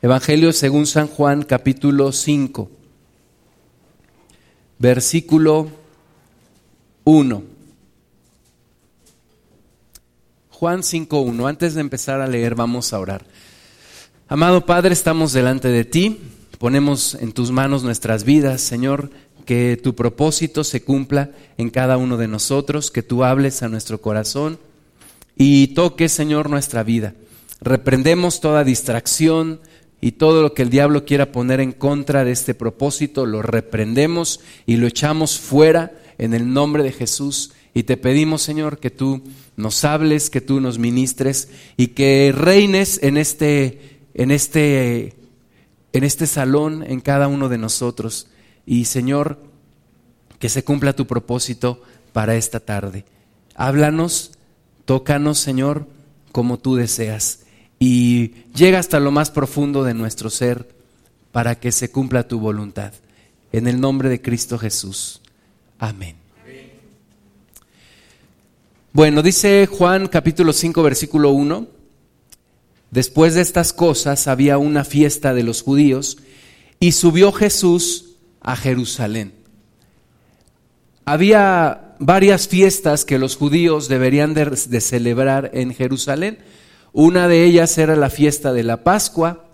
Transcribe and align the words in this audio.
Evangelio 0.00 0.52
según 0.52 0.86
San 0.86 1.08
Juan 1.08 1.42
capítulo 1.42 2.12
5, 2.12 2.70
versículo 4.78 5.72
1. 7.02 7.42
Juan 10.50 10.82
5.1. 10.82 11.48
Antes 11.48 11.74
de 11.74 11.80
empezar 11.80 12.20
a 12.20 12.28
leer, 12.28 12.54
vamos 12.54 12.92
a 12.92 13.00
orar. 13.00 13.24
Amado 14.28 14.64
Padre, 14.66 14.92
estamos 14.92 15.32
delante 15.32 15.66
de 15.66 15.84
ti, 15.84 16.20
ponemos 16.58 17.14
en 17.14 17.32
tus 17.32 17.50
manos 17.50 17.82
nuestras 17.82 18.22
vidas, 18.22 18.60
Señor, 18.60 19.10
que 19.46 19.76
tu 19.82 19.96
propósito 19.96 20.62
se 20.62 20.80
cumpla 20.80 21.32
en 21.56 21.70
cada 21.70 21.96
uno 21.96 22.16
de 22.16 22.28
nosotros, 22.28 22.92
que 22.92 23.02
tú 23.02 23.24
hables 23.24 23.64
a 23.64 23.68
nuestro 23.68 24.00
corazón 24.00 24.60
y 25.34 25.74
toques, 25.74 26.12
Señor, 26.12 26.50
nuestra 26.50 26.84
vida. 26.84 27.14
Reprendemos 27.60 28.40
toda 28.40 28.62
distracción, 28.62 29.60
y 30.00 30.12
todo 30.12 30.42
lo 30.42 30.54
que 30.54 30.62
el 30.62 30.70
diablo 30.70 31.04
quiera 31.04 31.32
poner 31.32 31.60
en 31.60 31.72
contra 31.72 32.24
de 32.24 32.30
este 32.30 32.54
propósito, 32.54 33.26
lo 33.26 33.42
reprendemos 33.42 34.40
y 34.64 34.76
lo 34.76 34.86
echamos 34.86 35.40
fuera 35.40 35.92
en 36.18 36.34
el 36.34 36.52
nombre 36.52 36.84
de 36.84 36.92
Jesús. 36.92 37.52
Y 37.74 37.82
te 37.82 37.96
pedimos, 37.96 38.42
Señor, 38.42 38.78
que 38.78 38.90
tú 38.90 39.22
nos 39.56 39.84
hables, 39.84 40.30
que 40.30 40.40
tú 40.40 40.60
nos 40.60 40.78
ministres 40.78 41.48
y 41.76 41.88
que 41.88 42.32
reines 42.34 43.00
en 43.02 43.16
este, 43.16 44.00
en 44.14 44.30
este, 44.30 45.14
en 45.92 46.04
este 46.04 46.26
salón, 46.26 46.84
en 46.86 47.00
cada 47.00 47.26
uno 47.26 47.48
de 47.48 47.58
nosotros. 47.58 48.28
Y, 48.66 48.84
Señor, 48.84 49.42
que 50.38 50.48
se 50.48 50.62
cumpla 50.62 50.94
tu 50.94 51.08
propósito 51.08 51.82
para 52.12 52.36
esta 52.36 52.60
tarde. 52.60 53.04
Háblanos, 53.56 54.32
tócanos, 54.84 55.38
Señor, 55.38 55.86
como 56.30 56.58
tú 56.58 56.76
deseas 56.76 57.40
y 57.78 58.32
llega 58.54 58.78
hasta 58.78 59.00
lo 59.00 59.10
más 59.10 59.30
profundo 59.30 59.84
de 59.84 59.94
nuestro 59.94 60.30
ser 60.30 60.68
para 61.32 61.60
que 61.60 61.72
se 61.72 61.90
cumpla 61.90 62.26
tu 62.26 62.40
voluntad. 62.40 62.92
En 63.52 63.66
el 63.66 63.80
nombre 63.80 64.08
de 64.08 64.20
Cristo 64.20 64.58
Jesús. 64.58 65.20
Amén. 65.78 66.16
Bueno, 68.92 69.22
dice 69.22 69.66
Juan 69.66 70.08
capítulo 70.08 70.52
5 70.52 70.82
versículo 70.82 71.30
1, 71.30 71.68
después 72.90 73.34
de 73.34 73.42
estas 73.42 73.72
cosas 73.72 74.26
había 74.26 74.58
una 74.58 74.82
fiesta 74.82 75.34
de 75.34 75.44
los 75.44 75.62
judíos 75.62 76.18
y 76.80 76.92
subió 76.92 77.30
Jesús 77.30 78.16
a 78.40 78.56
Jerusalén. 78.56 79.34
Había 81.04 81.94
varias 81.98 82.48
fiestas 82.48 83.04
que 83.04 83.18
los 83.18 83.36
judíos 83.36 83.88
deberían 83.88 84.34
de, 84.34 84.46
de 84.46 84.80
celebrar 84.80 85.50
en 85.54 85.74
Jerusalén. 85.74 86.38
Una 86.92 87.28
de 87.28 87.44
ellas 87.44 87.76
era 87.78 87.96
la 87.96 88.10
fiesta 88.10 88.52
de 88.52 88.62
la 88.62 88.82
Pascua, 88.84 89.44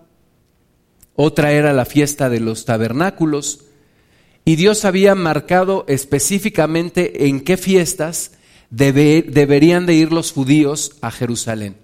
otra 1.17 1.53
era 1.53 1.73
la 1.73 1.85
fiesta 1.85 2.29
de 2.29 2.41
los 2.41 2.65
tabernáculos, 2.65 3.61
y 4.45 4.57
Dios 4.57 4.85
había 4.85 5.15
marcado 5.15 5.85
específicamente 5.89 7.29
en 7.29 7.41
qué 7.41 7.57
fiestas 7.57 8.33
deberían 8.71 9.87
de 9.87 9.95
ir 9.95 10.13
los 10.13 10.33
judíos 10.33 10.97
a 11.01 11.11
Jerusalén. 11.11 11.77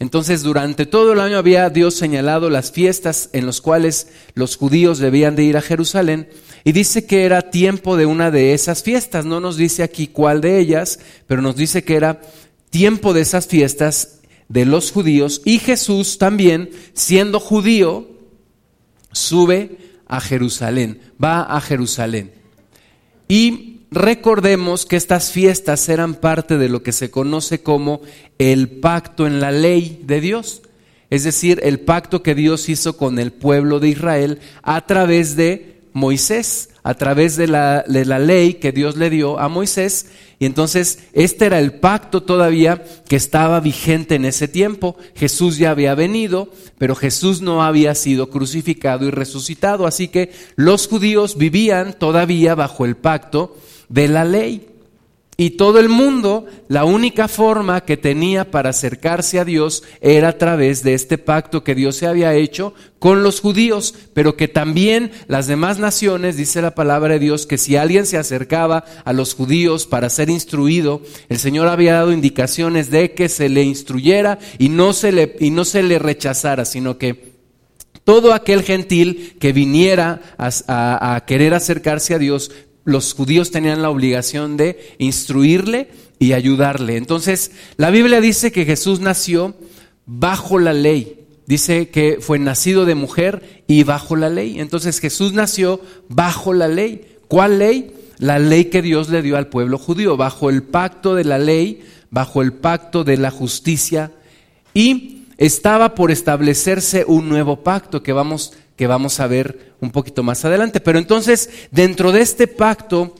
Entonces, 0.00 0.42
durante 0.42 0.86
todo 0.86 1.12
el 1.12 1.20
año 1.20 1.38
había 1.38 1.70
Dios 1.70 1.94
señalado 1.94 2.50
las 2.50 2.72
fiestas 2.72 3.30
en 3.32 3.46
las 3.46 3.60
cuales 3.60 4.08
los 4.34 4.56
judíos 4.56 4.98
debían 4.98 5.36
de 5.36 5.44
ir 5.44 5.56
a 5.56 5.62
Jerusalén 5.62 6.28
y 6.64 6.72
dice 6.72 7.06
que 7.06 7.24
era 7.24 7.50
tiempo 7.50 7.96
de 7.96 8.04
una 8.04 8.30
de 8.30 8.54
esas 8.54 8.82
fiestas. 8.82 9.24
No 9.24 9.40
nos 9.40 9.56
dice 9.56 9.82
aquí 9.82 10.08
cuál 10.08 10.40
de 10.40 10.58
ellas, 10.58 10.98
pero 11.26 11.42
nos 11.42 11.56
dice 11.56 11.84
que 11.84 11.96
era 11.96 12.20
tiempo 12.70 13.12
de 13.14 13.20
esas 13.20 13.46
fiestas 13.46 14.20
de 14.48 14.64
los 14.64 14.92
judíos 14.92 15.42
y 15.44 15.58
Jesús 15.58 16.18
también, 16.18 16.70
siendo 16.92 17.40
judío, 17.40 18.08
sube 19.12 19.78
a 20.06 20.20
Jerusalén, 20.20 21.00
va 21.22 21.42
a 21.42 21.60
Jerusalén. 21.60 22.32
Y 23.28 23.80
recordemos 23.90 24.86
que 24.86 24.96
estas 24.96 25.30
fiestas 25.30 25.88
eran 25.88 26.14
parte 26.14 26.58
de 26.58 26.68
lo 26.68 26.82
que 26.82 26.92
se 26.92 27.10
conoce 27.10 27.62
como 27.62 28.00
el 28.38 28.68
pacto 28.68 29.26
en 29.26 29.40
la 29.40 29.50
ley 29.50 30.00
de 30.04 30.20
Dios, 30.20 30.62
es 31.10 31.24
decir, 31.24 31.60
el 31.62 31.80
pacto 31.80 32.22
que 32.22 32.34
Dios 32.34 32.68
hizo 32.68 32.96
con 32.96 33.18
el 33.18 33.32
pueblo 33.32 33.78
de 33.78 33.88
Israel 33.88 34.40
a 34.62 34.86
través 34.86 35.36
de 35.36 35.73
Moisés 35.94 36.68
a 36.82 36.94
través 36.94 37.36
de 37.36 37.46
la, 37.46 37.82
de 37.88 38.04
la, 38.04 38.18
ley 38.18 38.54
que 38.54 38.72
Dios 38.72 38.96
le 38.96 39.08
dio 39.08 39.38
a 39.38 39.48
Moisés. 39.48 40.06
Y 40.38 40.44
entonces 40.44 40.98
este 41.14 41.46
era 41.46 41.60
el 41.60 41.74
pacto 41.80 42.24
todavía 42.24 42.84
que 43.08 43.16
estaba 43.16 43.60
vigente 43.60 44.16
en 44.16 44.26
ese 44.26 44.48
tiempo. 44.48 44.96
Jesús 45.14 45.56
ya 45.56 45.70
había 45.70 45.94
venido, 45.94 46.50
pero 46.76 46.94
Jesús 46.94 47.40
no 47.40 47.62
había 47.62 47.94
sido 47.94 48.28
crucificado 48.28 49.06
y 49.06 49.10
resucitado. 49.10 49.86
Así 49.86 50.08
que 50.08 50.32
los 50.56 50.88
judíos 50.88 51.38
vivían 51.38 51.94
todavía 51.98 52.54
bajo 52.54 52.84
el 52.84 52.96
pacto 52.96 53.56
de 53.88 54.08
la 54.08 54.24
ley. 54.24 54.73
Y 55.36 55.50
todo 55.50 55.80
el 55.80 55.88
mundo, 55.88 56.46
la 56.68 56.84
única 56.84 57.26
forma 57.26 57.80
que 57.80 57.96
tenía 57.96 58.52
para 58.52 58.70
acercarse 58.70 59.40
a 59.40 59.44
Dios 59.44 59.82
era 60.00 60.28
a 60.28 60.38
través 60.38 60.84
de 60.84 60.94
este 60.94 61.18
pacto 61.18 61.64
que 61.64 61.74
Dios 61.74 61.96
se 61.96 62.06
había 62.06 62.34
hecho 62.34 62.72
con 63.00 63.24
los 63.24 63.40
judíos, 63.40 63.94
pero 64.14 64.36
que 64.36 64.46
también 64.46 65.10
las 65.26 65.48
demás 65.48 65.80
naciones, 65.80 66.36
dice 66.36 66.62
la 66.62 66.76
palabra 66.76 67.14
de 67.14 67.18
Dios, 67.18 67.46
que 67.46 67.58
si 67.58 67.74
alguien 67.74 68.06
se 68.06 68.16
acercaba 68.16 68.84
a 69.04 69.12
los 69.12 69.34
judíos 69.34 69.86
para 69.86 70.08
ser 70.08 70.30
instruido, 70.30 71.02
el 71.28 71.38
Señor 71.38 71.66
había 71.66 71.94
dado 71.94 72.12
indicaciones 72.12 72.90
de 72.90 73.12
que 73.12 73.28
se 73.28 73.48
le 73.48 73.64
instruyera 73.64 74.38
y 74.58 74.68
no 74.68 74.92
se 74.92 75.10
le, 75.10 75.36
y 75.40 75.50
no 75.50 75.64
se 75.64 75.82
le 75.82 75.98
rechazara, 75.98 76.64
sino 76.64 76.96
que 76.96 77.34
todo 78.04 78.34
aquel 78.34 78.62
gentil 78.62 79.36
que 79.40 79.52
viniera 79.52 80.20
a, 80.38 81.14
a, 81.16 81.24
querer 81.24 81.54
acercarse 81.54 82.14
a 82.14 82.18
Dios 82.18 82.52
los 82.84 83.14
judíos 83.14 83.50
tenían 83.50 83.82
la 83.82 83.90
obligación 83.90 84.56
de 84.56 84.94
instruirle 84.98 85.88
y 86.18 86.32
ayudarle. 86.32 86.96
Entonces, 86.96 87.52
la 87.76 87.90
Biblia 87.90 88.20
dice 88.20 88.52
que 88.52 88.64
Jesús 88.64 89.00
nació 89.00 89.54
bajo 90.06 90.58
la 90.58 90.72
ley. 90.72 91.20
Dice 91.46 91.90
que 91.90 92.18
fue 92.20 92.38
nacido 92.38 92.86
de 92.86 92.94
mujer 92.94 93.64
y 93.66 93.84
bajo 93.84 94.16
la 94.16 94.30
ley. 94.30 94.60
Entonces 94.60 94.98
Jesús 94.98 95.32
nació 95.34 95.80
bajo 96.08 96.54
la 96.54 96.68
ley. 96.68 97.18
¿Cuál 97.28 97.58
ley? 97.58 97.92
La 98.18 98.38
ley 98.38 98.66
que 98.66 98.80
Dios 98.80 99.10
le 99.10 99.22
dio 99.22 99.36
al 99.36 99.48
pueblo 99.48 99.76
judío, 99.76 100.16
bajo 100.16 100.48
el 100.48 100.62
pacto 100.62 101.14
de 101.14 101.24
la 101.24 101.38
ley, 101.38 101.82
bajo 102.10 102.40
el 102.40 102.52
pacto 102.52 103.04
de 103.04 103.18
la 103.18 103.30
justicia. 103.30 104.12
Y 104.72 105.24
estaba 105.36 105.94
por 105.94 106.10
establecerse 106.10 107.04
un 107.06 107.28
nuevo 107.28 107.62
pacto 107.62 108.02
que 108.02 108.12
vamos 108.12 108.54
que 108.76 108.86
vamos 108.86 109.20
a 109.20 109.26
ver 109.26 109.74
un 109.80 109.90
poquito 109.90 110.22
más 110.22 110.44
adelante. 110.44 110.80
Pero 110.80 110.98
entonces, 110.98 111.50
dentro 111.70 112.12
de 112.12 112.22
este 112.22 112.46
pacto 112.46 113.14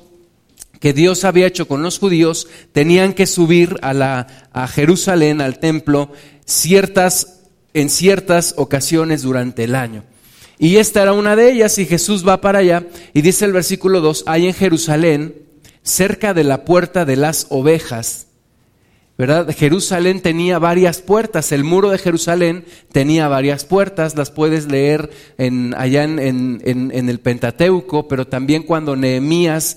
que 0.80 0.92
Dios 0.92 1.24
había 1.24 1.46
hecho 1.46 1.66
con 1.66 1.82
los 1.82 1.98
judíos, 1.98 2.46
tenían 2.72 3.14
que 3.14 3.26
subir 3.26 3.78
a, 3.80 3.94
la, 3.94 4.26
a 4.52 4.68
Jerusalén, 4.68 5.40
al 5.40 5.58
templo, 5.58 6.12
ciertas, 6.44 7.40
en 7.72 7.88
ciertas 7.88 8.54
ocasiones 8.58 9.22
durante 9.22 9.64
el 9.64 9.76
año. 9.76 10.04
Y 10.58 10.76
esta 10.76 11.02
era 11.02 11.14
una 11.14 11.36
de 11.36 11.50
ellas, 11.50 11.78
y 11.78 11.86
Jesús 11.86 12.26
va 12.26 12.40
para 12.40 12.58
allá, 12.58 12.86
y 13.14 13.22
dice 13.22 13.46
el 13.46 13.52
versículo 13.52 14.00
2, 14.02 14.24
hay 14.26 14.46
en 14.46 14.52
Jerusalén, 14.52 15.34
cerca 15.82 16.34
de 16.34 16.44
la 16.44 16.64
puerta 16.64 17.04
de 17.04 17.16
las 17.16 17.46
ovejas, 17.48 18.26
¿verdad? 19.16 19.54
Jerusalén 19.56 20.20
tenía 20.20 20.58
varias 20.58 21.00
puertas, 21.00 21.52
el 21.52 21.64
muro 21.64 21.90
de 21.90 21.98
Jerusalén 21.98 22.64
tenía 22.90 23.28
varias 23.28 23.64
puertas, 23.64 24.16
las 24.16 24.30
puedes 24.30 24.66
leer 24.66 25.10
en, 25.38 25.74
allá 25.76 26.02
en, 26.04 26.60
el 26.64 27.20
Pentateuco, 27.20 28.08
pero 28.08 28.26
también 28.26 28.64
cuando 28.64 28.96
Nehemías 28.96 29.76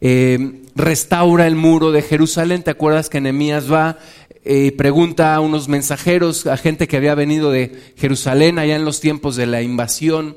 eh, 0.00 0.62
restaura 0.74 1.46
el 1.46 1.56
muro 1.56 1.92
de 1.92 2.02
Jerusalén, 2.02 2.62
¿te 2.62 2.70
acuerdas 2.70 3.08
que 3.08 3.20
Nehemías 3.20 3.72
va 3.72 3.98
y 4.44 4.72
pregunta 4.72 5.34
a 5.34 5.40
unos 5.40 5.68
mensajeros, 5.68 6.46
a 6.46 6.58
gente 6.58 6.86
que 6.86 6.98
había 6.98 7.14
venido 7.14 7.50
de 7.50 7.80
Jerusalén 7.96 8.58
allá 8.58 8.76
en 8.76 8.84
los 8.84 9.00
tiempos 9.00 9.36
de 9.36 9.46
la 9.46 9.62
invasión 9.62 10.36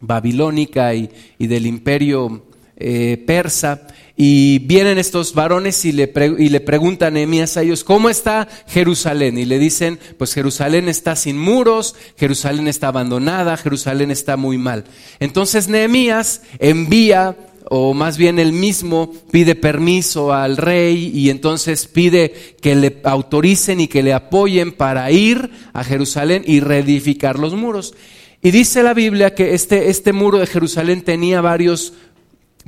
babilónica 0.00 0.92
y, 0.94 1.08
del 1.38 1.66
imperio 1.66 2.44
eh, 2.76 3.22
persa, 3.24 3.86
y 4.24 4.60
vienen 4.60 4.98
estos 4.98 5.34
varones 5.34 5.84
y 5.84 5.90
le, 5.90 6.12
y 6.38 6.48
le 6.48 6.60
preguntan 6.60 7.08
a 7.08 7.10
Nehemías 7.10 7.56
a 7.56 7.62
ellos, 7.62 7.82
¿cómo 7.82 8.08
está 8.08 8.46
Jerusalén? 8.68 9.36
Y 9.36 9.44
le 9.44 9.58
dicen, 9.58 9.98
pues 10.16 10.32
Jerusalén 10.32 10.88
está 10.88 11.16
sin 11.16 11.36
muros, 11.36 11.96
Jerusalén 12.16 12.68
está 12.68 12.86
abandonada, 12.86 13.56
Jerusalén 13.56 14.12
está 14.12 14.36
muy 14.36 14.58
mal. 14.58 14.84
Entonces 15.18 15.66
Nehemías 15.66 16.42
envía 16.60 17.36
o 17.68 17.94
más 17.94 18.16
bien 18.16 18.38
él 18.38 18.52
mismo 18.52 19.12
pide 19.32 19.56
permiso 19.56 20.32
al 20.32 20.56
rey 20.56 21.10
y 21.12 21.28
entonces 21.28 21.88
pide 21.88 22.32
que 22.60 22.76
le 22.76 23.00
autoricen 23.02 23.80
y 23.80 23.88
que 23.88 24.04
le 24.04 24.12
apoyen 24.12 24.70
para 24.70 25.10
ir 25.10 25.50
a 25.72 25.82
Jerusalén 25.82 26.44
y 26.46 26.60
reedificar 26.60 27.40
los 27.40 27.54
muros. 27.54 27.92
Y 28.40 28.52
dice 28.52 28.84
la 28.84 28.94
Biblia 28.94 29.34
que 29.34 29.54
este, 29.54 29.90
este 29.90 30.12
muro 30.12 30.38
de 30.38 30.46
Jerusalén 30.46 31.02
tenía 31.02 31.40
varios 31.40 31.94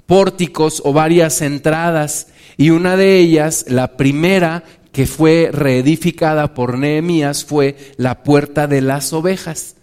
pórticos 0.06 0.82
o 0.84 0.92
varias 0.92 1.40
entradas 1.42 2.28
y 2.56 2.70
una 2.70 2.96
de 2.96 3.18
ellas, 3.18 3.66
la 3.68 3.96
primera 3.96 4.64
que 4.92 5.06
fue 5.06 5.50
reedificada 5.52 6.54
por 6.54 6.78
Nehemías 6.78 7.44
fue 7.44 7.76
la 7.96 8.22
puerta 8.22 8.66
de 8.66 8.80
las 8.80 9.12
ovejas. 9.12 9.76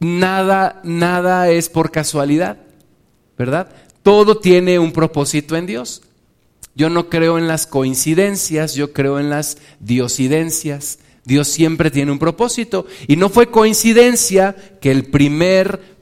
nada, 0.00 0.80
nada 0.84 1.50
es 1.50 1.68
por 1.68 1.90
casualidad, 1.90 2.58
¿verdad? 3.36 3.68
Todo 4.04 4.38
tiene 4.38 4.78
un 4.78 4.92
propósito 4.92 5.56
en 5.56 5.66
Dios. 5.66 6.02
Yo 6.76 6.88
no 6.88 7.10
creo 7.10 7.36
en 7.38 7.48
las 7.48 7.66
coincidencias, 7.66 8.74
yo 8.74 8.92
creo 8.92 9.18
en 9.18 9.28
las 9.28 9.58
diosidencias. 9.80 11.00
Dios 11.24 11.48
siempre 11.48 11.90
tiene 11.90 12.12
un 12.12 12.20
propósito. 12.20 12.86
Y 13.08 13.16
no 13.16 13.28
fue 13.28 13.50
coincidencia 13.50 14.54
que 14.80 14.92
el 14.92 15.06
primer 15.06 15.97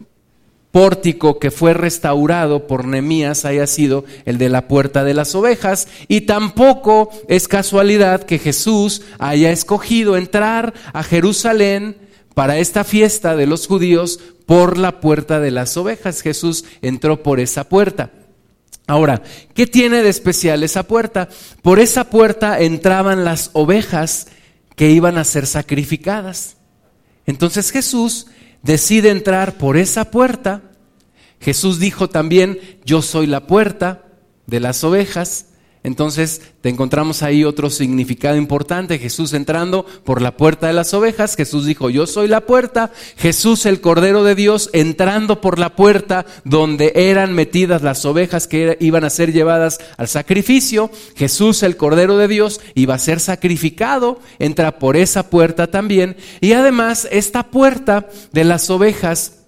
pórtico 0.77 1.39
que 1.39 1.51
fue 1.51 1.73
restaurado 1.73 2.67
por 2.67 2.87
Nemías 2.87 3.47
haya 3.47 3.67
sido 3.67 4.05
el 4.27 4.37
de 4.37 4.51
la 4.51 4.69
puerta 4.69 5.05
de 5.05 5.15
las 5.15 5.35
ovejas 5.35 5.89
y 6.07 6.27
tampoco 6.27 7.09
es 7.29 7.49
casualidad 7.49 8.25
que 8.25 8.39
Jesús 8.39 9.01
haya 9.19 9.51
escogido 9.53 10.19
entrar 10.19 10.75
a 10.93 11.03
Jerusalén 11.03 11.97
para 12.35 12.59
esta 12.59 12.85
fiesta 12.85 13.37
de 13.37 13.47
los 13.47 13.67
judíos 13.67 14.21
por 14.45 14.77
la 14.77 15.01
puerta 15.01 15.41
de 15.41 15.51
las 15.51 15.79
ovejas. 15.79 16.21
Jesús 16.21 16.67
entró 16.83 17.23
por 17.23 17.41
esa 17.41 17.71
puerta. 17.71 18.11
Ahora, 18.87 19.23
¿qué 19.55 19.67
tiene 19.67 20.03
de 20.03 20.11
especial 20.11 20.63
esa 20.63 20.83
puerta? 20.83 21.31
Por 21.63 21.81
esa 21.81 22.11
puerta 22.11 22.61
entraban 22.61 23.25
las 23.25 23.49
ovejas 23.55 24.27
que 24.75 24.91
iban 24.91 25.17
a 25.17 25.25
ser 25.25 25.47
sacrificadas. 25.47 26.59
Entonces 27.25 27.71
Jesús 27.71 28.27
decide 28.67 29.11
entrar 29.11 29.57
por 29.59 29.77
esa 29.77 30.11
puerta. 30.11 30.63
Jesús 31.41 31.79
dijo 31.79 32.11
también, 32.11 32.59
yo 32.85 33.01
soy 33.01 33.27
la 33.27 33.47
puerta 33.47 34.05
de 34.47 34.61
las 34.61 34.83
ovejas. 34.85 35.46
Entonces 35.87 36.43
te 36.63 36.69
encontramos 36.69 37.23
ahí 37.23 37.45
otro 37.45 37.71
significado 37.71 38.35
importante. 38.35 38.99
Jesús 38.99 39.33
entrando 39.35 39.87
por 40.03 40.21
la 40.21 40.37
puerta 40.37 40.67
de 40.67 40.73
las 40.73 40.93
ovejas. 40.95 41.37
Jesús 41.37 41.65
dijo, 41.65 41.91
yo 41.91 42.09
soy 42.09 42.27
la 42.27 42.41
puerta. 42.41 42.91
Jesús 43.17 43.67
el 43.67 43.81
Cordero 43.81 44.25
de 44.25 44.35
Dios 44.35 44.69
entrando 44.73 45.41
por 45.41 45.61
la 45.61 45.77
puerta 45.77 46.27
donde 46.43 46.91
eran 46.97 47.35
metidas 47.35 47.83
las 47.83 48.05
ovejas 48.05 48.49
que 48.49 48.77
iban 48.81 49.05
a 49.05 49.11
ser 49.11 49.33
llevadas 49.33 49.79
al 49.97 50.09
sacrificio. 50.09 50.91
Jesús 51.15 51.63
el 51.63 51.77
Cordero 51.77 52.19
de 52.19 52.27
Dios 52.27 52.61
iba 52.75 52.95
a 52.95 52.99
ser 52.99 53.21
sacrificado. 53.21 54.19
Entra 54.41 54.81
por 54.81 54.97
esa 54.97 55.31
puerta 55.31 55.71
también. 55.71 56.17
Y 56.41 56.55
además 56.55 57.07
esta 57.13 57.45
puerta 57.45 58.09
de 58.33 58.43
las 58.43 58.71
ovejas 58.71 59.46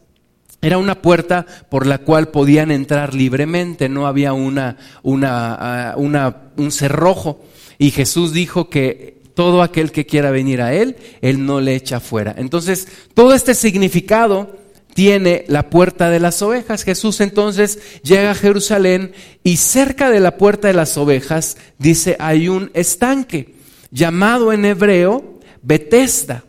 era 0.61 0.79
una 0.79 1.01
puerta 1.01 1.47
por 1.71 1.87
la 1.87 1.99
cual 1.99 2.29
podían 2.29 2.71
entrar 2.71 3.15
libremente, 3.15 3.89
no 3.89 4.07
había 4.07 4.33
una, 4.33 4.77
una, 5.03 5.95
una, 5.97 6.37
un 6.57 6.73
cerrojo. 6.73 7.41
Y 7.79 7.93
Jesús 7.93 8.33
dijo 8.33 8.69
que 8.69 9.23
todo 9.35 9.63
aquel 9.63 9.93
que 9.93 10.05
quiera 10.05 10.33
venir 10.33 10.61
a 10.61 10.75
Él, 10.75 10.97
Él 11.21 11.47
no 11.47 11.61
le 11.61 11.77
echa 11.77 12.01
fuera. 12.01 12.35
Entonces, 12.37 12.89
todo 13.15 13.35
este 13.35 13.55
significado 13.55 14.57
tiene 14.95 15.45
la 15.47 15.71
puerta 15.71 16.11
de 16.11 16.19
las 16.19 16.43
ovejas. 16.43 16.83
Jesús 16.83 17.21
entonces 17.21 17.79
llega 18.03 18.33
a 18.33 18.35
Jerusalén 18.35 19.13
y 19.45 19.59
cerca 19.59 20.11
de 20.11 20.19
la 20.19 20.37
puerta 20.37 20.67
de 20.67 20.75
las 20.75 20.99
ovejas, 20.99 21.57
dice, 21.79 22.17
hay 22.19 22.49
un 22.49 22.73
estanque 22.75 23.55
llamado 23.93 24.53
en 24.53 24.65
hebreo 24.65 25.39
Betesda, 25.63 26.43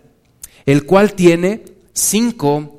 el 0.66 0.86
cual 0.86 1.14
tiene 1.14 1.64
cinco 1.94 2.79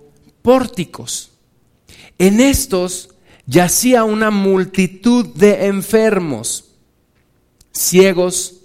En 2.18 2.40
estos 2.40 3.10
yacía 3.46 4.02
una 4.02 4.32
multitud 4.32 5.26
de 5.26 5.66
enfermos, 5.66 6.72
ciegos, 7.72 8.62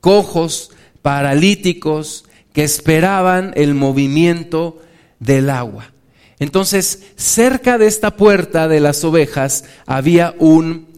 cojos, 0.00 0.70
paralíticos, 1.00 2.26
que 2.52 2.62
esperaban 2.62 3.52
el 3.56 3.74
movimiento 3.74 4.82
del 5.18 5.48
agua. 5.48 5.92
Entonces, 6.38 7.12
cerca 7.16 7.78
de 7.78 7.86
esta 7.86 8.16
puerta 8.16 8.68
de 8.68 8.80
las 8.80 9.02
ovejas 9.02 9.64
había 9.86 10.34
un, 10.38 10.88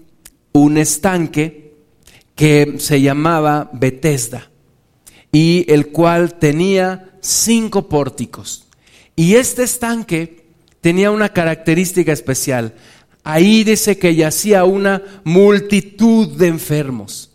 un 0.52 0.76
estanque 0.76 1.76
que 2.34 2.76
se 2.78 3.00
llamaba 3.00 3.70
Betesda 3.72 4.50
y 5.30 5.64
el 5.68 5.88
cual 5.92 6.34
tenía 6.34 7.10
cinco 7.20 7.88
pórticos. 7.88 8.65
Y 9.16 9.36
este 9.36 9.62
estanque 9.62 10.46
tenía 10.82 11.10
una 11.10 11.30
característica 11.30 12.12
especial. 12.12 12.74
Ahí 13.24 13.64
dice 13.64 13.98
que 13.98 14.14
yacía 14.14 14.64
una 14.64 15.02
multitud 15.24 16.28
de 16.36 16.46
enfermos. 16.48 17.32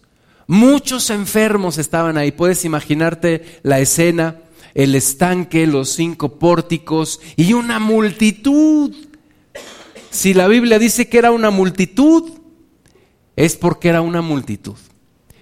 Muchos 0.47 1.09
enfermos 1.09 1.77
estaban 1.77 2.17
ahí. 2.17 2.31
Puedes 2.31 2.63
imaginarte 2.65 3.59
la 3.63 3.79
escena, 3.79 4.41
el 4.73 4.95
estanque, 4.95 5.65
los 5.65 5.89
cinco 5.89 6.37
pórticos 6.39 7.19
y 7.35 7.53
una 7.53 7.79
multitud. 7.79 8.95
Si 10.11 10.33
la 10.33 10.47
Biblia 10.47 10.77
dice 10.77 11.09
que 11.09 11.17
era 11.17 11.31
una 11.31 11.49
multitud, 11.49 12.31
es 13.35 13.55
porque 13.55 13.89
era 13.89 14.01
una 14.01 14.21
multitud. 14.21 14.77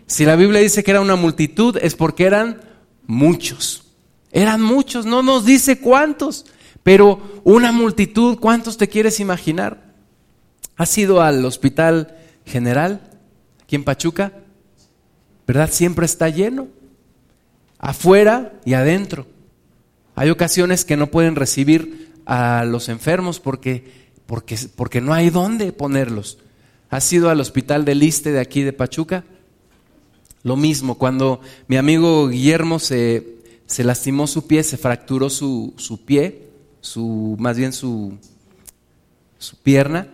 Si 0.08 0.26
la 0.26 0.36
Biblia 0.36 0.62
dice 0.62 0.84
que 0.84 0.92
era 0.92 1.02
una 1.02 1.16
multitud, 1.16 1.78
es 1.82 1.96
porque 1.96 2.24
eran 2.24 2.62
muchos. 3.06 3.89
Eran 4.32 4.62
muchos, 4.62 5.06
no 5.06 5.24
nos 5.24 5.46
dice 5.46 5.80
cuántos, 5.80 6.46
pero 6.84 7.42
una 7.44 7.72
multitud, 7.72 8.38
¿cuántos 8.40 8.78
te 8.78 8.88
quieres 8.88 9.20
imaginar? 9.20 9.94
¿Has 10.76 10.98
ido 10.98 11.22
al 11.22 11.44
hospital 11.46 12.16
general 12.46 13.02
aquí 13.62 13.76
en 13.76 13.84
Pachuca? 13.84 14.34
¿Verdad? 15.48 15.70
Siempre 15.72 16.06
está 16.06 16.30
lleno, 16.30 16.68
afuera 17.80 18.54
y 18.66 18.74
adentro. 18.74 19.26
Hay 20.16 20.30
ocasiones 20.30 20.86
que 20.86 20.98
no 20.98 21.08
pueden 21.08 21.36
recibir 21.36 22.14
a 22.26 22.64
los 22.66 22.90
enfermos 22.90 23.40
porque, 23.40 24.12
porque, 24.26 24.58
porque 24.76 25.02
no 25.02 25.14
hay 25.14 25.32
dónde 25.32 25.72
ponerlos. 25.72 26.38
¿Has 26.90 27.12
ido 27.12 27.30
al 27.30 27.40
hospital 27.40 27.86
del 27.86 28.00
Liste 28.00 28.32
de 28.32 28.40
aquí 28.40 28.62
de 28.62 28.74
Pachuca? 28.74 29.24
Lo 30.44 30.56
mismo, 30.56 30.98
cuando 30.98 31.42
mi 31.68 31.78
amigo 31.78 32.28
Guillermo 32.28 32.80
se 32.80 33.39
se 33.70 33.84
lastimó 33.84 34.26
su 34.26 34.48
pie, 34.48 34.64
se 34.64 34.78
fracturó 34.78 35.30
su, 35.30 35.76
su 35.78 36.04
pie, 36.04 36.50
su, 36.82 37.36
más 37.40 37.56
bien 37.56 37.72
su, 37.72 38.18
su 39.38 39.58
pierna, 39.58 40.08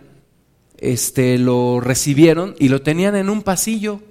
este, 0.76 1.38
lo 1.38 1.80
recibieron 1.80 2.54
y 2.58 2.68
lo 2.68 2.82
tenían 2.82 3.16
en 3.16 3.30
un 3.30 3.42
pasillo. 3.42 4.02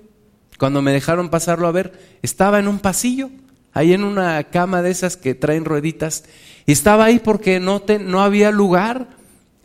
Cuando 0.57 0.81
me 0.81 0.91
dejaron 0.91 1.29
pasarlo 1.29 1.67
a 1.67 1.71
ver, 1.71 2.17
estaba 2.23 2.57
en 2.57 2.67
un 2.67 2.79
pasillo, 2.79 3.29
ahí 3.71 3.93
en 3.93 4.03
una 4.03 4.43
cama 4.45 4.81
de 4.81 4.89
esas 4.89 5.15
que 5.15 5.35
traen 5.35 5.63
rueditas, 5.63 6.23
y 6.65 6.71
estaba 6.71 7.05
ahí 7.05 7.19
porque 7.19 7.59
no, 7.59 7.83
no 7.99 8.23
había 8.23 8.49
lugar 8.49 9.09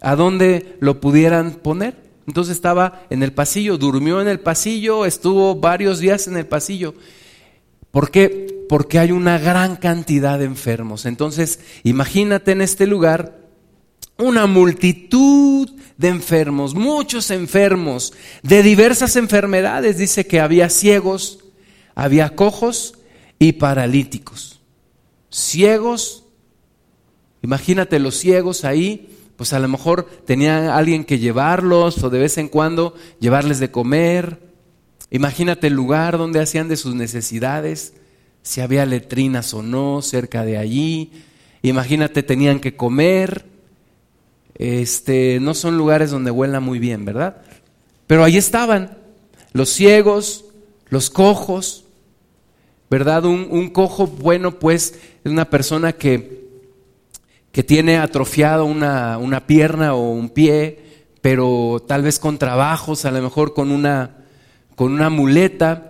a 0.02 0.14
donde 0.14 0.76
lo 0.80 1.00
pudieran 1.00 1.52
poner. 1.52 1.96
Entonces 2.26 2.54
estaba 2.54 3.06
en 3.08 3.22
el 3.22 3.32
pasillo, 3.32 3.78
durmió 3.78 4.20
en 4.20 4.28
el 4.28 4.40
pasillo, 4.40 5.06
estuvo 5.06 5.54
varios 5.54 6.00
días 6.00 6.28
en 6.28 6.36
el 6.36 6.46
pasillo. 6.46 6.94
¿Por 7.90 8.10
qué? 8.10 8.59
Porque 8.70 9.00
hay 9.00 9.10
una 9.10 9.36
gran 9.36 9.74
cantidad 9.74 10.38
de 10.38 10.44
enfermos. 10.44 11.04
Entonces, 11.04 11.58
imagínate 11.82 12.52
en 12.52 12.60
este 12.60 12.86
lugar 12.86 13.36
una 14.16 14.46
multitud 14.46 15.68
de 15.96 16.06
enfermos, 16.06 16.72
muchos 16.76 17.32
enfermos, 17.32 18.12
de 18.44 18.62
diversas 18.62 19.16
enfermedades. 19.16 19.98
Dice 19.98 20.24
que 20.24 20.38
había 20.38 20.70
ciegos, 20.70 21.40
había 21.96 22.36
cojos 22.36 22.94
y 23.40 23.54
paralíticos. 23.54 24.60
Ciegos, 25.32 26.22
imagínate 27.42 27.98
los 27.98 28.14
ciegos 28.18 28.64
ahí, 28.64 29.18
pues 29.34 29.52
a 29.52 29.58
lo 29.58 29.66
mejor 29.66 30.04
tenía 30.24 30.76
alguien 30.76 31.04
que 31.04 31.18
llevarlos 31.18 32.04
o 32.04 32.08
de 32.08 32.20
vez 32.20 32.38
en 32.38 32.46
cuando 32.46 32.94
llevarles 33.18 33.58
de 33.58 33.72
comer 33.72 34.50
Imagínate 35.10 35.66
el 35.66 35.74
lugar 35.74 36.18
donde 36.18 36.40
hacían 36.40 36.68
de 36.68 36.76
sus 36.76 36.94
necesidades, 36.94 37.94
si 38.42 38.60
había 38.60 38.86
letrinas 38.86 39.54
o 39.54 39.62
no 39.62 40.02
cerca 40.02 40.44
de 40.44 40.56
allí. 40.56 41.12
Imagínate 41.62 42.22
tenían 42.22 42.60
que 42.60 42.76
comer. 42.76 43.44
Este, 44.54 45.38
no 45.40 45.54
son 45.54 45.76
lugares 45.76 46.10
donde 46.10 46.30
huela 46.30 46.60
muy 46.60 46.78
bien, 46.78 47.04
¿verdad? 47.04 47.42
Pero 48.06 48.24
ahí 48.24 48.36
estaban 48.36 48.98
los 49.52 49.70
ciegos, 49.70 50.44
los 50.88 51.10
cojos, 51.10 51.84
¿verdad? 52.90 53.24
Un, 53.24 53.48
un 53.50 53.70
cojo 53.70 54.06
bueno, 54.06 54.58
pues, 54.58 54.98
es 55.24 55.30
una 55.30 55.48
persona 55.48 55.92
que, 55.92 56.48
que 57.52 57.62
tiene 57.62 57.98
atrofiado 57.98 58.64
una, 58.64 59.18
una 59.18 59.46
pierna 59.46 59.94
o 59.94 60.10
un 60.10 60.30
pie, 60.30 60.80
pero 61.20 61.82
tal 61.86 62.02
vez 62.02 62.18
con 62.18 62.38
trabajos, 62.38 63.04
a 63.04 63.10
lo 63.10 63.22
mejor 63.22 63.54
con 63.54 63.70
una 63.70 64.16
con 64.80 64.92
una 64.92 65.10
muleta. 65.10 65.89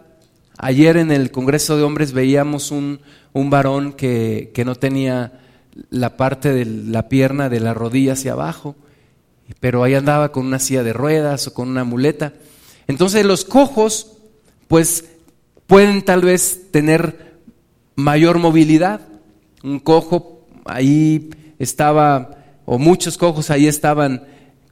Ayer 0.62 0.98
en 0.98 1.10
el 1.10 1.30
Congreso 1.30 1.78
de 1.78 1.84
Hombres 1.84 2.12
veíamos 2.12 2.70
un, 2.70 3.00
un 3.32 3.48
varón 3.48 3.94
que, 3.94 4.50
que 4.52 4.66
no 4.66 4.74
tenía 4.74 5.40
la 5.88 6.18
parte 6.18 6.52
de 6.52 6.66
la 6.66 7.08
pierna 7.08 7.48
de 7.48 7.60
la 7.60 7.72
rodilla 7.72 8.12
hacia 8.12 8.32
abajo, 8.32 8.76
pero 9.58 9.82
ahí 9.82 9.94
andaba 9.94 10.32
con 10.32 10.44
una 10.44 10.58
silla 10.58 10.82
de 10.82 10.92
ruedas 10.92 11.46
o 11.46 11.54
con 11.54 11.70
una 11.70 11.84
muleta. 11.84 12.34
Entonces 12.88 13.24
los 13.24 13.46
cojos, 13.46 14.18
pues 14.68 15.06
pueden 15.66 16.02
tal 16.02 16.20
vez 16.20 16.70
tener 16.70 17.38
mayor 17.94 18.36
movilidad. 18.36 19.00
Un 19.62 19.80
cojo 19.80 20.46
ahí 20.66 21.30
estaba, 21.58 22.36
o 22.66 22.78
muchos 22.78 23.16
cojos 23.16 23.50
ahí 23.50 23.66
estaban 23.66 24.24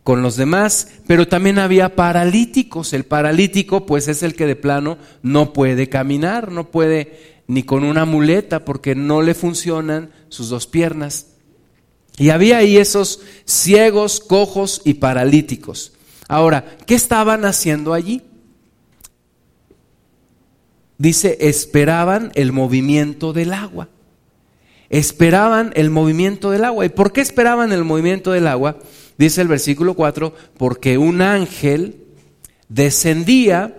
con 0.09 0.23
los 0.23 0.37
demás, 0.37 0.89
pero 1.07 1.29
también 1.29 1.59
había 1.59 1.95
paralíticos. 1.95 2.95
El 2.95 3.05
paralítico 3.05 3.85
pues 3.85 4.09
es 4.09 4.23
el 4.23 4.35
que 4.35 4.47
de 4.47 4.57
plano 4.57 4.97
no 5.21 5.53
puede 5.53 5.91
caminar, 5.91 6.51
no 6.51 6.71
puede 6.71 7.43
ni 7.47 7.63
con 7.63 7.85
una 7.85 8.07
muleta 8.07 8.65
porque 8.65 8.95
no 8.95 9.21
le 9.21 9.35
funcionan 9.35 10.11
sus 10.31 10.49
dos 10.49 10.67
piernas. 10.67 11.27
Y 12.17 12.31
había 12.31 12.57
ahí 12.57 12.79
esos 12.79 13.21
ciegos, 13.45 14.21
cojos 14.21 14.81
y 14.83 14.95
paralíticos. 14.95 15.93
Ahora, 16.27 16.79
¿qué 16.87 16.95
estaban 16.95 17.45
haciendo 17.45 17.93
allí? 17.93 18.23
Dice, 20.97 21.37
esperaban 21.39 22.33
el 22.35 22.53
movimiento 22.53 23.35
del 23.35 23.53
agua. 23.53 23.91
Esperaban 24.89 25.71
el 25.75 25.91
movimiento 25.91 26.51
del 26.51 26.65
agua. 26.65 26.87
¿Y 26.87 26.89
por 26.89 27.13
qué 27.13 27.21
esperaban 27.21 27.73
el 27.73 27.85
movimiento 27.85 28.33
del 28.33 28.47
agua? 28.47 28.79
Dice 29.19 29.43
el 29.43 29.49
versículo 29.49 29.95
4, 29.95 30.33
porque 30.57 30.97
un 30.97 31.21
ángel 31.21 32.05
descendía 32.69 33.77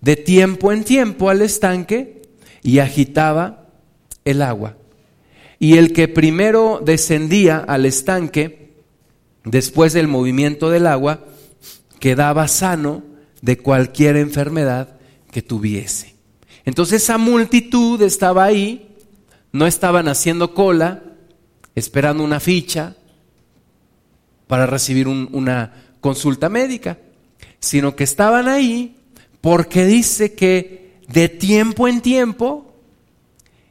de 0.00 0.16
tiempo 0.16 0.72
en 0.72 0.82
tiempo 0.82 1.28
al 1.28 1.42
estanque 1.42 2.22
y 2.62 2.78
agitaba 2.78 3.66
el 4.24 4.40
agua. 4.40 4.76
Y 5.58 5.76
el 5.76 5.92
que 5.92 6.08
primero 6.08 6.80
descendía 6.82 7.58
al 7.58 7.84
estanque, 7.84 8.72
después 9.44 9.92
del 9.92 10.08
movimiento 10.08 10.70
del 10.70 10.86
agua, 10.86 11.26
quedaba 12.00 12.48
sano 12.48 13.02
de 13.42 13.58
cualquier 13.58 14.16
enfermedad 14.16 14.98
que 15.30 15.42
tuviese. 15.42 16.14
Entonces 16.64 17.02
esa 17.02 17.18
multitud 17.18 18.00
estaba 18.02 18.44
ahí, 18.44 18.96
no 19.52 19.66
estaban 19.66 20.08
haciendo 20.08 20.54
cola, 20.54 21.02
esperando 21.74 22.22
una 22.22 22.40
ficha, 22.40 22.96
para 24.48 24.66
recibir 24.66 25.06
una 25.06 25.72
consulta 26.00 26.48
médica, 26.48 26.98
sino 27.60 27.94
que 27.94 28.04
estaban 28.04 28.48
ahí 28.48 28.96
porque 29.40 29.84
dice 29.84 30.34
que 30.34 30.98
de 31.06 31.28
tiempo 31.28 31.86
en 31.88 32.00
tiempo, 32.00 32.74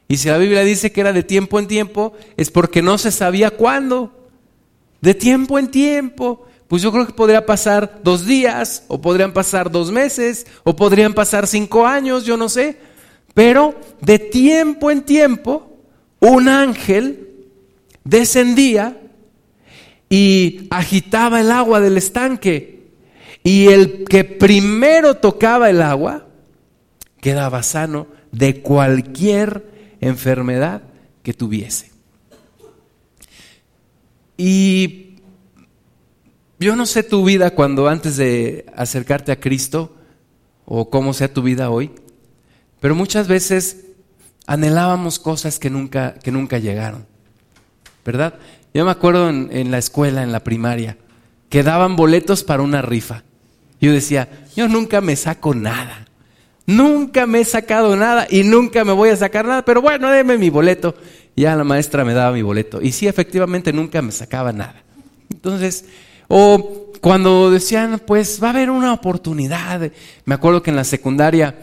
y 0.08 0.16
si 0.16 0.28
la 0.28 0.38
Biblia 0.38 0.64
dice 0.64 0.90
que 0.90 1.02
era 1.02 1.12
de 1.12 1.22
tiempo 1.22 1.58
en 1.58 1.66
tiempo, 1.66 2.14
es 2.36 2.50
porque 2.50 2.80
no 2.80 2.96
se 2.96 3.12
sabía 3.12 3.50
cuándo, 3.50 4.28
de 5.00 5.14
tiempo 5.14 5.58
en 5.58 5.70
tiempo. 5.70 6.46
Pues 6.66 6.82
yo 6.82 6.92
creo 6.92 7.06
que 7.06 7.12
podría 7.12 7.46
pasar 7.46 8.00
dos 8.02 8.26
días, 8.26 8.84
o 8.88 9.00
podrían 9.00 9.32
pasar 9.32 9.70
dos 9.70 9.90
meses, 9.90 10.46
o 10.64 10.74
podrían 10.74 11.14
pasar 11.14 11.46
cinco 11.46 11.86
años, 11.86 12.24
yo 12.24 12.36
no 12.36 12.48
sé. 12.48 12.78
Pero 13.34 13.74
de 14.00 14.18
tiempo 14.18 14.90
en 14.90 15.02
tiempo, 15.02 15.78
un 16.20 16.48
ángel 16.48 17.28
descendía 18.04 18.98
y 20.08 20.68
agitaba 20.70 21.40
el 21.40 21.50
agua 21.50 21.80
del 21.80 21.96
estanque. 21.96 22.78
Y 23.44 23.68
el 23.68 24.04
que 24.04 24.24
primero 24.24 25.16
tocaba 25.16 25.70
el 25.70 25.82
agua 25.82 26.26
quedaba 27.20 27.62
sano 27.62 28.08
de 28.32 28.60
cualquier 28.60 29.96
enfermedad 30.00 30.82
que 31.22 31.34
tuviese. 31.34 31.90
Y 34.36 35.16
yo 36.60 36.76
no 36.76 36.86
sé 36.86 37.02
tu 37.02 37.24
vida 37.24 37.54
cuando 37.54 37.88
antes 37.88 38.16
de 38.16 38.66
acercarte 38.76 39.32
a 39.32 39.40
Cristo 39.40 39.96
o 40.64 40.90
cómo 40.90 41.12
sea 41.12 41.32
tu 41.32 41.42
vida 41.42 41.70
hoy, 41.70 41.90
pero 42.80 42.94
muchas 42.94 43.28
veces 43.28 43.84
anhelábamos 44.46 45.18
cosas 45.18 45.58
que 45.58 45.70
nunca, 45.70 46.14
que 46.14 46.30
nunca 46.30 46.58
llegaron, 46.58 47.06
¿verdad? 48.04 48.34
Yo 48.74 48.84
me 48.84 48.90
acuerdo 48.90 49.28
en, 49.28 49.70
la 49.70 49.78
escuela, 49.78 50.22
en 50.22 50.32
la 50.32 50.44
primaria, 50.44 50.96
que 51.48 51.62
daban 51.62 51.96
boletos 51.96 52.44
para 52.44 52.62
una 52.62 52.82
rifa. 52.82 53.24
Yo 53.80 53.92
decía, 53.92 54.28
yo 54.56 54.68
nunca 54.68 55.00
me 55.00 55.16
saco 55.16 55.54
nada. 55.54 56.06
Nunca 56.66 57.26
me 57.26 57.40
he 57.40 57.44
sacado 57.44 57.96
nada 57.96 58.26
y 58.30 58.42
nunca 58.42 58.84
me 58.84 58.92
voy 58.92 59.08
a 59.08 59.16
sacar 59.16 59.46
nada, 59.46 59.64
pero 59.64 59.80
bueno, 59.80 60.10
déme 60.10 60.36
mi 60.36 60.50
boleto. 60.50 60.94
Ya 61.34 61.56
la 61.56 61.64
maestra 61.64 62.04
me 62.04 62.12
daba 62.12 62.32
mi 62.32 62.42
boleto. 62.42 62.82
Y 62.82 62.92
sí, 62.92 63.06
efectivamente, 63.06 63.72
nunca 63.72 64.02
me 64.02 64.12
sacaba 64.12 64.52
nada. 64.52 64.82
Entonces, 65.32 65.86
o 66.26 66.92
cuando 67.00 67.50
decían, 67.50 68.02
pues 68.06 68.42
va 68.42 68.48
a 68.48 68.50
haber 68.50 68.70
una 68.70 68.92
oportunidad. 68.92 69.90
Me 70.26 70.34
acuerdo 70.34 70.62
que 70.62 70.70
en 70.70 70.76
la 70.76 70.84
secundaria 70.84 71.56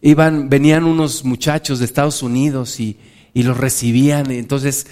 iban, 0.00 0.48
venían 0.48 0.84
unos 0.84 1.24
muchachos 1.24 1.78
de 1.78 1.84
Estados 1.84 2.22
Unidos 2.22 2.80
y, 2.80 2.98
y 3.34 3.44
los 3.44 3.56
recibían. 3.56 4.30
Entonces, 4.30 4.88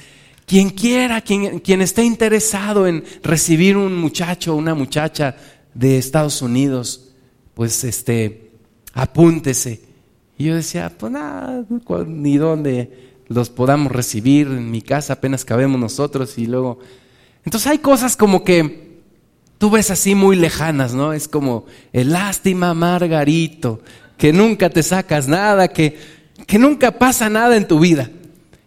quien 0.47 0.71
quiera, 0.71 1.21
quien, 1.21 1.59
quien 1.59 1.83
esté 1.83 2.05
interesado 2.05 2.87
en 2.87 3.05
recibir 3.23 3.77
un 3.77 3.97
muchacho 3.97 4.55
o 4.55 4.57
una 4.57 4.75
muchacha 4.75 5.37
de 5.75 5.99
Estados 5.99 6.41
Unidos, 6.41 7.11
pues 7.55 7.85
este, 7.85 8.53
apúntese. 8.95 9.83
Y 10.39 10.45
yo 10.45 10.55
decía, 10.55 10.93
pues 10.97 11.13
nada, 11.13 11.65
ni 12.07 12.37
dónde 12.37 13.07
los 13.29 13.51
podamos 13.51 13.91
recibir, 13.91 14.47
en 14.47 14.71
mi 14.71 14.83
casa 14.83 15.15
apenas 15.15 15.45
cabemos 15.45 15.81
nosotros 15.81 16.39
y 16.39 16.47
luego... 16.47 16.79
Entonces 17.45 17.71
hay 17.71 17.79
cosas 17.79 18.17
como 18.17 18.45
que 18.45 19.01
tú 19.59 19.71
ves 19.71 19.91
así 19.91 20.15
muy 20.15 20.37
lejanas, 20.37 20.95
¿no? 20.95 21.13
Es 21.13 21.29
como 21.29 21.67
el 21.93 22.13
lástima 22.13 22.75
Margarito, 22.75 23.81
que 24.17 24.33
nunca 24.33 24.71
te 24.71 24.83
sacas 24.83 25.29
nada, 25.29 25.69
que, 25.69 25.99
que 26.47 26.59
nunca 26.59 26.99
pasa 26.99 27.29
nada 27.29 27.57
en 27.57 27.67
tu 27.67 27.81
vida. 27.81 28.11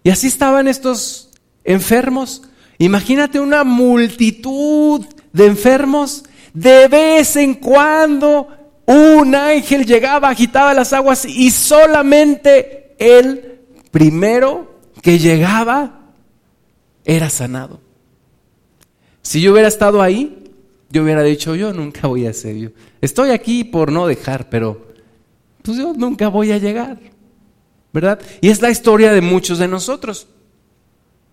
Y 0.04 0.10
así 0.10 0.28
estaban 0.28 0.68
estos 0.68 1.29
enfermos. 1.70 2.42
Imagínate 2.80 3.40
una 3.40 3.64
multitud 3.64 5.06
de 5.32 5.46
enfermos. 5.46 6.24
De 6.54 6.88
vez 6.88 7.36
en 7.36 7.54
cuando 7.54 8.48
un 8.88 9.36
ángel 9.36 9.86
llegaba, 9.86 10.30
agitaba 10.30 10.74
las 10.74 10.94
aguas 10.94 11.26
y 11.26 11.52
solamente 11.52 12.96
el 12.98 13.60
primero 13.92 14.80
que 15.02 15.20
llegaba 15.20 16.12
era 17.06 17.30
sanado. 17.30 17.80
Si 19.22 19.40
yo 19.40 19.52
hubiera 19.52 19.68
estado 19.68 20.02
ahí, 20.02 20.52
yo 20.90 21.04
hubiera 21.04 21.22
dicho, 21.22 21.54
yo 21.54 21.72
nunca 21.72 22.08
voy 22.08 22.26
a 22.26 22.34
ser 22.34 22.56
yo. 22.56 22.70
Estoy 23.00 23.30
aquí 23.30 23.64
por 23.64 23.92
no 23.92 24.08
dejar, 24.08 24.50
pero 24.50 24.88
pues 25.62 25.78
yo 25.78 25.94
nunca 25.94 26.30
voy 26.30 26.52
a 26.52 26.58
llegar. 26.58 26.98
¿Verdad? 27.94 28.20
Y 28.42 28.50
es 28.50 28.62
la 28.62 28.72
historia 28.72 29.12
de 29.12 29.22
muchos 29.22 29.60
de 29.60 29.68
nosotros 29.68 30.28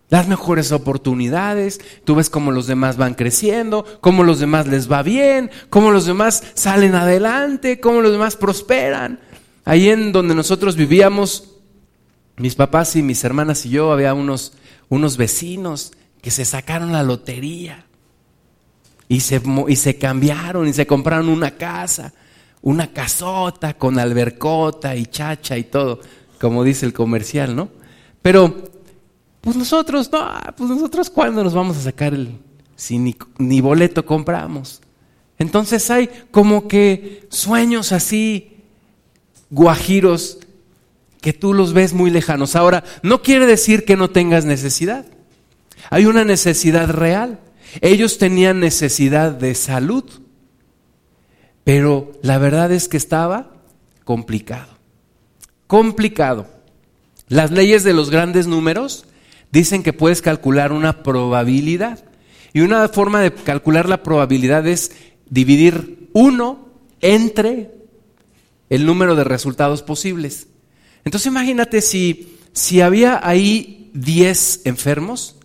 las 0.08 0.28
mejores 0.28 0.70
oportunidades, 0.70 1.80
tú 2.04 2.14
ves 2.14 2.30
cómo 2.30 2.52
los 2.52 2.66
demás 2.66 2.96
van 2.96 3.14
creciendo, 3.14 3.84
cómo 4.00 4.22
los 4.22 4.38
demás 4.38 4.66
les 4.68 4.90
va 4.90 5.02
bien, 5.02 5.50
cómo 5.68 5.90
los 5.90 6.06
demás 6.06 6.44
salen 6.54 6.94
adelante, 6.94 7.80
cómo 7.80 8.00
los 8.00 8.12
demás 8.12 8.36
prosperan. 8.36 9.18
Ahí 9.64 9.88
en 9.88 10.12
donde 10.12 10.34
nosotros 10.34 10.76
vivíamos, 10.76 11.56
mis 12.36 12.54
papás 12.54 12.94
y 12.94 13.02
mis 13.02 13.25
hermanas 13.25 13.66
y 13.66 13.70
yo, 13.70 13.92
había 13.92 14.14
unos, 14.14 14.52
unos 14.88 15.16
vecinos 15.16 15.92
que 16.22 16.30
se 16.30 16.44
sacaron 16.44 16.92
la 16.92 17.02
lotería 17.02 17.86
y 19.08 19.20
se, 19.20 19.42
y 19.66 19.76
se 19.76 19.98
cambiaron 19.98 20.68
y 20.68 20.72
se 20.72 20.86
compraron 20.86 21.28
una 21.28 21.52
casa, 21.52 22.12
una 22.62 22.92
casota 22.92 23.75
con 23.75 23.98
albercota 23.98 24.94
y 24.94 25.06
chacha 25.06 25.58
y 25.58 25.64
todo, 25.64 26.00
como 26.40 26.62
dice 26.62 26.86
el 26.86 26.92
comercial, 26.92 27.56
¿no? 27.56 27.70
Pero 28.22 28.75
pues 29.46 29.54
nosotros, 29.54 30.10
no, 30.10 30.28
pues 30.56 30.68
nosotros 30.68 31.08
cuándo 31.08 31.44
nos 31.44 31.54
vamos 31.54 31.76
a 31.76 31.82
sacar 31.82 32.12
el, 32.12 32.36
si 32.74 32.98
ni, 32.98 33.60
boleto 33.60 34.04
compramos. 34.04 34.80
Entonces 35.38 35.88
hay 35.88 36.10
como 36.32 36.66
que 36.66 37.28
sueños 37.28 37.92
así, 37.92 38.56
guajiros, 39.50 40.40
que 41.20 41.32
tú 41.32 41.54
los 41.54 41.74
ves 41.74 41.92
muy 41.92 42.10
lejanos. 42.10 42.56
Ahora, 42.56 42.82
no 43.04 43.22
quiere 43.22 43.46
decir 43.46 43.84
que 43.84 43.96
no 43.96 44.10
tengas 44.10 44.44
necesidad. 44.44 45.06
Hay 45.90 46.06
una 46.06 46.24
necesidad 46.24 46.90
real. 46.90 47.38
Ellos 47.82 48.18
tenían 48.18 48.58
necesidad 48.58 49.30
de 49.30 49.54
salud, 49.54 50.02
pero 51.62 52.10
la 52.20 52.38
verdad 52.38 52.72
es 52.72 52.88
que 52.88 52.96
estaba 52.96 53.52
complicado. 54.02 54.76
Complicado. 55.68 56.48
Las 57.28 57.52
leyes 57.52 57.84
de 57.84 57.92
los 57.92 58.10
grandes 58.10 58.48
números 58.48 59.06
dicen 59.56 59.82
que 59.82 59.92
puedes 59.92 60.22
calcular 60.22 60.72
una 60.72 61.02
probabilidad. 61.02 62.04
Y 62.52 62.60
una 62.60 62.88
forma 62.88 63.20
de 63.20 63.32
calcular 63.32 63.88
la 63.88 64.02
probabilidad 64.02 64.66
es 64.66 64.92
dividir 65.28 66.10
uno 66.12 66.68
entre 67.00 67.70
el 68.68 68.86
número 68.86 69.14
de 69.14 69.25
resultados 69.25 69.82
posibles. 69.82 70.48
Entonces 71.04 71.26
imagínate 71.26 71.80
si, 71.80 72.36
si 72.52 72.80
había 72.80 73.20
ahí 73.26 73.90
10 73.94 74.62
enfermos, 74.64 75.36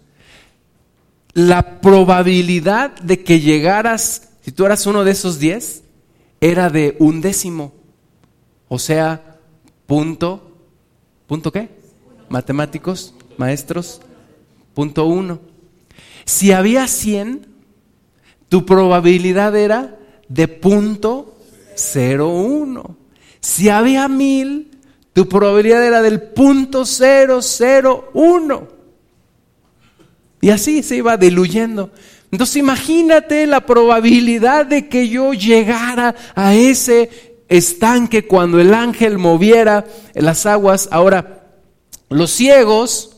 la 1.34 1.80
probabilidad 1.80 2.96
de 2.98 3.24
que 3.24 3.39
llegaras, 3.39 4.30
si 4.41 4.51
tú 4.51 4.65
eras 4.65 4.86
uno 4.86 5.03
de 5.03 5.12
esos 5.12 5.39
10, 5.39 5.84
era 6.41 6.70
de 6.70 6.98
un 7.00 7.22
décimo. 7.22 7.74
O 8.68 8.80
sea, 8.80 9.39
punto, 9.86 10.58
¿punto 11.27 11.51
qué? 11.51 11.70
Matemáticos, 12.30 13.13
maestros? 13.41 14.01
Punto 14.75 15.05
uno. 15.05 15.41
Si 16.25 16.51
había 16.51 16.88
100, 16.88 17.48
tu 18.48 18.65
probabilidad 18.65 19.55
era 19.55 19.98
de 20.29 20.48
punto 20.48 21.36
01. 21.75 22.95
Si 23.39 23.69
había 23.69 24.07
1000, 24.07 24.71
tu 25.13 25.27
probabilidad 25.27 25.83
era 25.83 26.01
del 26.01 26.21
punto 26.21 26.83
001. 26.86 28.67
Y 30.41 30.50
así 30.51 30.83
se 30.83 30.98
iba 30.98 31.17
diluyendo. 31.17 31.91
Entonces 32.31 32.57
imagínate 32.57 33.45
la 33.48 33.65
probabilidad 33.65 34.65
de 34.65 34.88
que 34.88 35.10
yo 35.10 35.33
llegara 35.33 36.15
a 36.36 36.55
ese 36.55 37.10
estanque 37.50 38.25
cuando 38.25 38.60
el 38.60 38.74
ángel 38.74 39.17
moviera 39.17 39.86
las 40.13 40.45
aguas. 40.45 40.88
Ahora, 40.91 41.41
los 42.10 42.31
ciegos, 42.31 43.11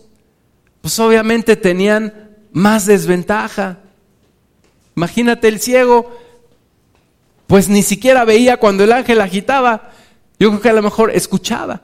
pues 0.83 0.99
obviamente 0.99 1.55
tenían 1.55 2.35
más 2.51 2.85
desventaja. 2.85 3.79
Imagínate 4.97 5.47
el 5.47 5.61
ciego, 5.61 6.11
pues 7.47 7.69
ni 7.69 7.83
siquiera 7.83 8.25
veía 8.25 8.57
cuando 8.57 8.83
el 8.83 8.91
ángel 8.91 9.21
agitaba. 9.21 9.91
Yo 10.37 10.49
creo 10.49 10.61
que 10.61 10.69
a 10.69 10.73
lo 10.73 10.81
mejor 10.81 11.11
escuchaba. 11.11 11.83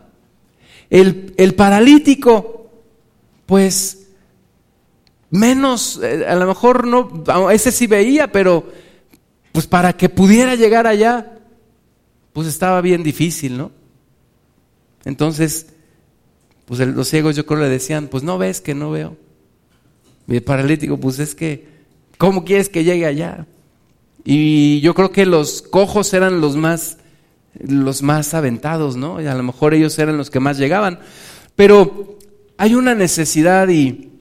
El, 0.89 1.33
el 1.37 1.55
paralítico, 1.55 2.71
pues 3.45 4.09
menos, 5.29 6.01
eh, 6.03 6.25
a 6.27 6.35
lo 6.35 6.45
mejor 6.47 6.85
no, 6.85 7.49
ese 7.51 7.71
sí 7.71 7.87
veía, 7.87 8.33
pero 8.33 8.69
pues 9.53 9.65
para 9.65 9.93
que 9.93 10.09
pudiera 10.09 10.55
llegar 10.55 10.87
allá, 10.87 11.39
pues 12.33 12.49
estaba 12.49 12.81
bien 12.81 13.01
difícil, 13.03 13.57
¿no? 13.57 13.71
Entonces, 15.05 15.67
pues 16.69 16.79
los 16.81 17.07
ciegos 17.07 17.35
yo 17.35 17.47
creo 17.47 17.61
le 17.61 17.67
decían, 17.67 18.09
pues 18.09 18.21
no 18.21 18.37
ves 18.37 18.61
que 18.61 18.75
no 18.75 18.91
veo. 18.91 19.17
Y 20.27 20.35
el 20.35 20.43
paralítico, 20.43 20.99
pues 20.99 21.17
es 21.17 21.33
que, 21.33 21.67
¿cómo 22.19 22.45
quieres 22.45 22.69
que 22.69 22.83
llegue 22.83 23.07
allá? 23.07 23.47
Y 24.23 24.79
yo 24.81 24.93
creo 24.93 25.11
que 25.11 25.25
los 25.25 25.63
cojos 25.63 26.13
eran 26.13 26.41
los 26.41 26.55
más, 26.55 26.99
los 27.59 28.03
más 28.03 28.35
aventados, 28.35 28.97
¿no? 28.97 29.19
Y 29.19 29.25
a 29.25 29.33
lo 29.33 29.41
mejor 29.41 29.73
ellos 29.73 29.97
eran 29.97 30.15
los 30.15 30.29
que 30.29 30.39
más 30.39 30.59
llegaban. 30.59 30.99
Pero 31.55 32.19
hay 32.57 32.75
una 32.75 32.93
necesidad 32.93 33.67
y, 33.69 34.11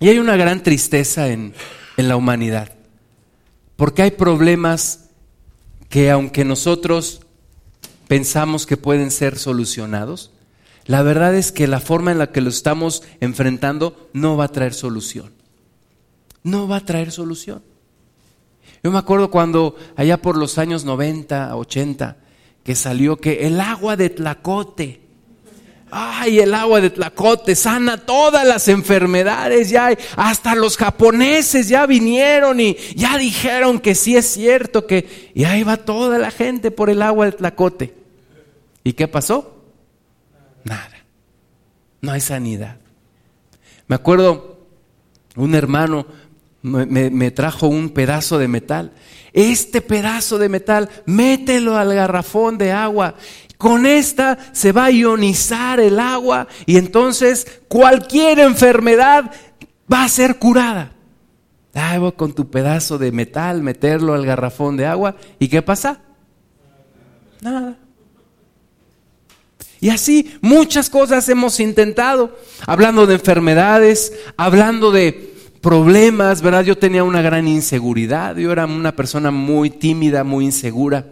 y 0.00 0.08
hay 0.10 0.18
una 0.18 0.36
gran 0.36 0.62
tristeza 0.62 1.28
en, 1.28 1.54
en 1.96 2.08
la 2.08 2.16
humanidad, 2.16 2.74
porque 3.76 4.02
hay 4.02 4.10
problemas 4.10 5.08
que 5.88 6.10
aunque 6.10 6.44
nosotros 6.44 7.22
pensamos 8.06 8.66
que 8.66 8.76
pueden 8.76 9.10
ser 9.10 9.38
solucionados, 9.38 10.30
la 10.90 11.02
verdad 11.02 11.36
es 11.36 11.52
que 11.52 11.68
la 11.68 11.78
forma 11.78 12.10
en 12.10 12.18
la 12.18 12.32
que 12.32 12.40
lo 12.40 12.50
estamos 12.50 13.04
enfrentando 13.20 14.10
no 14.12 14.36
va 14.36 14.46
a 14.46 14.48
traer 14.48 14.74
solución. 14.74 15.30
No 16.42 16.66
va 16.66 16.78
a 16.78 16.84
traer 16.84 17.12
solución. 17.12 17.62
Yo 18.82 18.90
me 18.90 18.98
acuerdo 18.98 19.30
cuando 19.30 19.76
allá 19.94 20.20
por 20.20 20.36
los 20.36 20.58
años 20.58 20.84
90, 20.84 21.54
80, 21.54 22.16
que 22.64 22.74
salió 22.74 23.18
que 23.18 23.46
el 23.46 23.60
agua 23.60 23.96
de 23.96 24.10
Tlacote 24.10 25.00
Ay, 25.92 26.40
el 26.40 26.54
agua 26.54 26.80
de 26.80 26.90
Tlacote 26.90 27.54
sana 27.54 27.96
todas 27.98 28.44
las 28.44 28.66
enfermedades, 28.66 29.70
ya 29.70 29.96
hasta 30.16 30.56
los 30.56 30.76
japoneses 30.76 31.68
ya 31.68 31.86
vinieron 31.86 32.58
y 32.58 32.76
ya 32.96 33.16
dijeron 33.16 33.78
que 33.78 33.94
sí 33.94 34.16
es 34.16 34.26
cierto 34.26 34.88
que 34.88 35.30
y 35.34 35.44
ahí 35.44 35.62
va 35.62 35.76
toda 35.76 36.18
la 36.18 36.32
gente 36.32 36.72
por 36.72 36.90
el 36.90 37.00
agua 37.00 37.26
de 37.26 37.32
Tlacote. 37.32 37.94
¿Y 38.82 38.94
qué 38.94 39.06
pasó? 39.06 39.59
Nada. 40.64 40.90
No 42.00 42.12
hay 42.12 42.20
sanidad. 42.20 42.76
Me 43.86 43.96
acuerdo 43.96 44.66
un 45.36 45.54
hermano 45.54 46.06
me, 46.62 46.86
me 46.86 47.30
trajo 47.30 47.68
un 47.68 47.90
pedazo 47.90 48.38
de 48.38 48.48
metal. 48.48 48.92
Este 49.32 49.80
pedazo 49.80 50.38
de 50.38 50.48
metal, 50.48 50.90
mételo 51.06 51.76
al 51.76 51.94
garrafón 51.94 52.58
de 52.58 52.72
agua 52.72 53.14
con 53.60 53.84
esta 53.84 54.38
se 54.52 54.72
va 54.72 54.86
a 54.86 54.90
ionizar 54.90 55.80
el 55.80 56.00
agua 56.00 56.48
y 56.64 56.78
entonces 56.78 57.60
cualquier 57.68 58.38
enfermedad 58.38 59.30
va 59.92 60.04
a 60.04 60.08
ser 60.08 60.38
curada. 60.38 60.92
Ah, 61.74 61.98
con 62.16 62.32
tu 62.32 62.48
pedazo 62.48 62.96
de 62.96 63.12
metal, 63.12 63.62
meterlo 63.62 64.14
al 64.14 64.24
garrafón 64.24 64.78
de 64.78 64.86
agua. 64.86 65.14
¿Y 65.38 65.48
qué 65.48 65.60
pasa? 65.60 66.00
Nada. 67.42 67.76
Y 69.80 69.88
así 69.88 70.34
muchas 70.42 70.90
cosas 70.90 71.28
hemos 71.28 71.58
intentado, 71.58 72.36
hablando 72.66 73.06
de 73.06 73.14
enfermedades, 73.14 74.12
hablando 74.36 74.90
de 74.90 75.30
problemas, 75.60 76.42
¿verdad? 76.42 76.64
Yo 76.64 76.78
tenía 76.78 77.04
una 77.04 77.22
gran 77.22 77.48
inseguridad, 77.48 78.36
yo 78.36 78.52
era 78.52 78.66
una 78.66 78.94
persona 78.94 79.30
muy 79.30 79.70
tímida, 79.70 80.24
muy 80.24 80.44
insegura. 80.44 81.06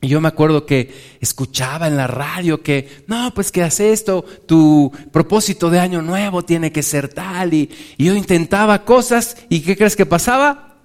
Y 0.00 0.08
yo 0.08 0.20
me 0.20 0.28
acuerdo 0.28 0.64
que 0.64 1.18
escuchaba 1.20 1.88
en 1.88 1.96
la 1.96 2.06
radio 2.06 2.62
que, 2.62 3.02
no, 3.08 3.32
pues 3.34 3.50
que 3.50 3.64
hace 3.64 3.92
esto, 3.92 4.24
tu 4.46 4.92
propósito 5.10 5.70
de 5.70 5.80
año 5.80 6.02
nuevo 6.02 6.44
tiene 6.44 6.70
que 6.70 6.84
ser 6.84 7.08
tal. 7.08 7.52
Y, 7.52 7.70
y, 7.96 8.04
yo 8.04 8.14
intentaba 8.14 8.84
cosas 8.84 9.36
y 9.48 9.60
¿qué 9.60 9.76
crees 9.76 9.96
que 9.96 10.06
pasaba? 10.06 10.76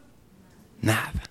Nada, 0.81 1.23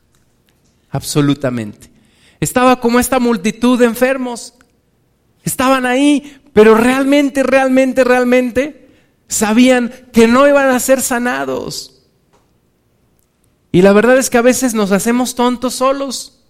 absolutamente. 0.90 1.90
Estaba 2.38 2.78
como 2.78 3.00
esta 3.00 3.18
multitud 3.18 3.78
de 3.78 3.86
enfermos. 3.86 4.54
Estaban 5.44 5.86
ahí, 5.86 6.40
pero 6.52 6.74
realmente, 6.74 7.42
realmente, 7.42 8.04
realmente 8.04 8.88
sabían 9.26 9.92
que 10.12 10.28
no 10.28 10.46
iban 10.46 10.70
a 10.70 10.78
ser 10.78 11.00
sanados. 11.00 12.02
Y 13.72 13.80
la 13.80 13.92
verdad 13.92 14.18
es 14.18 14.28
que 14.28 14.38
a 14.38 14.42
veces 14.42 14.74
nos 14.74 14.92
hacemos 14.92 15.34
tontos 15.34 15.74
solos. 15.74 16.40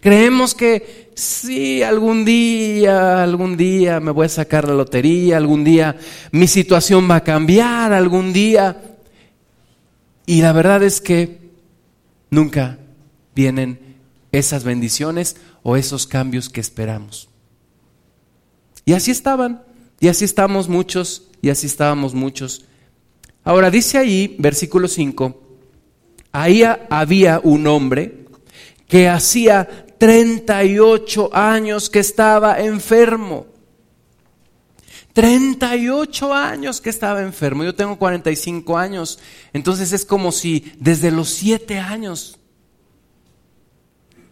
Creemos 0.00 0.54
que 0.54 1.10
sí, 1.14 1.82
algún 1.82 2.24
día, 2.24 3.22
algún 3.22 3.56
día 3.56 4.00
me 4.00 4.12
voy 4.12 4.26
a 4.26 4.30
sacar 4.30 4.66
la 4.66 4.74
lotería, 4.74 5.36
algún 5.36 5.62
día 5.64 5.96
mi 6.30 6.46
situación 6.46 7.10
va 7.10 7.16
a 7.16 7.24
cambiar, 7.24 7.92
algún 7.92 8.32
día. 8.32 8.80
Y 10.24 10.40
la 10.40 10.52
verdad 10.52 10.82
es 10.82 11.00
que 11.00 11.50
nunca 12.30 12.78
vienen 13.34 13.96
esas 14.32 14.64
bendiciones 14.64 15.36
o 15.62 15.76
esos 15.76 16.06
cambios 16.06 16.48
que 16.48 16.60
esperamos. 16.60 17.28
Y 18.84 18.92
así 18.92 19.10
estaban, 19.10 19.62
y 20.00 20.08
así 20.08 20.24
estamos 20.24 20.68
muchos, 20.68 21.28
y 21.40 21.50
así 21.50 21.66
estábamos 21.66 22.14
muchos. 22.14 22.66
Ahora 23.42 23.70
dice 23.70 23.98
ahí, 23.98 24.36
versículo 24.38 24.88
5, 24.88 25.40
ahí 26.32 26.62
había 26.90 27.40
un 27.42 27.66
hombre, 27.66 28.24
que 28.88 29.08
hacía 29.08 29.86
38 29.98 31.30
años 31.32 31.88
que 31.88 32.00
estaba 32.00 32.60
enfermo. 32.60 33.46
38 35.14 36.34
años 36.34 36.80
que 36.80 36.90
estaba 36.90 37.22
enfermo. 37.22 37.64
Yo 37.64 37.74
tengo 37.74 37.96
45 37.96 38.76
años. 38.76 39.18
Entonces 39.52 39.92
es 39.92 40.04
como 40.04 40.32
si 40.32 40.72
desde 40.78 41.10
los 41.10 41.30
7 41.30 41.78
años 41.78 42.38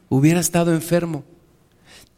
hubiera 0.09 0.41
estado 0.41 0.75
enfermo. 0.75 1.25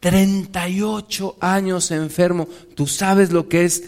38 0.05 1.37
años 1.39 1.89
enfermo. 1.89 2.47
¿Tú 2.75 2.85
sabes 2.85 3.31
lo 3.31 3.49
que 3.49 3.65
es 3.65 3.83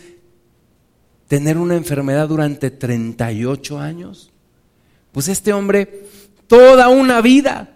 tener 1.27 1.58
una 1.58 1.75
enfermedad 1.75 2.27
durante 2.27 2.71
38 2.71 3.80
años? 3.80 4.32
Pues 5.12 5.27
este 5.27 5.53
hombre, 5.53 6.08
toda 6.47 6.89
una 6.89 7.21
vida 7.21 7.73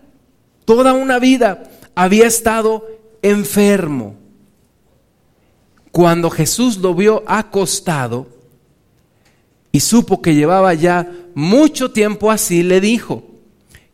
toda 0.65 0.93
una 0.93 1.19
vida 1.19 1.63
había 1.95 2.27
estado 2.27 2.87
enfermo. 3.21 4.15
Cuando 5.91 6.29
Jesús 6.29 6.77
lo 6.77 6.95
vio 6.95 7.23
acostado 7.27 8.29
y 9.71 9.81
supo 9.81 10.21
que 10.21 10.33
llevaba 10.33 10.73
ya 10.73 11.11
mucho 11.35 11.91
tiempo 11.91 12.31
así, 12.31 12.63
le 12.63 12.79
dijo, 12.79 13.23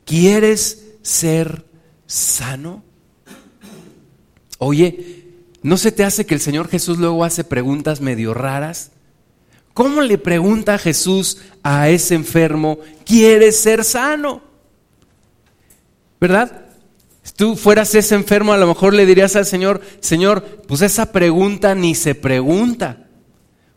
¿quieres 0.06 0.86
ser 1.02 1.66
sano? 2.06 2.84
Oye, 4.58 5.26
¿no 5.62 5.78
se 5.78 5.92
te 5.92 6.04
hace 6.04 6.26
que 6.26 6.34
el 6.34 6.42
Señor 6.42 6.68
Jesús 6.68 6.98
luego 6.98 7.24
hace 7.24 7.44
preguntas 7.44 8.02
medio 8.02 8.34
raras? 8.34 8.92
¿Cómo 9.74 10.02
le 10.02 10.18
pregunta 10.18 10.80
Jesús 10.80 11.38
a 11.62 11.90
ese 11.90 12.16
enfermo, 12.16 12.80
¿quieres 13.06 13.60
ser 13.60 13.84
sano? 13.84 14.42
¿Verdad? 16.20 16.66
Si 17.22 17.34
tú 17.34 17.56
fueras 17.56 17.94
ese 17.94 18.16
enfermo, 18.16 18.54
a 18.54 18.58
lo 18.58 18.68
mejor 18.68 18.94
le 18.94 19.06
dirías 19.06 19.36
al 19.36 19.46
Señor, 19.46 19.82
Señor, 20.00 20.44
pues 20.68 20.82
esa 20.82 21.12
pregunta 21.12 21.76
ni 21.76 21.94
se 21.94 22.16
pregunta. 22.16 23.06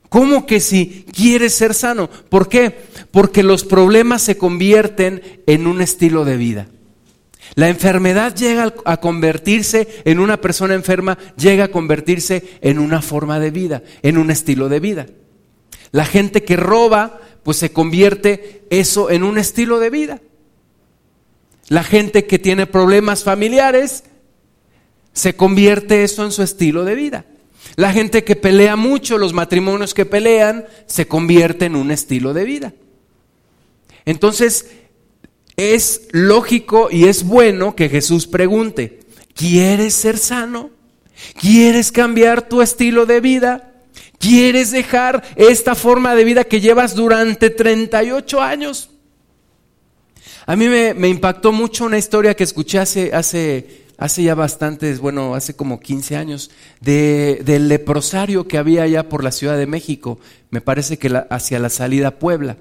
¿Cómo 0.08 0.46
que 0.46 0.60
si 0.60 1.04
quieres 1.12 1.54
ser 1.54 1.74
sano? 1.74 2.08
¿Por 2.08 2.48
qué? 2.48 2.74
Porque 3.10 3.42
los 3.42 3.64
problemas 3.64 4.22
se 4.22 4.38
convierten 4.38 5.42
en 5.46 5.66
un 5.66 5.82
estilo 5.82 6.24
de 6.24 6.36
vida. 6.36 6.68
La 7.54 7.68
enfermedad 7.68 8.34
llega 8.34 8.74
a 8.84 8.96
convertirse 8.98 9.88
en 10.04 10.20
una 10.20 10.40
persona 10.40 10.74
enferma, 10.74 11.18
llega 11.36 11.64
a 11.64 11.70
convertirse 11.70 12.58
en 12.60 12.78
una 12.78 13.02
forma 13.02 13.40
de 13.40 13.50
vida, 13.50 13.82
en 14.02 14.18
un 14.18 14.30
estilo 14.30 14.68
de 14.68 14.80
vida. 14.80 15.06
La 15.90 16.04
gente 16.04 16.44
que 16.44 16.56
roba, 16.56 17.20
pues 17.42 17.56
se 17.56 17.72
convierte 17.72 18.62
eso 18.70 19.10
en 19.10 19.24
un 19.24 19.38
estilo 19.38 19.80
de 19.80 19.90
vida. 19.90 20.20
La 21.68 21.82
gente 21.82 22.26
que 22.26 22.38
tiene 22.38 22.66
problemas 22.66 23.24
familiares, 23.24 24.04
se 25.12 25.34
convierte 25.34 26.04
eso 26.04 26.24
en 26.24 26.32
su 26.32 26.42
estilo 26.42 26.84
de 26.84 26.94
vida. 26.94 27.24
La 27.76 27.92
gente 27.92 28.24
que 28.24 28.36
pelea 28.36 28.76
mucho, 28.76 29.18
los 29.18 29.32
matrimonios 29.32 29.94
que 29.94 30.06
pelean, 30.06 30.66
se 30.86 31.06
convierte 31.06 31.66
en 31.66 31.76
un 31.76 31.90
estilo 31.90 32.32
de 32.32 32.44
vida. 32.44 32.74
Entonces, 34.04 34.66
es 35.56 36.08
lógico 36.12 36.88
y 36.90 37.06
es 37.06 37.24
bueno 37.24 37.76
que 37.76 37.88
Jesús 37.88 38.26
pregunte, 38.26 39.00
¿quieres 39.34 39.94
ser 39.94 40.18
sano? 40.18 40.70
¿Quieres 41.38 41.92
cambiar 41.92 42.48
tu 42.48 42.62
estilo 42.62 43.06
de 43.06 43.20
vida? 43.20 43.70
¿Quieres 44.18 44.70
dejar 44.70 45.22
esta 45.36 45.74
forma 45.74 46.14
de 46.14 46.24
vida 46.24 46.44
que 46.44 46.60
llevas 46.60 46.94
durante 46.94 47.50
38 47.50 48.40
años? 48.40 48.90
A 50.46 50.56
mí 50.56 50.68
me, 50.68 51.08
impactó 51.08 51.52
mucho 51.52 51.84
una 51.84 51.98
historia 51.98 52.34
que 52.34 52.44
escuché 52.44 52.78
hace, 52.78 53.14
hace, 53.14 53.84
hace 53.98 54.22
ya 54.22 54.34
bastantes, 54.34 55.00
bueno, 55.00 55.34
hace 55.34 55.54
como 55.54 55.80
15 55.80 56.16
años, 56.16 56.50
de, 56.80 57.40
del 57.44 57.68
leprosario 57.68 58.48
que 58.48 58.58
había 58.58 58.82
allá 58.82 59.08
por 59.08 59.22
la 59.22 59.32
Ciudad 59.32 59.56
de 59.56 59.66
México, 59.66 60.18
me 60.50 60.60
parece 60.60 60.98
que 60.98 61.22
hacia 61.30 61.58
la 61.58 61.70
salida 61.70 62.08
a 62.08 62.18
Puebla. 62.18 62.56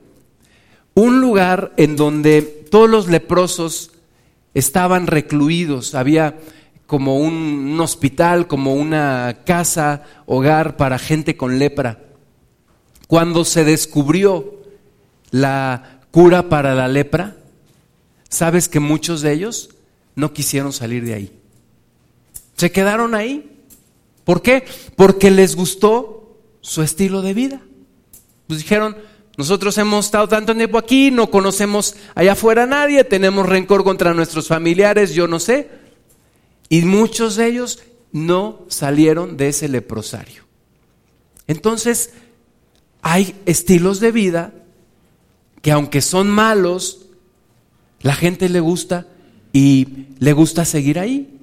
Un 0.94 1.20
lugar 1.20 1.74
en 1.78 1.96
donde 1.96 2.59
todos 2.70 2.90
los 2.90 3.08
leprosos 3.08 3.92
estaban 4.54 5.08
recluidos, 5.08 5.96
había 5.96 6.38
como 6.90 7.18
un, 7.18 7.80
hospital, 7.80 8.48
como 8.48 8.74
una 8.74 9.42
casa, 9.46 10.04
hogar 10.26 10.76
para 10.76 10.98
gente 10.98 11.38
con 11.38 11.60
lepra. 11.60 12.00
Cuando 13.08 13.46
se 13.46 13.64
descubrió 13.64 14.64
la 15.30 16.02
cura 16.10 16.50
para 16.50 16.74
la 16.74 16.88
lepra, 16.88 17.38
¿sabes 18.28 18.68
que 18.68 18.80
muchos 18.80 19.22
de 19.22 19.34
ellos 19.34 19.70
no 20.16 20.34
quisieron 20.34 20.74
salir 20.74 21.06
de 21.06 21.14
ahí? 21.14 21.40
Se 22.56 22.72
quedaron 22.72 23.14
ahí. 23.14 23.62
¿Por 24.24 24.42
qué? 24.42 24.66
Porque 24.96 25.30
les 25.30 25.56
gustó 25.56 26.40
su 26.62 26.82
estilo 26.82 27.22
de 27.22 27.34
vida. 27.36 27.62
Pues 28.48 28.60
dijeron, 28.62 28.98
nosotros 29.40 29.78
hemos 29.78 30.08
estado 30.08 30.28
tanto 30.28 30.54
tiempo 30.54 30.78
aquí, 30.78 31.12
no 31.12 31.32
conocemos 31.32 31.96
allá 32.14 32.34
afuera 32.34 32.64
a 32.64 32.66
nadie, 32.66 33.06
tenemos 33.06 33.46
rencor 33.46 33.86
contra 33.86 34.14
nuestros 34.14 34.50
familiares, 34.50 35.14
yo 35.14 35.30
no 35.30 35.40
sé. 35.40 35.70
Y 36.68 36.82
muchos 36.82 37.38
de 37.38 37.48
ellos 37.48 37.80
no 38.12 38.66
salieron 38.68 39.38
de 39.38 39.48
ese 39.48 39.70
leprosario. 39.70 40.44
Entonces, 41.48 42.12
hay 43.02 43.34
estilos 43.46 44.02
de 44.02 44.12
vida 44.12 44.52
que 45.62 45.72
aunque 45.72 46.02
son 46.02 46.30
malos, 46.30 47.06
la 48.02 48.16
gente 48.16 48.50
le 48.50 48.60
gusta 48.60 49.08
y 49.54 50.08
le 50.20 50.34
gusta 50.34 50.66
seguir 50.66 51.00
ahí. 51.00 51.40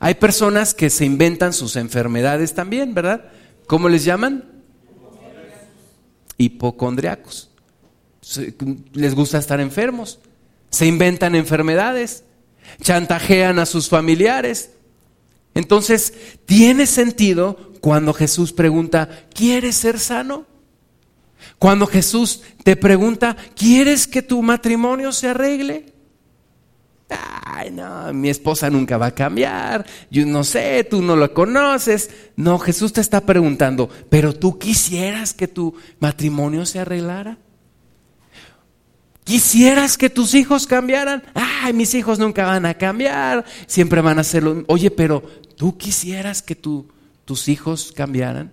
Hay 0.00 0.14
personas 0.14 0.74
que 0.74 0.90
se 0.90 1.04
inventan 1.04 1.52
sus 1.52 1.76
enfermedades 1.76 2.54
también, 2.54 2.92
¿verdad? 2.92 3.26
¿Cómo 3.68 3.88
les 3.88 4.04
llaman? 4.04 4.51
Hipocondriacos. 6.42 7.50
Les 8.92 9.14
gusta 9.14 9.38
estar 9.38 9.60
enfermos. 9.60 10.20
Se 10.70 10.86
inventan 10.86 11.34
enfermedades 11.34 12.24
chantajean 12.80 13.58
a 13.58 13.66
sus 13.66 13.88
familiares. 13.88 14.70
Entonces, 15.54 16.14
¿tiene 16.46 16.86
sentido 16.86 17.72
cuando 17.80 18.12
Jesús 18.14 18.52
pregunta, 18.52 19.26
¿quieres 19.34 19.76
ser 19.76 19.98
sano? 19.98 20.46
Cuando 21.58 21.86
Jesús 21.86 22.42
te 22.64 22.76
pregunta, 22.76 23.36
¿quieres 23.54 24.06
que 24.06 24.22
tu 24.22 24.42
matrimonio 24.42 25.12
se 25.12 25.28
arregle? 25.28 25.91
Ay, 27.44 27.70
no, 27.70 28.12
mi 28.12 28.28
esposa 28.28 28.70
nunca 28.70 28.96
va 28.96 29.06
a 29.06 29.14
cambiar, 29.14 29.86
yo 30.10 30.24
no 30.26 30.42
sé, 30.44 30.84
tú 30.84 31.02
no 31.02 31.16
lo 31.16 31.32
conoces. 31.32 32.10
No, 32.36 32.58
Jesús 32.58 32.92
te 32.92 33.00
está 33.00 33.20
preguntando, 33.20 33.88
pero 34.08 34.34
tú 34.34 34.58
quisieras 34.58 35.34
que 35.34 35.48
tu 35.48 35.74
matrimonio 36.00 36.66
se 36.66 36.78
arreglara. 36.78 37.38
¿Quisieras 39.24 39.96
que 39.96 40.10
tus 40.10 40.34
hijos 40.34 40.66
cambiaran? 40.66 41.22
Ay, 41.34 41.72
mis 41.72 41.94
hijos 41.94 42.18
nunca 42.18 42.44
van 42.44 42.66
a 42.66 42.74
cambiar, 42.74 43.44
siempre 43.66 44.00
van 44.00 44.18
a 44.18 44.22
hacerlo. 44.22 44.64
Oye, 44.66 44.90
pero 44.90 45.22
¿tú 45.56 45.78
quisieras 45.78 46.42
que 46.42 46.56
tus 46.56 47.48
hijos 47.48 47.92
cambiaran? 47.92 48.52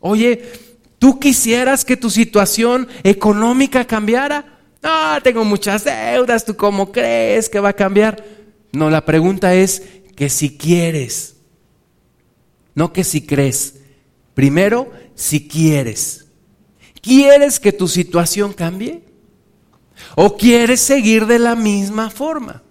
Oye, 0.00 0.50
¿tú 0.98 1.20
quisieras 1.20 1.84
que 1.84 1.96
tu 1.96 2.10
situación 2.10 2.88
económica 3.04 3.86
cambiara? 3.86 4.57
No, 4.82 5.20
tengo 5.22 5.44
muchas 5.44 5.84
deudas, 5.84 6.44
¿tú 6.44 6.56
cómo 6.56 6.92
crees 6.92 7.48
que 7.48 7.60
va 7.60 7.70
a 7.70 7.74
cambiar? 7.74 8.24
No, 8.72 8.90
la 8.90 9.04
pregunta 9.04 9.54
es 9.54 9.82
que 10.14 10.28
si 10.28 10.56
quieres, 10.56 11.36
no 12.74 12.92
que 12.92 13.02
si 13.04 13.26
crees. 13.26 13.74
Primero, 14.34 14.92
si 15.14 15.48
quieres. 15.48 16.26
¿Quieres 17.00 17.58
que 17.58 17.72
tu 17.72 17.88
situación 17.88 18.52
cambie? 18.52 19.02
¿O 20.14 20.36
quieres 20.36 20.80
seguir 20.80 21.26
de 21.26 21.40
la 21.40 21.56
misma 21.56 22.10
forma? 22.10 22.62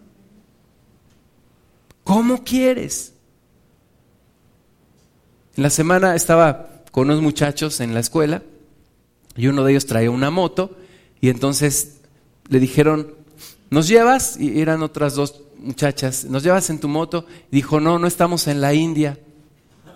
¿Cómo 2.03 2.43
quieres? 2.43 3.13
En 5.57 5.63
la 5.63 5.69
semana 5.69 6.15
estaba 6.15 6.83
con 6.91 7.09
unos 7.09 7.21
muchachos 7.21 7.81
en 7.81 7.93
la 7.93 7.99
escuela 7.99 8.43
y 9.35 9.47
uno 9.47 9.63
de 9.63 9.71
ellos 9.71 9.85
traía 9.85 10.09
una 10.09 10.31
moto 10.31 10.77
y 11.19 11.29
entonces 11.29 11.96
le 12.49 12.59
dijeron, 12.59 13.13
¿nos 13.69 13.87
llevas? 13.87 14.39
Y 14.39 14.61
eran 14.61 14.83
otras 14.83 15.15
dos 15.15 15.41
muchachas, 15.57 16.25
¿nos 16.25 16.43
llevas 16.43 16.69
en 16.69 16.79
tu 16.79 16.87
moto? 16.87 17.25
Y 17.51 17.57
dijo, 17.57 17.79
no, 17.79 17.99
no 17.99 18.07
estamos 18.07 18.47
en 18.47 18.61
la 18.61 18.73
India, 18.73 19.19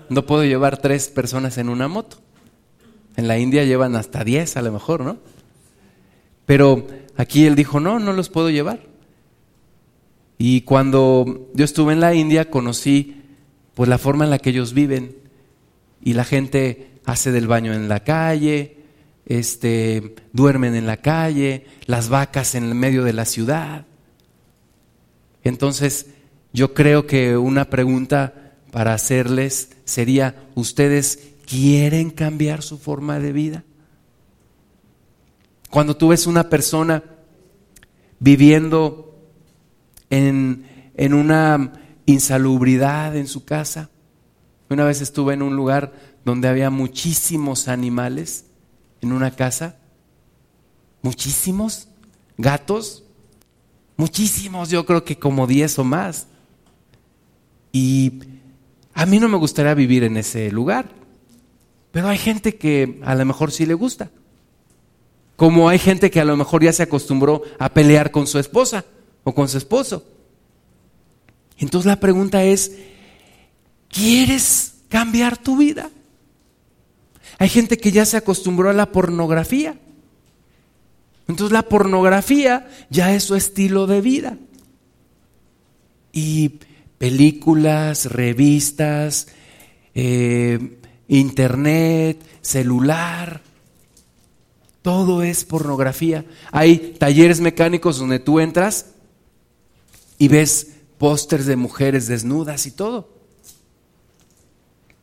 no 0.09 0.25
puedo 0.25 0.43
llevar 0.43 0.77
tres 0.77 1.07
personas 1.09 1.57
en 1.57 1.69
una 1.69 1.87
moto. 1.87 2.17
En 3.15 3.27
la 3.27 3.37
India 3.37 3.63
llevan 3.63 3.95
hasta 3.95 4.23
10 4.23 4.57
a 4.57 4.61
lo 4.61 4.71
mejor, 4.71 5.01
¿no? 5.01 5.17
Pero 6.45 6.87
aquí 7.17 7.45
él 7.45 7.55
dijo, 7.55 7.79
no, 7.79 7.99
no 7.99 8.13
los 8.13 8.29
puedo 8.29 8.49
llevar. 8.49 8.81
Y 10.37 10.61
cuando 10.61 11.49
yo 11.53 11.65
estuve 11.65 11.93
en 11.93 11.99
la 11.99 12.15
India 12.15 12.49
conocí 12.49 13.21
pues 13.75 13.87
la 13.87 13.97
forma 13.97 14.25
en 14.25 14.31
la 14.31 14.39
que 14.39 14.49
ellos 14.49 14.73
viven 14.73 15.15
y 16.03 16.13
la 16.13 16.23
gente 16.23 16.91
hace 17.05 17.31
del 17.31 17.47
baño 17.47 17.73
en 17.73 17.87
la 17.87 18.03
calle, 18.03 18.80
este, 19.39 20.15
duermen 20.33 20.75
en 20.75 20.87
la 20.87 20.97
calle, 20.97 21.65
las 21.85 22.09
vacas 22.09 22.55
en 22.55 22.63
el 22.63 22.75
medio 22.75 23.03
de 23.03 23.13
la 23.13 23.25
ciudad. 23.25 23.85
Entonces, 25.43 26.07
yo 26.53 26.73
creo 26.73 27.07
que 27.07 27.37
una 27.37 27.69
pregunta 27.69 28.53
para 28.71 28.93
hacerles 28.93 29.71
sería, 29.85 30.47
¿ustedes 30.55 31.31
quieren 31.51 32.11
cambiar 32.11 32.61
su 32.61 32.77
forma 32.77 33.19
de 33.19 33.33
vida. 33.33 33.65
Cuando 35.69 35.97
tú 35.97 36.07
ves 36.07 36.25
una 36.25 36.49
persona 36.49 37.03
viviendo 38.19 39.19
en, 40.09 40.91
en 40.95 41.13
una 41.13 41.73
insalubridad 42.05 43.17
en 43.17 43.27
su 43.27 43.43
casa, 43.43 43.89
una 44.69 44.85
vez 44.85 45.01
estuve 45.01 45.33
en 45.33 45.41
un 45.41 45.57
lugar 45.57 45.91
donde 46.23 46.47
había 46.47 46.69
muchísimos 46.69 47.67
animales 47.67 48.45
en 49.01 49.11
una 49.11 49.31
casa, 49.31 49.75
muchísimos 51.01 51.87
gatos, 52.37 53.03
muchísimos, 53.97 54.69
yo 54.69 54.85
creo 54.85 55.03
que 55.03 55.17
como 55.17 55.47
10 55.47 55.79
o 55.79 55.83
más. 55.83 56.27
Y 57.71 58.19
a 58.93 59.05
mí 59.05 59.19
no 59.19 59.29
me 59.29 59.37
gustaría 59.37 59.73
vivir 59.73 60.03
en 60.03 60.17
ese 60.17 60.51
lugar. 60.51 60.89
Pero 61.91 62.07
hay 62.07 62.17
gente 62.17 62.55
que 62.55 62.99
a 63.03 63.15
lo 63.15 63.25
mejor 63.25 63.51
sí 63.51 63.65
le 63.65 63.73
gusta. 63.73 64.09
Como 65.35 65.69
hay 65.69 65.79
gente 65.79 66.11
que 66.11 66.21
a 66.21 66.25
lo 66.25 66.37
mejor 66.37 66.63
ya 66.63 66.73
se 66.73 66.83
acostumbró 66.83 67.43
a 67.59 67.69
pelear 67.69 68.11
con 68.11 68.27
su 68.27 68.39
esposa 68.39 68.85
o 69.23 69.33
con 69.33 69.49
su 69.49 69.57
esposo. 69.57 70.05
Entonces 71.57 71.87
la 71.87 71.99
pregunta 71.99 72.43
es, 72.43 72.71
¿quieres 73.89 74.75
cambiar 74.89 75.37
tu 75.37 75.57
vida? 75.57 75.89
Hay 77.41 77.49
gente 77.49 77.79
que 77.79 77.91
ya 77.91 78.05
se 78.05 78.17
acostumbró 78.17 78.69
a 78.69 78.73
la 78.73 78.91
pornografía. 78.91 79.75
Entonces 81.27 81.51
la 81.51 81.63
pornografía 81.63 82.69
ya 82.91 83.15
es 83.15 83.23
su 83.23 83.33
estilo 83.33 83.87
de 83.87 83.99
vida. 83.99 84.37
Y 86.11 86.59
películas, 86.99 88.11
revistas, 88.11 89.29
eh, 89.95 90.77
internet, 91.07 92.21
celular, 92.41 93.41
todo 94.83 95.23
es 95.23 95.43
pornografía. 95.43 96.25
Hay 96.51 96.95
talleres 96.99 97.41
mecánicos 97.41 97.97
donde 97.97 98.19
tú 98.19 98.39
entras 98.39 98.91
y 100.19 100.27
ves 100.27 100.73
pósters 100.99 101.47
de 101.47 101.55
mujeres 101.55 102.05
desnudas 102.05 102.67
y 102.67 102.71
todo. 102.71 103.09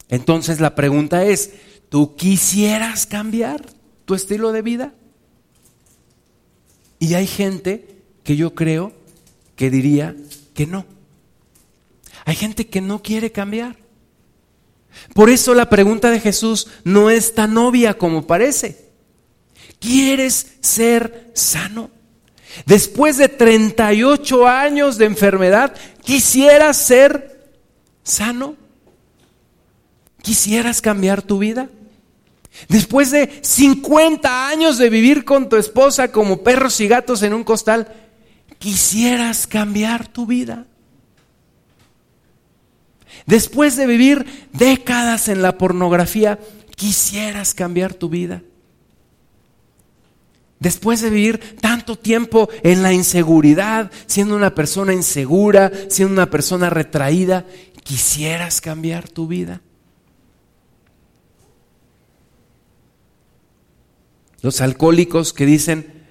Entonces 0.08 0.60
la 0.60 0.76
pregunta 0.76 1.24
es, 1.24 1.50
¿tú 1.88 2.16
quisieras 2.16 3.06
cambiar? 3.06 3.78
tu 4.08 4.14
estilo 4.14 4.52
de 4.52 4.62
vida? 4.62 4.94
Y 6.98 7.12
hay 7.12 7.26
gente 7.26 8.00
que 8.24 8.36
yo 8.36 8.54
creo 8.54 8.94
que 9.54 9.68
diría 9.68 10.16
que 10.54 10.66
no. 10.66 10.86
Hay 12.24 12.34
gente 12.34 12.68
que 12.68 12.80
no 12.80 13.02
quiere 13.02 13.30
cambiar. 13.32 13.76
Por 15.12 15.28
eso 15.28 15.52
la 15.52 15.68
pregunta 15.68 16.10
de 16.10 16.20
Jesús 16.20 16.68
no 16.84 17.10
es 17.10 17.34
tan 17.34 17.58
obvia 17.58 17.98
como 17.98 18.26
parece. 18.26 18.88
¿Quieres 19.78 20.54
ser 20.62 21.30
sano? 21.34 21.90
Después 22.64 23.18
de 23.18 23.28
38 23.28 24.48
años 24.48 24.96
de 24.96 25.04
enfermedad, 25.04 25.76
¿quisieras 26.02 26.78
ser 26.78 27.50
sano? 28.02 28.56
¿Quisieras 30.22 30.80
cambiar 30.80 31.20
tu 31.20 31.38
vida? 31.40 31.68
Después 32.68 33.10
de 33.10 33.40
50 33.42 34.48
años 34.48 34.78
de 34.78 34.90
vivir 34.90 35.24
con 35.24 35.48
tu 35.48 35.56
esposa 35.56 36.10
como 36.10 36.42
perros 36.42 36.80
y 36.80 36.88
gatos 36.88 37.22
en 37.22 37.34
un 37.34 37.44
costal, 37.44 37.92
¿quisieras 38.58 39.46
cambiar 39.46 40.08
tu 40.08 40.26
vida? 40.26 40.66
Después 43.26 43.76
de 43.76 43.86
vivir 43.86 44.48
décadas 44.52 45.28
en 45.28 45.42
la 45.42 45.58
pornografía, 45.58 46.38
¿quisieras 46.76 47.54
cambiar 47.54 47.94
tu 47.94 48.08
vida? 48.08 48.42
Después 50.60 51.00
de 51.00 51.10
vivir 51.10 51.56
tanto 51.60 51.96
tiempo 51.96 52.48
en 52.62 52.82
la 52.82 52.92
inseguridad, 52.92 53.92
siendo 54.06 54.34
una 54.34 54.54
persona 54.54 54.92
insegura, 54.92 55.70
siendo 55.88 56.14
una 56.14 56.30
persona 56.30 56.68
retraída, 56.68 57.46
¿quisieras 57.84 58.60
cambiar 58.60 59.08
tu 59.08 59.28
vida? 59.28 59.60
Los 64.40 64.60
alcohólicos 64.60 65.32
que 65.32 65.46
dicen, 65.46 66.06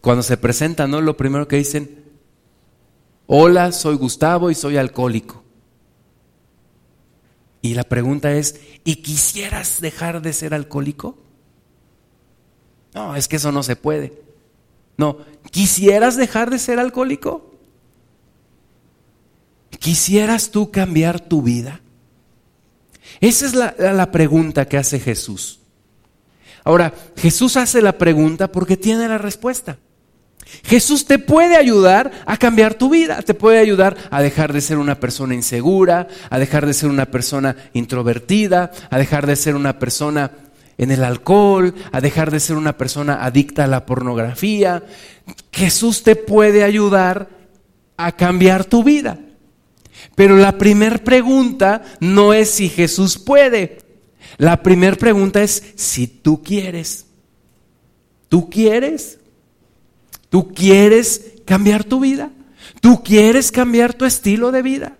cuando 0.00 0.22
se 0.22 0.36
presentan, 0.36 0.90
¿no? 0.90 1.00
Lo 1.00 1.16
primero 1.16 1.46
que 1.46 1.56
dicen, 1.56 2.04
hola, 3.26 3.72
soy 3.72 3.96
Gustavo 3.96 4.50
y 4.50 4.54
soy 4.54 4.76
alcohólico. 4.76 5.42
Y 7.62 7.74
la 7.74 7.84
pregunta 7.84 8.32
es, 8.32 8.60
¿y 8.84 8.96
quisieras 8.96 9.80
dejar 9.80 10.22
de 10.22 10.32
ser 10.32 10.54
alcohólico? 10.54 11.18
No, 12.94 13.14
es 13.14 13.28
que 13.28 13.36
eso 13.36 13.52
no 13.52 13.62
se 13.62 13.76
puede. 13.76 14.20
No, 14.96 15.18
¿quisieras 15.50 16.16
dejar 16.16 16.50
de 16.50 16.58
ser 16.58 16.78
alcohólico? 16.78 17.54
¿Quisieras 19.78 20.50
tú 20.50 20.70
cambiar 20.70 21.20
tu 21.20 21.42
vida? 21.42 21.80
Esa 23.20 23.46
es 23.46 23.54
la, 23.54 23.74
la 23.78 24.10
pregunta 24.10 24.66
que 24.66 24.76
hace 24.76 24.98
Jesús. 24.98 25.59
Ahora, 26.64 26.92
Jesús 27.16 27.56
hace 27.56 27.82
la 27.82 27.98
pregunta 27.98 28.50
porque 28.50 28.76
tiene 28.76 29.08
la 29.08 29.18
respuesta. 29.18 29.78
Jesús 30.64 31.06
te 31.06 31.18
puede 31.18 31.56
ayudar 31.56 32.10
a 32.26 32.36
cambiar 32.36 32.74
tu 32.74 32.90
vida, 32.90 33.22
te 33.22 33.34
puede 33.34 33.58
ayudar 33.58 33.96
a 34.10 34.20
dejar 34.20 34.52
de 34.52 34.60
ser 34.60 34.78
una 34.78 34.98
persona 34.98 35.34
insegura, 35.34 36.08
a 36.28 36.38
dejar 36.38 36.66
de 36.66 36.74
ser 36.74 36.88
una 36.90 37.06
persona 37.06 37.56
introvertida, 37.72 38.70
a 38.90 38.98
dejar 38.98 39.26
de 39.26 39.36
ser 39.36 39.54
una 39.54 39.78
persona 39.78 40.32
en 40.76 40.90
el 40.90 41.04
alcohol, 41.04 41.74
a 41.92 42.00
dejar 42.00 42.30
de 42.30 42.40
ser 42.40 42.56
una 42.56 42.76
persona 42.76 43.24
adicta 43.24 43.64
a 43.64 43.68
la 43.68 43.86
pornografía. 43.86 44.82
Jesús 45.52 46.02
te 46.02 46.16
puede 46.16 46.64
ayudar 46.64 47.28
a 47.96 48.12
cambiar 48.12 48.64
tu 48.64 48.82
vida. 48.82 49.18
Pero 50.14 50.36
la 50.36 50.56
primera 50.58 50.98
pregunta 50.98 51.82
no 52.00 52.32
es 52.32 52.50
si 52.50 52.68
Jesús 52.68 53.18
puede, 53.18 53.78
la 54.40 54.62
primera 54.62 54.96
pregunta 54.96 55.42
es 55.42 55.62
si 55.76 56.06
tú 56.06 56.42
quieres. 56.42 57.04
¿Tú 58.30 58.48
quieres? 58.48 59.18
¿Tú 60.30 60.48
quieres 60.54 61.34
cambiar 61.44 61.84
tu 61.84 62.00
vida? 62.00 62.30
¿Tú 62.80 63.02
quieres 63.02 63.52
cambiar 63.52 63.92
tu 63.92 64.06
estilo 64.06 64.50
de 64.50 64.62
vida? 64.62 64.96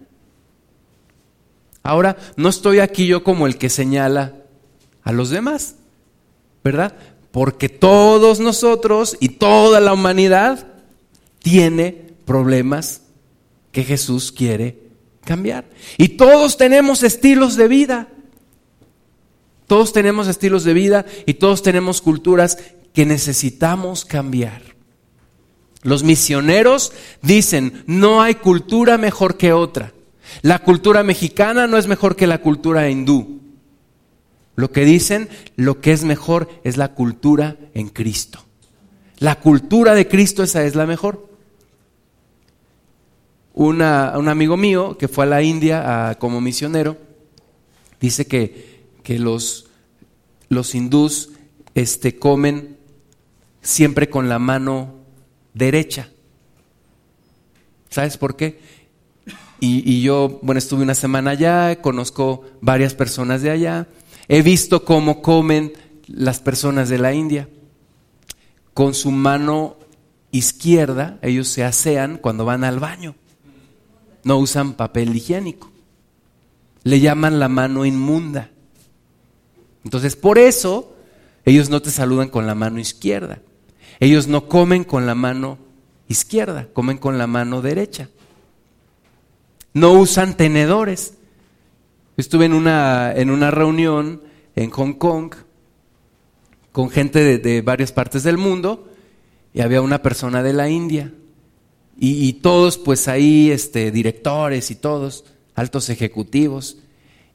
Ahora, 1.83 2.18
no 2.37 2.50
estoy 2.50 2.81
aquí 2.81 3.07
yo 3.07 3.24
como 3.24 3.46
el 3.46 3.57
que 3.57 3.70
señala 3.70 4.35
a 5.05 5.12
los 5.12 5.31
demás, 5.31 5.76
¿verdad? 6.62 6.94
Porque 7.31 7.70
todos 7.70 8.40
nosotros 8.40 9.16
y 9.20 9.31
toda 9.31 9.81
la 9.81 9.94
humanidad 9.94 10.66
tiene 11.38 12.12
problemas 12.26 13.05
que 13.72 13.85
Jesús 13.85 14.33
quiere 14.33 14.90
cambiar. 15.24 15.64
Y 15.96 16.09
todos 16.09 16.59
tenemos 16.59 17.03
estilos 17.03 17.57
de 17.57 17.68
vida. 17.68 18.09
Todos 19.70 19.92
tenemos 19.92 20.26
estilos 20.26 20.64
de 20.64 20.74
vida 20.74 21.06
y 21.26 21.35
todos 21.35 21.62
tenemos 21.62 22.02
culturas 22.02 22.59
que 22.92 23.06
necesitamos 23.06 24.04
cambiar. 24.04 24.62
Los 25.83 26.02
misioneros 26.02 26.92
dicen, 27.22 27.85
no 27.87 28.20
hay 28.20 28.35
cultura 28.35 28.98
mejor 28.98 29.37
que 29.37 29.52
otra. 29.52 29.92
La 30.42 30.59
cultura 30.59 31.04
mexicana 31.04 31.68
no 31.68 31.78
es 31.78 31.87
mejor 31.87 32.16
que 32.16 32.26
la 32.26 32.38
cultura 32.38 32.90
hindú. 32.90 33.42
Lo 34.56 34.72
que 34.72 34.85
dicen, 34.85 35.28
lo 35.54 35.80
que 35.80 35.92
es 35.92 36.02
mejor 36.02 36.48
es 36.64 36.76
la 36.76 36.88
cultura 36.88 37.56
en 37.72 37.90
Cristo. 37.90 38.40
La 39.20 39.37
cultura 39.37 39.94
de 39.94 40.09
Cristo, 40.09 40.42
esa 40.42 40.64
es 40.64 40.74
la 40.74 40.87
mejor. 40.87 41.28
un 43.54 43.83
amigo 43.83 44.56
mío 44.56 44.98
que 44.98 45.06
fue 45.06 45.26
a 45.26 45.28
la 45.28 45.42
India 45.44 46.16
como 46.18 46.40
misionero, 46.40 46.96
dice 48.00 48.26
que 48.26 48.69
que 49.11 49.18
los, 49.18 49.66
los 50.49 50.73
hindús 50.73 51.31
este, 51.75 52.16
comen 52.16 52.77
siempre 53.61 54.09
con 54.09 54.29
la 54.29 54.38
mano 54.38 55.01
derecha. 55.53 56.11
¿Sabes 57.88 58.16
por 58.16 58.37
qué? 58.37 58.61
Y, 59.59 59.83
y, 59.85 60.03
yo, 60.03 60.38
bueno, 60.42 60.61
estuve 60.61 60.85
una 60.85 60.94
semana 60.94 61.33
allá, 61.33 61.83
conozco 61.83 62.44
varias 62.61 62.94
personas 62.94 63.42
de 63.42 63.51
allá, 63.51 63.88
he 64.29 64.42
visto 64.42 64.85
cómo 64.85 65.23
comen 65.23 65.73
las 66.07 66.38
personas 66.38 66.88
de 66.88 66.99
la 66.99 67.12
India. 67.12 67.49
Con 68.75 68.94
su 68.94 69.11
mano 69.11 69.77
izquierda, 70.31 71.18
ellos 71.23 71.49
se 71.49 71.64
asean 71.64 72.16
cuando 72.16 72.44
van 72.44 72.62
al 72.62 72.79
baño. 72.79 73.16
No 74.23 74.38
usan 74.38 74.75
papel 74.75 75.16
higiénico. 75.16 75.68
Le 76.85 77.01
llaman 77.01 77.40
la 77.40 77.49
mano 77.49 77.85
inmunda. 77.85 78.51
Entonces, 79.85 80.16
por 80.16 80.38
eso 80.38 80.95
ellos 81.45 81.71
no 81.71 81.81
te 81.81 81.90
saludan 81.90 82.29
con 82.29 82.47
la 82.47 82.55
mano 82.55 82.79
izquierda. 82.79 83.40
Ellos 83.99 84.29
no 84.29 84.49
comen 84.49 84.85
con 84.85 85.07
la 85.07 85.14
mano 85.14 85.59
izquierda, 86.09 86.69
comen 86.73 86.99
con 86.99 87.19
la 87.19 87.27
mano 87.27 87.62
derecha. 87.62 88.09
No 89.73 89.93
usan 89.93 90.37
tenedores. 90.37 91.14
Estuve 92.16 92.47
en 92.47 92.55
una, 92.55 93.12
en 93.14 93.31
una 93.31 93.51
reunión 93.51 94.23
en 94.57 94.71
Hong 94.71 94.95
Kong 94.95 95.35
con 96.73 96.90
gente 96.90 97.38
de, 97.38 97.62
varias 97.62 97.93
partes 97.93 98.23
del 98.23 98.38
mundo 98.38 98.88
y 99.53 99.61
había 99.61 99.83
una 99.83 100.03
persona 100.03 100.43
de 100.43 100.53
la 100.53 100.69
India. 100.69 101.12
Y, 102.03 102.33
todos, 102.35 102.79
pues 102.79 103.09
ahí, 103.09 103.51
este, 103.51 103.90
directores 103.90 104.71
y 104.71 104.75
todos, 104.75 105.25
altos 105.55 105.90
ejecutivos. 105.90 106.79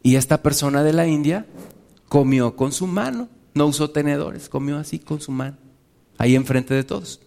Y 0.02 0.16
esta 0.16 0.42
persona 0.42 0.84
de 0.84 0.94
la 0.94 1.06
India 1.06 1.46
comió 2.08 2.56
con 2.56 2.72
su 2.72 2.88
mano, 2.88 3.30
no 3.54 3.68
usó 3.68 3.90
tenedores, 3.90 4.50
comió 4.50 4.78
así 4.78 5.00
con 5.00 5.22
su 5.22 5.32
mano, 5.32 5.58
ahí 6.18 6.36
enfrente 6.36 6.74
de 6.74 6.84
todos. 6.84 7.22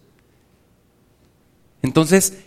Entonces, 1.81 2.37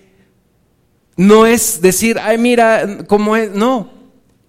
no 1.16 1.46
es 1.46 1.80
decir, 1.80 2.18
ay, 2.18 2.38
mira 2.38 3.04
cómo 3.06 3.36
es, 3.36 3.52
no, 3.52 3.90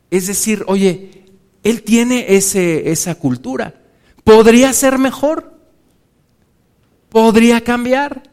es 0.10 0.28
decir, 0.28 0.64
oye, 0.68 1.24
él 1.64 1.84
tiene 1.84 2.36
ese, 2.36 2.92
esa 2.92 3.16
cultura, 3.16 3.74
podría 4.24 4.72
ser 4.74 4.98
mejor, 4.98 5.54
podría 7.10 7.62
cambiar. 7.62 8.32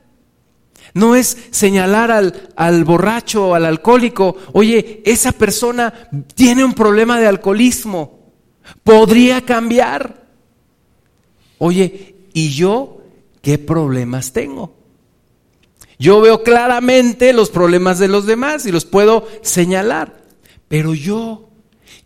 No 0.92 1.14
es 1.14 1.36
señalar 1.52 2.10
al, 2.10 2.48
al 2.56 2.82
borracho 2.82 3.54
al 3.54 3.64
alcohólico, 3.64 4.36
oye, 4.52 5.02
esa 5.06 5.30
persona 5.30 6.10
tiene 6.34 6.64
un 6.64 6.74
problema 6.74 7.20
de 7.20 7.28
alcoholismo, 7.28 8.19
podría 8.84 9.44
cambiar. 9.44 10.24
Oye, 11.58 12.14
¿y 12.32 12.50
yo 12.50 13.02
qué 13.42 13.58
problemas 13.58 14.32
tengo? 14.32 14.74
Yo 15.98 16.22
veo 16.22 16.42
claramente 16.42 17.34
los 17.34 17.50
problemas 17.50 17.98
de 17.98 18.08
los 18.08 18.24
demás 18.24 18.64
y 18.64 18.72
los 18.72 18.86
puedo 18.86 19.28
señalar, 19.42 20.22
pero 20.66 20.94
yo, 20.94 21.50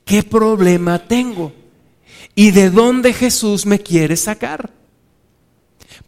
¿qué 0.04 0.24
problema 0.24 1.06
tengo? 1.06 1.52
¿Y 2.34 2.50
de 2.50 2.70
dónde 2.70 3.12
Jesús 3.12 3.66
me 3.66 3.78
quiere 3.78 4.16
sacar? 4.16 4.72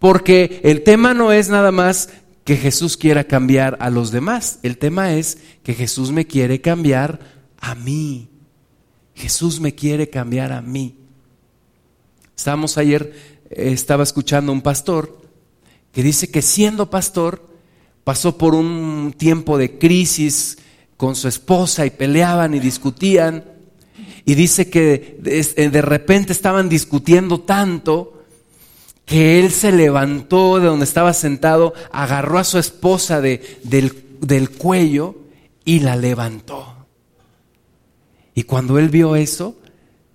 Porque 0.01 0.61
el 0.65 0.83
tema 0.83 1.15
no 1.15 1.31
es 1.31 1.49
nada 1.49 1.71
más 1.71 2.09
que 2.43 2.57
Jesús 2.57 2.97
quiera 2.97 3.23
cambiar 3.23 3.77
a 3.81 3.89
los 3.89 4.11
demás, 4.11 4.59
el 4.65 4.79
tema 4.79 5.13
es 5.15 5.39
que 5.63 5.73
Jesús 5.73 6.11
me 6.11 6.27
quiere 6.27 6.61
cambiar 6.61 7.21
a 7.61 7.77
mí. 7.77 8.29
Jesús 9.17 9.59
me 9.61 9.75
quiere 9.75 10.09
cambiar 10.09 10.53
a 10.53 10.63
mí. 10.63 10.95
Estábamos 12.37 12.77
ayer 12.79 13.37
estaba 13.51 14.03
escuchando 14.03 14.53
un 14.53 14.61
pastor 14.61 15.21
que 15.93 16.03
dice 16.03 16.31
que 16.31 16.43
siendo 16.43 16.91
pastor 16.91 17.49
pasó 18.05 18.37
por 18.37 18.55
un 18.55 19.15
tiempo 19.17 19.57
de 19.59 19.79
crisis 19.79 20.59
con 20.97 21.17
su 21.17 21.29
esposa 21.29 21.87
y 21.87 21.91
peleaban 21.91 22.55
y 22.55 22.61
discutían. 22.61 23.45
Y 24.25 24.35
dice 24.35 24.69
que 24.69 25.19
de 25.23 25.83
repente 25.83 26.33
estaban 26.33 26.69
discutiendo 26.69 27.41
tanto 27.41 28.25
que 29.07 29.39
él 29.39 29.53
se 29.53 29.73
levantó 29.73 30.59
de 30.59 30.67
donde 30.67 30.85
estaba 30.85 31.13
sentado, 31.13 31.73
agarró 31.93 32.39
a 32.39 32.45
su 32.45 32.59
esposa 32.59 33.21
de, 33.21 33.61
del 33.63 34.51
cuello 34.51 35.15
y 35.65 35.81
la 35.81 35.97
levantó. 35.97 36.76
Y 38.37 38.43
cuando 38.43 38.79
él 38.79 38.91
vio 38.91 39.17
eso, 39.17 39.57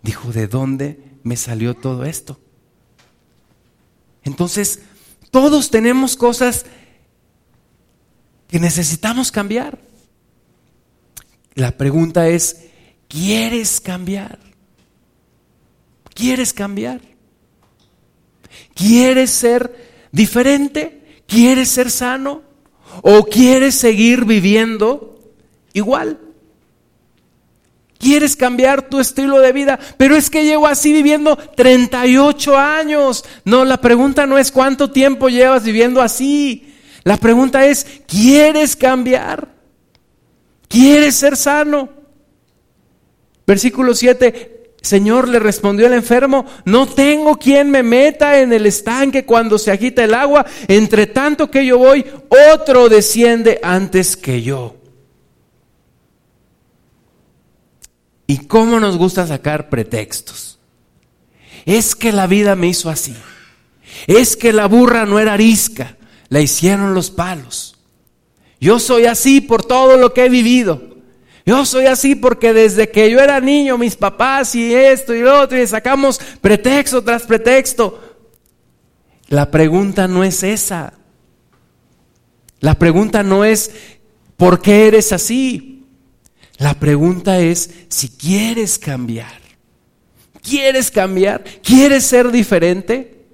dijo, 0.04 0.32
¿de 0.32 0.48
dónde 0.48 1.00
me 1.24 1.36
salió 1.36 1.74
todo 1.74 2.06
esto? 2.06 2.40
Entonces, 4.24 4.84
todos 5.32 5.72
tenemos 5.72 6.16
cosas 6.16 6.68
que 8.48 8.60
necesitamos 8.60 9.32
cambiar. 9.32 9.80
La 11.56 11.72
pregunta 11.78 12.28
es, 12.28 12.68
¿quieres 13.08 13.82
cambiar? 13.82 14.38
¿Quieres 16.14 16.54
cambiar? 16.54 17.02
¿Quieres 18.76 19.32
ser 19.32 20.08
diferente? 20.12 21.24
¿Quieres 21.26 21.70
ser 21.70 21.90
sano? 21.90 22.44
¿O 23.02 23.24
quieres 23.24 23.74
seguir 23.74 24.26
viviendo 24.26 25.20
igual? 25.74 26.20
¿Quieres 28.02 28.36
cambiar 28.36 28.90
tu 28.90 29.00
estilo 29.00 29.40
de 29.40 29.52
vida? 29.52 29.80
Pero 29.96 30.16
es 30.16 30.32
que 30.32 30.44
llevo 30.44 30.66
así 30.66 30.92
viviendo 30.92 31.36
38 31.36 32.58
años. 32.58 33.24
No, 33.46 33.64
la 33.64 33.80
pregunta 33.80 34.26
no 34.26 34.40
es 34.40 34.52
cuánto 34.52 34.90
tiempo 34.90 35.30
llevas 35.30 35.64
viviendo 35.64 36.02
así. 36.02 36.74
La 37.04 37.18
pregunta 37.18 37.64
es, 37.64 37.86
¿quieres 38.08 38.76
cambiar? 38.76 39.50
¿Quieres 40.68 41.16
ser 41.16 41.38
sano? 41.38 41.90
Versículo 43.46 43.94
7, 43.94 44.72
Señor 44.82 45.28
le 45.28 45.38
respondió 45.38 45.86
el 45.86 45.94
enfermo, 45.94 46.48
no 46.66 46.88
tengo 46.88 47.38
quien 47.38 47.70
me 47.70 47.84
meta 47.84 48.40
en 48.40 48.52
el 48.52 48.66
estanque 48.66 49.26
cuando 49.26 49.60
se 49.60 49.70
agita 49.70 50.04
el 50.04 50.16
agua, 50.16 50.44
entre 50.68 51.06
tanto 51.06 51.52
que 51.52 51.64
yo 51.68 51.78
voy, 51.78 52.04
otro 52.56 52.90
desciende 52.90 53.60
antes 53.62 54.18
que 54.18 54.42
yo. 54.42 54.81
¿Y 58.32 58.38
cómo 58.48 58.80
nos 58.80 58.96
gusta 58.96 59.28
sacar 59.28 59.68
pretextos? 59.68 60.58
Es 61.66 61.98
que 61.98 62.14
la 62.14 62.28
vida 62.28 62.56
me 62.56 62.68
hizo 62.68 62.90
así. 62.90 63.14
Es 64.08 64.38
que 64.38 64.54
la 64.54 64.68
burra 64.68 65.06
no 65.06 65.20
era 65.20 65.34
arisca, 65.34 65.98
la 66.30 66.40
hicieron 66.40 66.94
los 66.94 67.12
palos. 67.12 67.78
Yo 68.58 68.80
soy 68.80 69.06
así 69.06 69.42
por 69.42 69.66
todo 69.66 69.98
lo 69.98 70.14
que 70.14 70.24
he 70.24 70.30
vivido. 70.30 70.82
Yo 71.46 71.66
soy 71.66 71.88
así 71.88 72.16
porque 72.16 72.54
desde 72.54 72.90
que 72.90 73.12
yo 73.12 73.20
era 73.20 73.42
niño, 73.42 73.78
mis 73.78 73.98
papás 73.98 74.56
y 74.56 74.74
esto 74.74 75.14
y 75.14 75.20
lo 75.20 75.42
otro, 75.42 75.62
y 75.62 75.68
sacamos 75.68 76.18
pretexto 76.40 77.04
tras 77.04 77.24
pretexto. 77.24 78.00
La 79.28 79.52
pregunta 79.52 80.08
no 80.08 80.24
es 80.24 80.42
esa. 80.44 80.94
La 82.62 82.76
pregunta 82.80 83.24
no 83.24 83.44
es, 83.44 83.72
¿por 84.38 84.62
qué 84.62 84.88
eres 84.88 85.12
así? 85.12 85.81
La 86.62 86.76
pregunta 86.76 87.40
es 87.40 87.72
si 87.90 88.08
quieres 88.08 88.78
cambiar. 88.78 89.42
¿Quieres 90.44 90.92
cambiar? 90.92 91.44
¿Quieres 91.64 92.04
ser 92.04 92.32
diferente? 92.32 93.26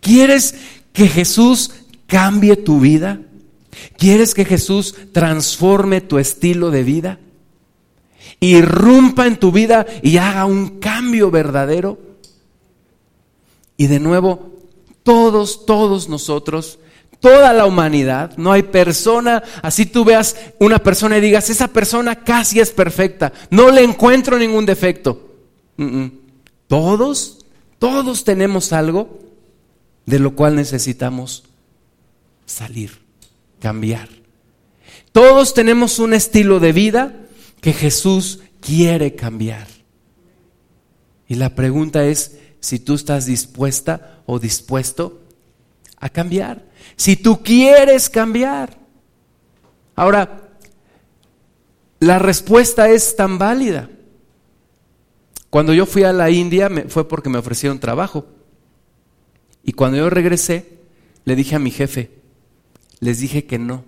¿Quieres 0.00 0.54
que 0.94 1.08
Jesús 1.08 1.72
cambie 2.06 2.56
tu 2.56 2.80
vida? 2.80 3.20
¿Quieres 3.98 4.32
que 4.32 4.46
Jesús 4.46 4.94
transforme 5.12 6.00
tu 6.00 6.16
estilo 6.16 6.70
de 6.70 6.84
vida? 6.84 7.20
Irrumpa 8.40 9.26
en 9.26 9.36
tu 9.36 9.52
vida 9.52 9.84
y 10.02 10.16
haga 10.16 10.46
un 10.46 10.80
cambio 10.80 11.30
verdadero. 11.30 11.98
Y 13.76 13.88
de 13.88 14.00
nuevo, 14.00 14.54
todos, 15.02 15.66
todos 15.66 16.08
nosotros 16.08 16.78
toda 17.26 17.52
la 17.52 17.66
humanidad, 17.66 18.36
no 18.36 18.52
hay 18.52 18.62
persona, 18.62 19.42
así 19.60 19.84
tú 19.84 20.04
veas 20.04 20.36
una 20.60 20.78
persona 20.78 21.18
y 21.18 21.20
digas, 21.20 21.50
esa 21.50 21.66
persona 21.66 22.22
casi 22.22 22.60
es 22.60 22.70
perfecta, 22.70 23.32
no 23.50 23.72
le 23.72 23.82
encuentro 23.82 24.38
ningún 24.38 24.64
defecto. 24.64 25.34
Todos, 26.68 27.44
todos 27.80 28.22
tenemos 28.22 28.72
algo 28.72 29.18
de 30.04 30.20
lo 30.20 30.36
cual 30.36 30.54
necesitamos 30.54 31.42
salir, 32.44 32.92
cambiar. 33.58 34.08
Todos 35.10 35.52
tenemos 35.52 35.98
un 35.98 36.14
estilo 36.14 36.60
de 36.60 36.70
vida 36.70 37.12
que 37.60 37.72
Jesús 37.72 38.38
quiere 38.60 39.16
cambiar. 39.16 39.66
Y 41.26 41.34
la 41.34 41.56
pregunta 41.56 42.04
es 42.04 42.38
si 42.60 42.78
tú 42.78 42.94
estás 42.94 43.26
dispuesta 43.26 44.20
o 44.26 44.38
dispuesto 44.38 45.22
a 45.98 46.08
cambiar 46.08 46.75
si 46.94 47.16
tú 47.16 47.42
quieres 47.42 48.08
cambiar. 48.08 48.78
Ahora, 49.96 50.50
la 51.98 52.18
respuesta 52.18 52.90
es 52.90 53.16
tan 53.16 53.38
válida. 53.38 53.90
Cuando 55.50 55.72
yo 55.72 55.86
fui 55.86 56.02
a 56.04 56.12
la 56.12 56.30
India 56.30 56.70
fue 56.88 57.08
porque 57.08 57.30
me 57.30 57.38
ofrecieron 57.38 57.78
trabajo. 57.78 58.26
Y 59.64 59.72
cuando 59.72 59.96
yo 59.96 60.10
regresé, 60.10 60.78
le 61.24 61.34
dije 61.34 61.56
a 61.56 61.58
mi 61.58 61.70
jefe, 61.70 62.10
les 63.00 63.18
dije 63.20 63.46
que 63.46 63.58
no. 63.58 63.84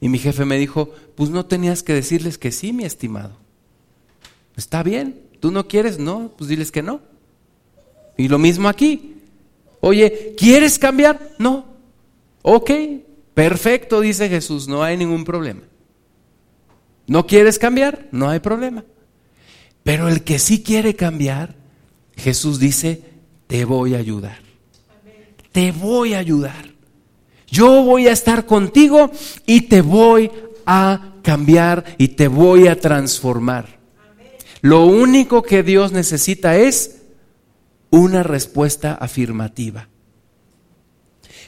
Y 0.00 0.08
mi 0.08 0.18
jefe 0.18 0.44
me 0.44 0.58
dijo, 0.58 0.90
pues 1.14 1.30
no 1.30 1.46
tenías 1.46 1.82
que 1.82 1.94
decirles 1.94 2.38
que 2.38 2.52
sí, 2.52 2.72
mi 2.72 2.84
estimado. 2.84 3.36
Está 4.56 4.82
bien, 4.82 5.20
tú 5.40 5.50
no 5.50 5.66
quieres, 5.68 5.98
no, 5.98 6.32
pues 6.36 6.48
diles 6.48 6.70
que 6.70 6.82
no. 6.82 7.00
Y 8.16 8.28
lo 8.28 8.38
mismo 8.38 8.68
aquí. 8.68 9.15
Oye, 9.80 10.34
¿quieres 10.36 10.78
cambiar? 10.78 11.34
No. 11.38 11.66
Ok, 12.42 12.70
perfecto, 13.34 14.00
dice 14.00 14.28
Jesús, 14.28 14.68
no 14.68 14.82
hay 14.82 14.96
ningún 14.96 15.24
problema. 15.24 15.62
¿No 17.06 17.26
quieres 17.26 17.58
cambiar? 17.58 18.08
No 18.10 18.28
hay 18.28 18.40
problema. 18.40 18.84
Pero 19.82 20.08
el 20.08 20.24
que 20.24 20.38
sí 20.38 20.62
quiere 20.62 20.94
cambiar, 20.94 21.54
Jesús 22.16 22.58
dice, 22.58 23.02
te 23.46 23.64
voy 23.64 23.94
a 23.94 23.98
ayudar. 23.98 24.38
Te 25.52 25.72
voy 25.72 26.14
a 26.14 26.18
ayudar. 26.18 26.74
Yo 27.46 27.82
voy 27.82 28.08
a 28.08 28.12
estar 28.12 28.46
contigo 28.46 29.10
y 29.46 29.62
te 29.62 29.82
voy 29.82 30.30
a 30.66 31.14
cambiar 31.22 31.84
y 31.98 32.08
te 32.08 32.28
voy 32.28 32.66
a 32.66 32.80
transformar. 32.80 33.78
Lo 34.60 34.86
único 34.86 35.42
que 35.42 35.62
Dios 35.62 35.92
necesita 35.92 36.56
es 36.56 36.95
una 37.90 38.22
respuesta 38.22 38.94
afirmativa. 38.94 39.88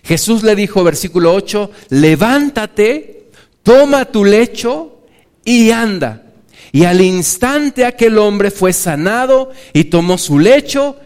Jesús 0.03 0.43
le 0.43 0.55
dijo, 0.55 0.85
versículo 0.85 1.35
8, 1.35 1.71
levántate, 1.91 3.31
toma 3.63 4.05
tu 4.07 4.25
lecho 4.25 5.03
y 5.45 5.71
anda. 5.71 6.25
Y 6.73 6.85
al 6.85 7.01
instante 7.01 7.85
aquel 7.85 8.19
hombre 8.19 8.51
fue 8.51 8.73
sanado 8.73 9.51
y 9.73 9.85
tomó 9.85 10.19
su 10.19 10.39
lecho 10.39 10.97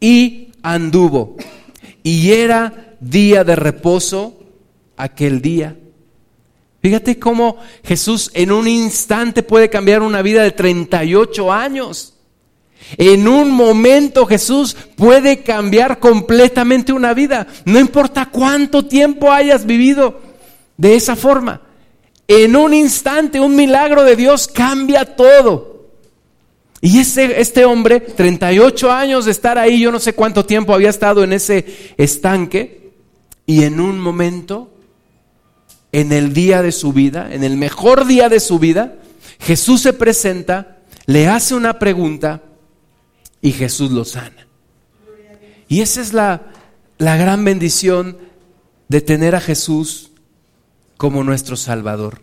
y 0.00 0.48
anduvo. 0.62 1.36
Y 2.02 2.32
era 2.32 2.96
día 3.00 3.44
de 3.44 3.56
reposo 3.56 4.42
aquel 4.96 5.40
día. 5.40 5.76
Fíjate 6.80 7.18
cómo 7.18 7.58
Jesús 7.84 8.30
en 8.34 8.50
un 8.50 8.66
instante 8.66 9.44
puede 9.44 9.70
cambiar 9.70 10.02
una 10.02 10.20
vida 10.20 10.42
de 10.42 10.50
38 10.50 11.52
años. 11.52 12.11
En 12.96 13.28
un 13.28 13.50
momento 13.50 14.26
Jesús 14.26 14.76
puede 14.96 15.42
cambiar 15.42 15.98
completamente 15.98 16.92
una 16.92 17.14
vida. 17.14 17.46
No 17.64 17.78
importa 17.78 18.26
cuánto 18.26 18.86
tiempo 18.86 19.32
hayas 19.32 19.66
vivido 19.66 20.20
de 20.76 20.96
esa 20.96 21.16
forma. 21.16 21.62
En 22.28 22.56
un 22.56 22.74
instante 22.74 23.40
un 23.40 23.56
milagro 23.56 24.04
de 24.04 24.16
Dios 24.16 24.48
cambia 24.48 25.04
todo. 25.16 25.72
Y 26.80 26.98
ese, 26.98 27.40
este 27.40 27.64
hombre, 27.64 28.00
38 28.00 28.90
años 28.90 29.24
de 29.24 29.30
estar 29.30 29.56
ahí, 29.56 29.80
yo 29.80 29.92
no 29.92 30.00
sé 30.00 30.14
cuánto 30.14 30.44
tiempo 30.44 30.74
había 30.74 30.90
estado 30.90 31.22
en 31.22 31.32
ese 31.32 31.94
estanque, 31.96 32.82
y 33.46 33.62
en 33.62 33.78
un 33.80 34.00
momento, 34.00 34.70
en 35.92 36.12
el 36.12 36.32
día 36.32 36.60
de 36.60 36.72
su 36.72 36.92
vida, 36.92 37.32
en 37.32 37.44
el 37.44 37.56
mejor 37.56 38.06
día 38.06 38.28
de 38.28 38.40
su 38.40 38.58
vida, 38.58 38.96
Jesús 39.38 39.82
se 39.82 39.92
presenta, 39.92 40.78
le 41.06 41.28
hace 41.28 41.54
una 41.54 41.78
pregunta, 41.78 42.42
y 43.42 43.52
Jesús 43.52 43.90
lo 43.90 44.06
sana. 44.06 44.46
Y 45.68 45.80
esa 45.80 46.00
es 46.00 46.12
la, 46.12 46.42
la 46.98 47.16
gran 47.16 47.44
bendición 47.44 48.16
de 48.88 49.00
tener 49.00 49.34
a 49.34 49.40
Jesús 49.40 50.10
como 50.96 51.24
nuestro 51.24 51.56
Salvador. 51.56 52.20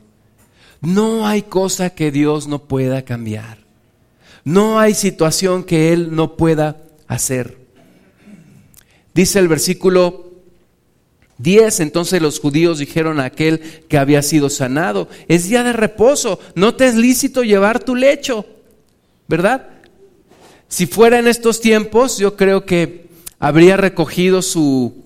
No 0.81 1.27
hay 1.27 1.43
cosa 1.43 1.89
que 1.91 2.11
Dios 2.11 2.47
no 2.47 2.63
pueda 2.63 3.03
cambiar. 3.03 3.59
No 4.45 4.79
hay 4.79 4.93
situación 4.93 5.63
que 5.63 5.91
Él 5.91 6.15
no 6.15 6.37
pueda 6.37 6.77
hacer. 7.07 7.57
Dice 9.13 9.39
el 9.39 9.49
versículo 9.49 10.31
10, 11.39 11.81
entonces 11.81 12.21
los 12.21 12.39
judíos 12.39 12.79
dijeron 12.79 13.19
a 13.19 13.25
aquel 13.25 13.59
que 13.89 13.97
había 13.97 14.21
sido 14.21 14.49
sanado, 14.49 15.09
es 15.27 15.49
día 15.49 15.63
de 15.63 15.73
reposo, 15.73 16.39
no 16.55 16.75
te 16.75 16.87
es 16.87 16.95
lícito 16.95 17.43
llevar 17.43 17.83
tu 17.83 17.95
lecho, 17.95 18.45
¿verdad? 19.27 19.67
Si 20.69 20.85
fuera 20.85 21.17
en 21.17 21.27
estos 21.27 21.61
tiempos, 21.61 22.19
yo 22.19 22.37
creo 22.37 22.63
que 22.63 23.09
habría 23.39 23.75
recogido 23.75 24.43
su, 24.43 25.03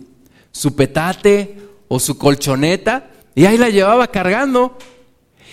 su 0.51 0.75
petate 0.75 1.57
o 1.87 1.99
su 1.99 2.17
colchoneta 2.17 3.09
y 3.33 3.45
ahí 3.45 3.57
la 3.57 3.69
llevaba 3.69 4.07
cargando. 4.07 4.77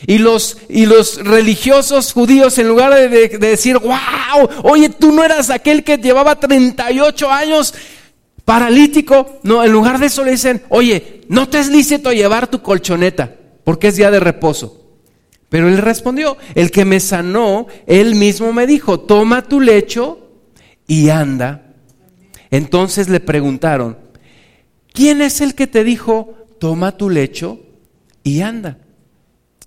Y 0.06 0.18
los, 0.18 0.56
y 0.68 0.86
los 0.86 1.22
religiosos 1.24 2.12
judíos, 2.12 2.58
en 2.58 2.68
lugar 2.68 2.92
de, 2.94 3.08
de, 3.08 3.38
decir, 3.38 3.78
wow, 3.78 4.48
oye, 4.64 4.88
tú 4.88 5.12
no 5.12 5.22
eras 5.22 5.50
aquel 5.50 5.84
que 5.84 5.98
llevaba 5.98 6.40
38 6.40 7.30
años 7.30 7.74
paralítico, 8.46 9.38
no, 9.42 9.62
en 9.62 9.70
lugar 9.70 9.98
de 10.00 10.06
eso 10.06 10.24
le 10.24 10.32
dicen, 10.32 10.62
oye, 10.70 11.20
no 11.28 11.48
te 11.48 11.60
es 11.60 11.68
lícito 11.68 12.12
llevar 12.12 12.48
tu 12.48 12.62
colchoneta, 12.62 13.36
porque 13.62 13.88
es 13.88 13.96
día 13.96 14.10
de 14.10 14.20
reposo. 14.20 14.79
Pero 15.50 15.68
él 15.68 15.78
respondió, 15.78 16.38
el 16.54 16.70
que 16.70 16.86
me 16.86 17.00
sanó, 17.00 17.66
él 17.86 18.14
mismo 18.14 18.52
me 18.52 18.66
dijo, 18.66 19.00
toma 19.00 19.42
tu 19.42 19.60
lecho 19.60 20.30
y 20.86 21.10
anda. 21.10 21.74
Entonces 22.50 23.08
le 23.08 23.20
preguntaron, 23.20 23.98
¿quién 24.92 25.20
es 25.20 25.40
el 25.40 25.54
que 25.54 25.66
te 25.66 25.84
dijo, 25.84 26.36
toma 26.60 26.96
tu 26.96 27.10
lecho 27.10 27.60
y 28.22 28.40
anda? 28.40 28.78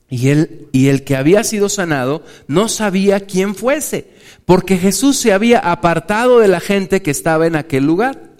Y 0.10 0.30
él 0.30 0.68
y 0.72 0.88
el 0.88 1.04
que 1.04 1.18
había 1.18 1.44
sido 1.44 1.68
sanado 1.70 2.24
no 2.48 2.70
sabía 2.70 3.22
quién 3.22 3.54
fuese, 3.54 4.08
porque 4.46 4.78
Jesús 4.78 5.18
se 5.18 5.34
había 5.34 5.60
apartado 5.60 6.40
de 6.40 6.48
la 6.48 6.62
gente 6.62 7.02
que 7.02 7.12
estaba 7.12 7.46
en 7.46 7.58
aquel 7.58 7.86
lugar. 7.86 8.32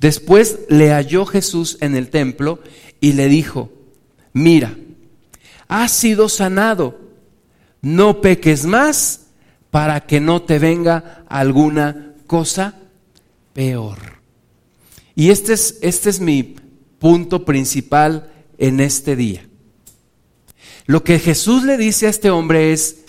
Después 0.00 0.58
le 0.68 0.90
halló 0.90 1.24
Jesús 1.24 1.78
en 1.80 1.96
el 1.96 2.10
templo 2.10 2.60
y 3.00 3.12
le 3.12 3.28
dijo, 3.28 3.70
mira, 4.32 4.76
has 5.68 5.92
sido 5.92 6.28
sanado, 6.28 6.98
no 7.82 8.20
peques 8.20 8.64
más 8.64 9.26
para 9.70 10.06
que 10.06 10.20
no 10.20 10.42
te 10.42 10.58
venga 10.58 11.24
alguna 11.28 12.14
cosa 12.26 12.74
peor. 13.52 13.98
Y 15.14 15.30
este 15.30 15.52
es, 15.52 15.78
este 15.82 16.10
es 16.10 16.20
mi 16.20 16.56
punto 16.98 17.44
principal 17.44 18.30
en 18.56 18.80
este 18.80 19.14
día. 19.14 19.46
Lo 20.86 21.04
que 21.04 21.18
Jesús 21.18 21.64
le 21.64 21.76
dice 21.76 22.06
a 22.06 22.10
este 22.10 22.30
hombre 22.30 22.72
es, 22.72 23.04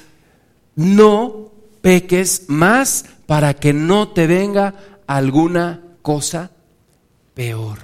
no 0.76 1.52
peques 1.82 2.46
más 2.48 3.06
para 3.26 3.54
que 3.54 3.74
no 3.74 4.10
te 4.10 4.28
venga 4.28 4.76
alguna 5.08 5.82
cosa 6.02 6.52
peor. 7.34 7.80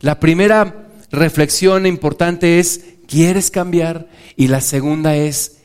La 0.00 0.20
primera 0.20 0.88
reflexión 1.10 1.84
importante 1.86 2.58
es, 2.58 2.84
¿quieres 3.10 3.50
cambiar? 3.50 4.08
Y 4.36 4.46
la 4.46 4.60
segunda 4.60 5.16
es, 5.16 5.58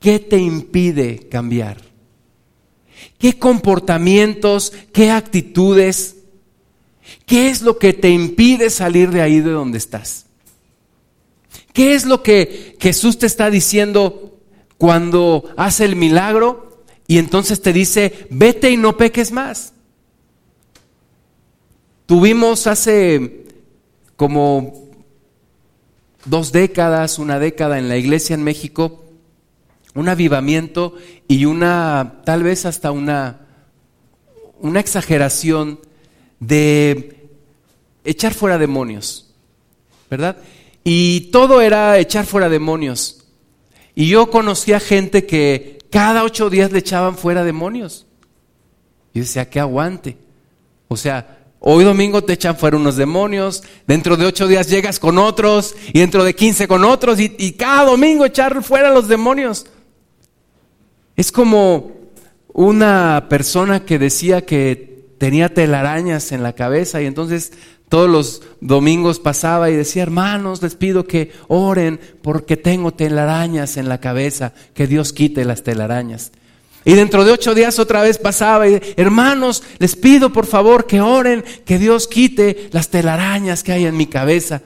¿qué 0.00 0.18
te 0.18 0.38
impide 0.38 1.28
cambiar? 1.28 1.80
¿Qué 3.16 3.38
comportamientos, 3.38 4.72
qué 4.92 5.10
actitudes, 5.10 6.16
qué 7.26 7.48
es 7.48 7.62
lo 7.62 7.78
que 7.78 7.92
te 7.92 8.10
impide 8.10 8.70
salir 8.70 9.10
de 9.10 9.22
ahí 9.22 9.40
de 9.40 9.52
donde 9.52 9.78
estás? 9.78 10.26
¿Qué 11.72 11.94
es 11.94 12.04
lo 12.04 12.24
que 12.24 12.76
Jesús 12.80 13.18
te 13.18 13.26
está 13.26 13.50
diciendo 13.50 14.40
cuando 14.76 15.44
hace 15.56 15.84
el 15.84 15.94
milagro 15.94 16.82
y 17.06 17.18
entonces 17.18 17.62
te 17.62 17.72
dice, 17.72 18.26
vete 18.30 18.72
y 18.72 18.76
no 18.76 18.96
peques 18.96 19.30
más? 19.30 19.74
Tuvimos 22.06 22.66
hace 22.66 23.44
como 24.16 24.89
dos 26.24 26.52
décadas, 26.52 27.18
una 27.18 27.38
década 27.38 27.78
en 27.78 27.88
la 27.88 27.96
iglesia 27.96 28.34
en 28.34 28.42
México, 28.42 29.04
un 29.94 30.08
avivamiento 30.08 30.94
y 31.28 31.44
una, 31.44 32.22
tal 32.24 32.42
vez 32.42 32.66
hasta 32.66 32.92
una, 32.92 33.46
una 34.60 34.80
exageración 34.80 35.80
de 36.38 37.28
echar 38.04 38.34
fuera 38.34 38.58
demonios, 38.58 39.32
¿verdad? 40.10 40.36
Y 40.84 41.30
todo 41.32 41.60
era 41.60 41.98
echar 41.98 42.26
fuera 42.26 42.48
demonios. 42.48 43.24
Y 43.94 44.08
yo 44.08 44.30
conocía 44.30 44.80
gente 44.80 45.26
que 45.26 45.78
cada 45.90 46.24
ocho 46.24 46.48
días 46.48 46.72
le 46.72 46.78
echaban 46.78 47.16
fuera 47.16 47.44
demonios. 47.44 48.06
Y 49.12 49.20
decía, 49.20 49.50
que 49.50 49.60
aguante. 49.60 50.16
O 50.88 50.96
sea, 50.96 51.39
Hoy 51.62 51.84
domingo 51.84 52.24
te 52.24 52.32
echan 52.32 52.56
fuera 52.56 52.78
unos 52.78 52.96
demonios, 52.96 53.62
dentro 53.86 54.16
de 54.16 54.24
ocho 54.24 54.48
días 54.48 54.70
llegas 54.70 54.98
con 54.98 55.18
otros 55.18 55.76
y 55.92 56.00
dentro 56.00 56.24
de 56.24 56.34
quince 56.34 56.66
con 56.66 56.84
otros 56.84 57.20
y, 57.20 57.52
cada 57.52 57.84
domingo 57.84 58.24
echar 58.24 58.62
fuera 58.62 58.90
los 58.90 59.08
demonios. 59.08 59.66
Es 61.16 61.30
como 61.30 61.92
una 62.54 63.26
persona 63.28 63.84
que 63.84 63.98
decía 63.98 64.46
que 64.46 65.04
tenía 65.18 65.52
telarañas 65.52 66.32
en 66.32 66.42
la 66.42 66.54
cabeza 66.54 67.02
y 67.02 67.06
entonces 67.06 67.52
todos 67.90 68.08
los 68.08 68.42
domingos 68.62 69.20
pasaba 69.20 69.68
y 69.68 69.76
decía, 69.76 70.02
hermanos, 70.02 70.62
les 70.62 70.76
pido 70.76 71.04
que 71.04 71.30
oren 71.48 72.00
porque 72.22 72.56
tengo 72.56 72.94
telarañas 72.94 73.76
en 73.76 73.90
la 73.90 74.00
cabeza, 74.00 74.54
que 74.72 74.86
Dios 74.86 75.12
quite 75.12 75.44
las 75.44 75.62
telarañas. 75.62 76.32
Y 76.84 76.94
dentro 76.94 77.24
de 77.24 77.32
ocho 77.32 77.54
días 77.54 77.78
otra 77.78 78.02
vez 78.02 78.18
pasaba 78.18 78.66
y, 78.68 78.80
hermanos, 78.96 79.62
les 79.78 79.96
pido 79.96 80.32
por 80.32 80.46
favor 80.46 80.86
que 80.86 81.00
oren, 81.00 81.44
que 81.66 81.78
Dios 81.78 82.08
quite 82.08 82.68
las 82.72 82.88
telarañas 82.88 83.62
que 83.62 83.72
hay 83.72 83.84
en 83.84 83.96
mi 83.96 84.06
cabeza. 84.06 84.62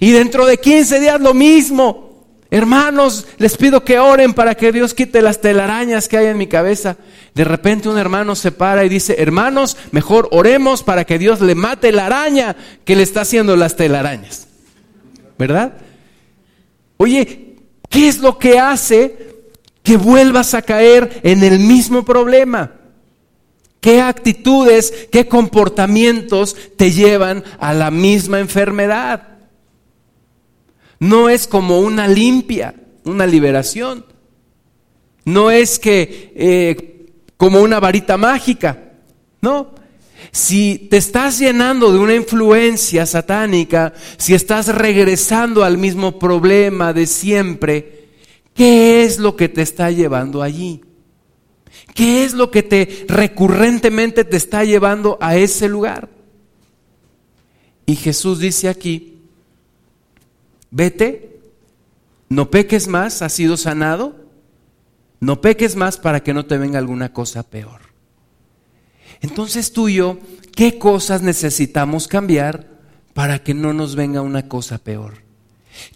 Y 0.00 0.12
dentro 0.12 0.46
de 0.46 0.58
quince 0.58 1.00
días 1.00 1.20
lo 1.20 1.34
mismo. 1.34 2.06
Hermanos, 2.48 3.26
les 3.38 3.56
pido 3.56 3.84
que 3.84 3.98
oren 3.98 4.32
para 4.32 4.54
que 4.54 4.70
Dios 4.70 4.94
quite 4.94 5.20
las 5.20 5.40
telarañas 5.40 6.08
que 6.08 6.16
hay 6.16 6.26
en 6.26 6.38
mi 6.38 6.46
cabeza. 6.46 6.96
De 7.34 7.42
repente 7.42 7.88
un 7.88 7.98
hermano 7.98 8.36
se 8.36 8.52
para 8.52 8.84
y 8.84 8.88
dice, 8.88 9.16
hermanos, 9.18 9.76
mejor 9.90 10.28
oremos 10.30 10.84
para 10.84 11.04
que 11.04 11.18
Dios 11.18 11.40
le 11.40 11.56
mate 11.56 11.90
la 11.90 12.06
araña 12.06 12.54
que 12.84 12.94
le 12.94 13.02
está 13.02 13.22
haciendo 13.22 13.56
las 13.56 13.74
telarañas. 13.74 14.46
¿Verdad? 15.36 15.74
Oye, 16.98 17.56
¿qué 17.90 18.08
es 18.08 18.20
lo 18.20 18.38
que 18.38 18.60
hace 18.60 19.35
que 19.86 19.96
vuelvas 19.96 20.52
a 20.54 20.62
caer 20.62 21.20
en 21.22 21.44
el 21.44 21.60
mismo 21.60 22.04
problema. 22.04 22.72
¿Qué 23.80 24.00
actitudes, 24.00 25.06
qué 25.12 25.28
comportamientos 25.28 26.56
te 26.76 26.90
llevan 26.90 27.44
a 27.60 27.72
la 27.72 27.92
misma 27.92 28.40
enfermedad? 28.40 29.28
No 30.98 31.28
es 31.28 31.46
como 31.46 31.78
una 31.78 32.08
limpia, 32.08 32.74
una 33.04 33.28
liberación. 33.28 34.04
No 35.24 35.52
es 35.52 35.78
que 35.78 36.32
eh, 36.34 37.12
como 37.36 37.60
una 37.60 37.78
varita 37.78 38.16
mágica. 38.16 38.90
No. 39.40 39.70
Si 40.32 40.88
te 40.90 40.96
estás 40.96 41.38
llenando 41.38 41.92
de 41.92 42.00
una 42.00 42.16
influencia 42.16 43.06
satánica, 43.06 43.94
si 44.16 44.34
estás 44.34 44.66
regresando 44.66 45.62
al 45.62 45.78
mismo 45.78 46.18
problema 46.18 46.92
de 46.92 47.06
siempre, 47.06 47.95
¿Qué 48.56 49.04
es 49.04 49.18
lo 49.18 49.36
que 49.36 49.50
te 49.50 49.60
está 49.60 49.90
llevando 49.90 50.42
allí? 50.42 50.80
¿Qué 51.94 52.24
es 52.24 52.32
lo 52.32 52.50
que 52.50 52.62
te 52.62 53.04
recurrentemente 53.06 54.24
te 54.24 54.38
está 54.38 54.64
llevando 54.64 55.18
a 55.20 55.36
ese 55.36 55.68
lugar? 55.68 56.08
Y 57.84 57.96
Jesús 57.96 58.40
dice 58.40 58.70
aquí, 58.70 59.18
vete, 60.70 61.38
no 62.30 62.50
peques 62.50 62.88
más, 62.88 63.20
has 63.20 63.34
sido 63.34 63.58
sanado, 63.58 64.16
no 65.20 65.42
peques 65.42 65.76
más 65.76 65.98
para 65.98 66.22
que 66.22 66.32
no 66.32 66.46
te 66.46 66.56
venga 66.56 66.78
alguna 66.78 67.12
cosa 67.12 67.42
peor. 67.42 67.82
Entonces 69.20 69.70
tú 69.72 69.90
y 69.90 69.96
yo, 69.96 70.18
¿qué 70.54 70.78
cosas 70.78 71.20
necesitamos 71.20 72.08
cambiar 72.08 72.68
para 73.12 73.42
que 73.42 73.52
no 73.52 73.74
nos 73.74 73.96
venga 73.96 74.22
una 74.22 74.48
cosa 74.48 74.78
peor? 74.78 75.26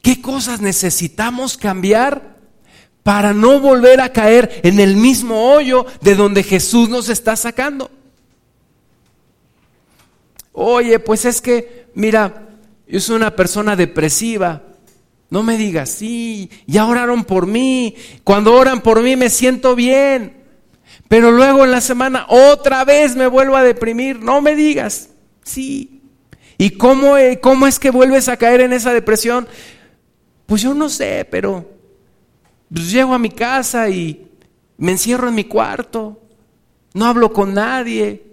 ¿Qué 0.03 0.21
cosas 0.21 0.61
necesitamos 0.61 1.57
cambiar 1.57 2.40
para 3.03 3.33
no 3.33 3.61
volver 3.61 4.01
a 4.01 4.13
caer 4.13 4.61
en 4.63 4.81
el 4.81 4.97
mismo 4.97 5.53
hoyo 5.53 5.87
de 6.01 6.15
donde 6.15 6.43
Jesús 6.43 6.89
nos 6.89 7.09
está 7.09 7.37
sacando. 7.37 7.91
Oye, 10.53 10.99
pues 10.99 11.25
es 11.25 11.41
que, 11.41 11.87
mira, 11.95 12.49
yo 12.87 13.01
soy 13.01 13.17
una 13.17 13.35
persona 13.35 13.77
depresiva. 13.77 14.63
No 15.31 15.43
me 15.43 15.57
digas, 15.57 15.91
sí, 15.91 16.51
ya 16.67 16.87
oraron 16.87 17.25
por 17.25 17.47
mí. 17.47 17.95
Cuando 18.25 18.55
oran 18.55 18.81
por 18.81 19.03
mí 19.03 19.17
me 19.17 19.31
siento 19.31 19.75
bien. 19.77 20.45
Pero 21.09 21.31
luego 21.31 21.65
en 21.65 21.71
la 21.71 21.81
semana 21.81 22.27
otra 22.29 22.85
vez 22.85 23.17
me 23.17 23.29
vuelvo 23.29 23.57
a 23.57 23.63
deprimir. 23.63 24.21
No 24.21 24.41
me 24.41 24.55
digas, 24.55 25.11
sí. 25.45 26.03
¿Y 26.59 26.71
cómo, 26.71 27.17
eh, 27.17 27.41
cómo 27.41 27.67
es 27.67 27.79
que 27.79 27.91
vuelves 27.91 28.29
a 28.29 28.37
caer 28.37 28.61
en 28.61 28.73
esa 28.73 28.93
depresión? 28.93 29.49
Pues 30.47 30.63
yo 30.63 30.75
no 30.75 30.89
sé, 30.89 31.27
pero 31.31 31.80
pues 32.73 32.91
llego 32.91 33.15
a 33.15 33.19
mi 33.19 33.31
casa 33.31 33.89
y 33.89 34.29
me 34.79 34.93
encierro 34.93 35.29
en 35.29 35.35
mi 35.35 35.45
cuarto, 35.45 36.21
no 36.95 37.07
hablo 37.07 37.33
con 37.33 37.55
nadie, 37.55 38.25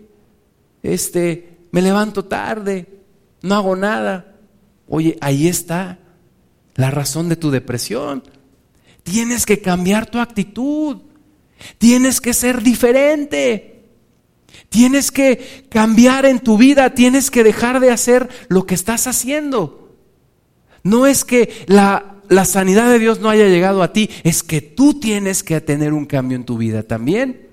este, 0.83 1.57
me 1.71 1.81
levanto 1.81 2.25
tarde, 2.25 2.88
no 3.41 3.55
hago 3.55 3.75
nada. 3.75 4.35
Oye, 4.88 5.17
ahí 5.21 5.47
está 5.47 5.99
la 6.75 6.91
razón 6.91 7.29
de 7.29 7.35
tu 7.35 7.51
depresión. 7.51 8.23
Tienes 9.03 9.45
que 9.45 9.61
cambiar 9.61 10.09
tu 10.09 10.19
actitud. 10.19 10.97
Tienes 11.77 12.21
que 12.21 12.33
ser 12.33 12.61
diferente. 12.61 13.85
Tienes 14.69 15.11
que 15.11 15.65
cambiar 15.69 16.25
en 16.25 16.39
tu 16.39 16.57
vida. 16.57 16.93
Tienes 16.93 17.31
que 17.31 17.43
dejar 17.43 17.79
de 17.79 17.91
hacer 17.91 18.29
lo 18.47 18.65
que 18.65 18.75
estás 18.75 19.07
haciendo. 19.07 19.95
No 20.83 21.05
es 21.07 21.25
que 21.25 21.65
la, 21.67 22.16
la 22.30 22.45
sanidad 22.45 22.89
de 22.91 22.99
Dios 22.99 23.19
no 23.19 23.30
haya 23.30 23.47
llegado 23.47 23.84
a 23.84 23.93
ti, 23.93 24.09
es 24.23 24.43
que 24.43 24.61
tú 24.61 24.99
tienes 24.99 25.43
que 25.43 25.59
tener 25.61 25.93
un 25.93 26.05
cambio 26.05 26.36
en 26.36 26.45
tu 26.45 26.57
vida 26.57 26.84
también. 26.84 27.47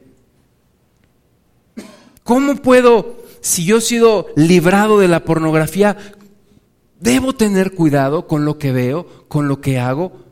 ¿Cómo 2.22 2.57
puedo, 2.57 3.16
si 3.41 3.64
yo 3.64 3.79
he 3.79 3.81
sido 3.83 4.29
librado 4.35 4.99
de 4.99 5.09
la 5.09 5.25
pornografía, 5.25 5.97
debo 6.99 7.35
tener 7.35 7.72
cuidado 7.72 8.27
con 8.27 8.45
lo 8.45 8.59
que 8.59 8.72
veo, 8.72 9.07
con 9.29 9.47
lo 9.47 9.61
que 9.61 9.79
hago 9.79 10.25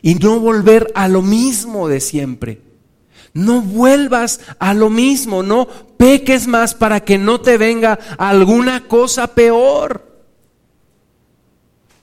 y 0.00 0.14
no 0.14 0.40
volver 0.40 0.90
a 0.94 1.08
lo 1.08 1.20
mismo 1.20 1.88
de 1.88 2.00
siempre? 2.00 2.62
No 3.32 3.60
vuelvas 3.60 4.40
a 4.58 4.74
lo 4.74 4.90
mismo, 4.90 5.42
no 5.42 5.68
peques 5.96 6.46
más 6.46 6.74
para 6.74 7.00
que 7.00 7.18
no 7.18 7.40
te 7.40 7.58
venga 7.58 7.98
alguna 8.18 8.88
cosa 8.88 9.34
peor. 9.34 10.09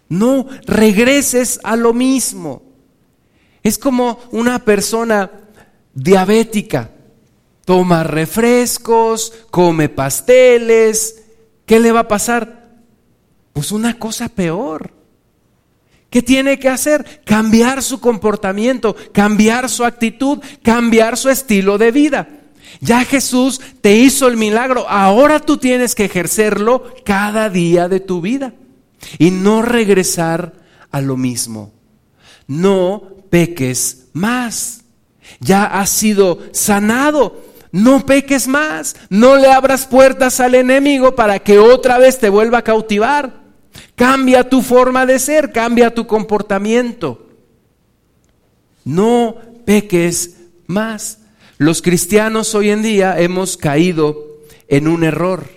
No 0.10 0.48
regreses 0.66 1.60
a 1.64 1.76
lo 1.76 1.94
mismo. 1.94 2.62
Es 3.64 3.78
como 3.78 4.20
una 4.32 4.60
persona 4.60 5.30
diabética 5.94 6.92
toma 7.68 8.02
refrescos, 8.02 9.34
come 9.52 9.90
pasteles, 9.90 11.22
¿qué 11.66 11.82
le 11.82 11.92
va 11.92 12.00
a 12.00 12.08
pasar? 12.08 12.70
Pues 13.52 13.74
una 13.74 14.00
cosa 14.00 14.30
peor. 14.30 14.94
¿Qué 16.10 16.22
tiene 16.22 16.60
que 16.60 16.70
hacer? 16.70 17.22
Cambiar 17.26 17.84
su 17.84 18.00
comportamiento, 18.00 18.96
cambiar 19.12 19.68
su 19.68 19.84
actitud, 19.84 20.40
cambiar 20.64 21.18
su 21.18 21.28
estilo 21.28 21.78
de 21.78 21.92
vida. 21.92 22.30
Ya 22.80 23.04
Jesús 23.04 23.60
te 23.82 23.98
hizo 23.98 24.30
el 24.30 24.38
milagro, 24.38 24.88
ahora 24.88 25.42
tú 25.42 25.58
tienes 25.58 25.94
que 25.94 26.06
ejercerlo 26.06 26.86
cada 27.04 27.50
día 27.50 27.90
de 27.90 28.00
tu 28.00 28.22
vida 28.22 28.54
y 29.18 29.32
no 29.32 29.62
regresar 29.62 30.54
a 30.92 31.02
lo 31.02 31.18
mismo. 31.18 31.74
No 32.48 33.04
peques 33.30 34.08
más. 34.14 34.82
Ya 35.40 35.66
has 35.66 35.90
sido 35.90 36.40
sanado. 36.52 37.48
No 37.72 38.06
peques 38.06 38.48
más, 38.48 38.96
no 39.10 39.36
le 39.36 39.52
abras 39.52 39.86
puertas 39.86 40.40
al 40.40 40.56
enemigo 40.56 41.16
para 41.16 41.40
que 41.40 41.60
otra 41.60 41.98
vez 41.98 42.18
te 42.18 42.30
vuelva 42.30 42.60
a 42.60 42.64
cautivar. 42.64 43.42
Cambia 43.96 44.50
tu 44.50 44.62
forma 44.62 45.06
de 45.06 45.20
ser, 45.20 45.52
cambia 45.52 45.94
tu 45.94 46.08
comportamiento. 46.08 47.28
No 48.86 49.36
peques 49.66 50.38
más. 50.66 51.20
Los 51.58 51.82
cristianos 51.82 52.56
hoy 52.56 52.70
en 52.70 52.82
día 52.82 53.20
hemos 53.20 53.58
caído 53.58 54.38
en 54.70 54.88
un 54.88 55.04
error 55.04 55.57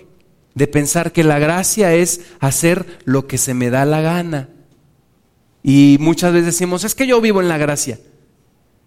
de 0.55 0.67
pensar 0.67 1.11
que 1.11 1.23
la 1.23 1.39
gracia 1.39 1.93
es 1.93 2.21
hacer 2.39 2.99
lo 3.05 3.27
que 3.27 3.37
se 3.37 3.53
me 3.53 3.69
da 3.69 3.85
la 3.85 4.01
gana. 4.01 4.49
Y 5.63 5.97
muchas 5.99 6.33
veces 6.33 6.47
decimos, 6.47 6.83
es 6.83 6.95
que 6.95 7.07
yo 7.07 7.21
vivo 7.21 7.41
en 7.41 7.47
la 7.47 7.57
gracia. 7.57 7.99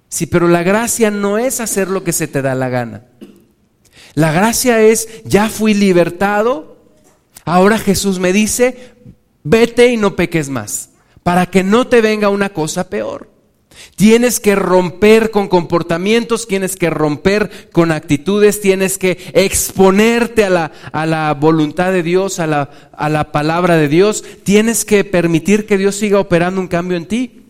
Sí, 0.08 0.26
pero 0.26 0.48
la 0.48 0.62
gracia 0.62 1.10
no 1.10 1.38
es 1.38 1.60
hacer 1.60 1.88
lo 1.88 2.04
que 2.04 2.12
se 2.12 2.28
te 2.28 2.42
da 2.42 2.54
la 2.54 2.68
gana. 2.68 3.04
La 4.14 4.32
gracia 4.32 4.80
es, 4.80 5.24
ya 5.24 5.48
fui 5.48 5.74
libertado, 5.74 6.76
ahora 7.44 7.78
Jesús 7.78 8.20
me 8.20 8.32
dice, 8.32 8.94
vete 9.42 9.88
y 9.88 9.96
no 9.96 10.14
peques 10.14 10.48
más, 10.48 10.90
para 11.24 11.46
que 11.46 11.64
no 11.64 11.88
te 11.88 12.00
venga 12.00 12.28
una 12.28 12.50
cosa 12.50 12.88
peor. 12.88 13.33
Tienes 13.96 14.40
que 14.40 14.54
romper 14.54 15.30
con 15.30 15.48
comportamientos, 15.48 16.46
tienes 16.46 16.76
que 16.76 16.90
romper 16.90 17.70
con 17.72 17.92
actitudes, 17.92 18.60
tienes 18.60 18.98
que 18.98 19.18
exponerte 19.34 20.44
a 20.44 20.50
la, 20.50 20.72
a 20.92 21.06
la 21.06 21.32
voluntad 21.34 21.92
de 21.92 22.02
Dios, 22.02 22.38
a 22.38 22.46
la, 22.46 22.70
a 22.92 23.08
la 23.08 23.32
palabra 23.32 23.76
de 23.76 23.88
Dios, 23.88 24.24
tienes 24.42 24.84
que 24.84 25.04
permitir 25.04 25.66
que 25.66 25.78
Dios 25.78 25.96
siga 25.96 26.20
operando 26.20 26.60
un 26.60 26.68
cambio 26.68 26.96
en 26.96 27.06
ti. 27.06 27.42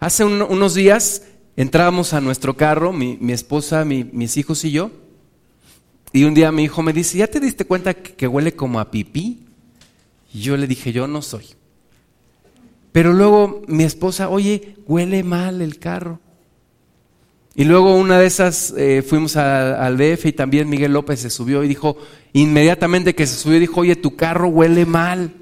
Hace 0.00 0.24
unos 0.24 0.74
días 0.74 1.22
entrábamos 1.56 2.12
a 2.12 2.20
nuestro 2.20 2.56
carro, 2.56 2.92
mi, 2.92 3.18
esposa, 3.32 3.84
mis 3.84 4.36
hijos 4.36 4.64
y 4.64 4.70
yo, 4.70 4.92
y 6.12 6.24
un 6.24 6.34
día 6.34 6.52
mi 6.52 6.64
hijo 6.64 6.82
me 6.82 6.92
dice, 6.92 7.18
¿ya 7.18 7.26
te 7.26 7.40
diste 7.40 7.64
cuenta 7.64 7.94
que, 7.94 8.26
huele 8.26 8.54
como 8.54 8.80
a 8.80 8.90
pipí? 8.90 9.46
Y 10.32 10.40
yo 10.40 10.56
le 10.56 10.66
dije, 10.66 10.92
yo 10.92 11.06
no 11.06 11.22
soy. 11.22 11.46
Pero 12.92 13.12
luego 13.12 13.62
mi 13.66 13.84
esposa, 13.84 14.28
oye, 14.28 14.76
huele 14.86 15.22
mal 15.22 15.60
el 15.60 15.78
carro. 15.78 16.20
Y 17.54 17.64
luego 17.64 17.96
una 17.96 18.20
de 18.20 18.26
esas 18.26 18.72
eh, 18.76 19.02
fuimos 19.02 19.36
al 19.36 19.96
DF 19.96 20.26
y 20.26 20.32
también 20.32 20.68
Miguel 20.68 20.92
López 20.92 21.18
se 21.20 21.28
subió 21.28 21.64
y 21.64 21.68
dijo, 21.68 21.96
inmediatamente 22.32 23.16
que 23.16 23.26
se 23.26 23.34
subió, 23.34 23.58
dijo, 23.58 23.80
oye, 23.80 23.96
tu 23.96 24.14
carro 24.14 24.48
huele 24.48 24.86
mal. 24.86 25.32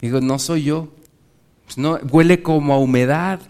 Digo, 0.00 0.20
no 0.20 0.38
soy 0.38 0.62
yo. 0.62 0.88
Pues 1.64 1.78
no, 1.78 1.98
huele 2.10 2.42
como 2.42 2.74
a 2.74 2.78
humedad. 2.78 3.40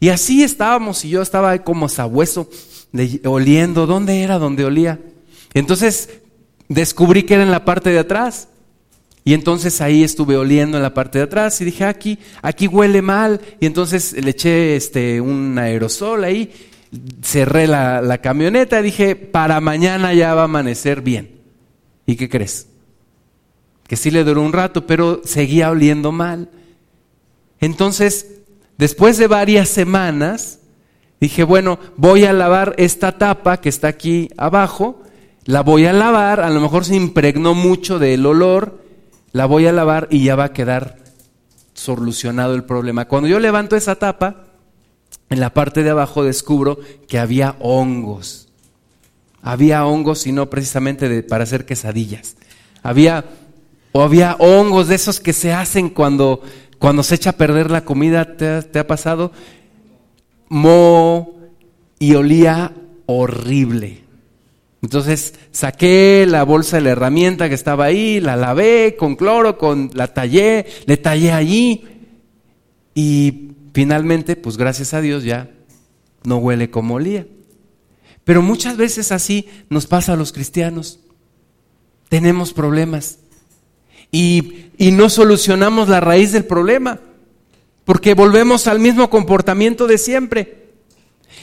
Y 0.00 0.08
así 0.08 0.42
estábamos 0.42 1.04
y 1.04 1.10
yo 1.10 1.20
estaba 1.20 1.58
como 1.58 1.88
sabueso, 1.90 2.48
oliendo. 3.24 3.86
¿Dónde 3.86 4.22
era 4.22 4.38
donde 4.38 4.64
olía? 4.64 4.98
Entonces 5.54 6.20
descubrí 6.68 7.24
que 7.24 7.34
era 7.34 7.42
en 7.42 7.50
la 7.50 7.64
parte 7.64 7.90
de 7.90 7.98
atrás. 7.98 8.48
Y 9.24 9.34
entonces 9.34 9.80
ahí 9.80 10.02
estuve 10.02 10.36
oliendo 10.36 10.76
en 10.76 10.82
la 10.82 10.94
parte 10.94 11.18
de 11.18 11.24
atrás 11.24 11.60
y 11.60 11.64
dije, 11.64 11.84
aquí, 11.84 12.18
aquí 12.40 12.66
huele 12.66 13.02
mal. 13.02 13.40
Y 13.60 13.66
entonces 13.66 14.12
le 14.12 14.30
eché 14.30 14.76
este, 14.76 15.20
un 15.20 15.58
aerosol 15.58 16.24
ahí, 16.24 16.50
cerré 17.22 17.66
la, 17.66 18.00
la 18.00 18.18
camioneta 18.18 18.80
y 18.80 18.84
dije, 18.84 19.16
para 19.16 19.60
mañana 19.60 20.14
ya 20.14 20.34
va 20.34 20.42
a 20.42 20.44
amanecer 20.44 21.02
bien. 21.02 21.40
¿Y 22.06 22.16
qué 22.16 22.28
crees? 22.28 22.68
Que 23.86 23.96
sí 23.96 24.10
le 24.10 24.24
duró 24.24 24.42
un 24.42 24.52
rato, 24.52 24.86
pero 24.86 25.20
seguía 25.24 25.70
oliendo 25.70 26.10
mal. 26.10 26.48
Entonces 27.60 28.38
Después 28.78 29.18
de 29.18 29.26
varias 29.26 29.68
semanas, 29.68 30.60
dije, 31.20 31.42
bueno, 31.42 31.80
voy 31.96 32.24
a 32.24 32.32
lavar 32.32 32.76
esta 32.78 33.18
tapa 33.18 33.60
que 33.60 33.68
está 33.68 33.88
aquí 33.88 34.30
abajo, 34.36 35.02
la 35.44 35.62
voy 35.62 35.86
a 35.86 35.92
lavar, 35.92 36.38
a 36.38 36.48
lo 36.48 36.60
mejor 36.60 36.84
se 36.84 36.94
impregnó 36.94 37.54
mucho 37.54 37.98
del 37.98 38.24
olor, 38.24 38.80
la 39.32 39.46
voy 39.46 39.66
a 39.66 39.72
lavar 39.72 40.08
y 40.10 40.24
ya 40.24 40.36
va 40.36 40.44
a 40.44 40.52
quedar 40.52 40.98
solucionado 41.74 42.54
el 42.54 42.64
problema. 42.64 43.06
Cuando 43.06 43.28
yo 43.28 43.38
levanto 43.38 43.76
esa 43.76 43.96
tapa, 43.96 44.46
en 45.30 45.40
la 45.40 45.54
parte 45.54 45.82
de 45.82 45.90
abajo 45.90 46.24
descubro 46.24 46.78
que 47.06 47.18
había 47.18 47.56
hongos. 47.60 48.48
Había 49.42 49.86
hongos 49.86 50.26
y 50.26 50.32
no 50.32 50.50
precisamente 50.50 51.22
para 51.22 51.44
hacer 51.44 51.64
quesadillas. 51.64 52.36
Había, 52.82 53.24
o 53.92 54.02
había 54.02 54.36
hongos 54.38 54.88
de 54.88 54.96
esos 54.96 55.20
que 55.20 55.32
se 55.32 55.52
hacen 55.52 55.90
cuando 55.90 56.42
cuando 56.78 57.02
se 57.02 57.16
echa 57.16 57.30
a 57.30 57.36
perder 57.36 57.70
la 57.70 57.84
comida, 57.84 58.36
¿te 58.36 58.78
ha, 58.78 58.86
pasado? 58.86 59.32
Mo 60.48 61.34
y 61.98 62.14
olía 62.14 62.72
horrible. 63.06 64.04
Entonces 64.82 65.34
saqué 65.50 66.26
la 66.28 66.44
bolsa 66.44 66.76
de 66.76 66.82
la 66.82 66.90
herramienta 66.90 67.48
que 67.48 67.54
estaba 67.54 67.86
ahí, 67.86 68.20
la 68.20 68.36
lavé 68.36 68.96
con 68.96 69.16
cloro, 69.16 69.58
con, 69.58 69.90
la 69.94 70.14
tallé, 70.14 70.66
le 70.86 70.96
tallé 70.96 71.32
allí 71.32 71.84
y 72.94 73.52
finalmente, 73.74 74.36
pues 74.36 74.56
gracias 74.56 74.94
a 74.94 75.00
Dios 75.00 75.24
ya 75.24 75.50
no 76.24 76.38
huele 76.38 76.70
como 76.70 76.94
olía. 76.94 77.26
Pero 78.24 78.42
muchas 78.42 78.76
veces 78.76 79.10
así 79.10 79.48
nos 79.70 79.86
pasa 79.86 80.12
a 80.12 80.16
los 80.16 80.32
cristianos. 80.32 81.00
Tenemos 82.08 82.52
problemas 82.52 83.18
y, 84.10 84.70
no 84.78 85.08
solucionamos 85.10 85.88
la 85.88 86.00
raíz 86.00 86.32
del 86.32 86.44
problema, 86.44 87.00
porque 87.84 88.14
volvemos 88.14 88.66
al 88.66 88.80
mismo 88.80 89.10
comportamiento 89.10 89.86
de 89.86 89.98
siempre. 89.98 90.67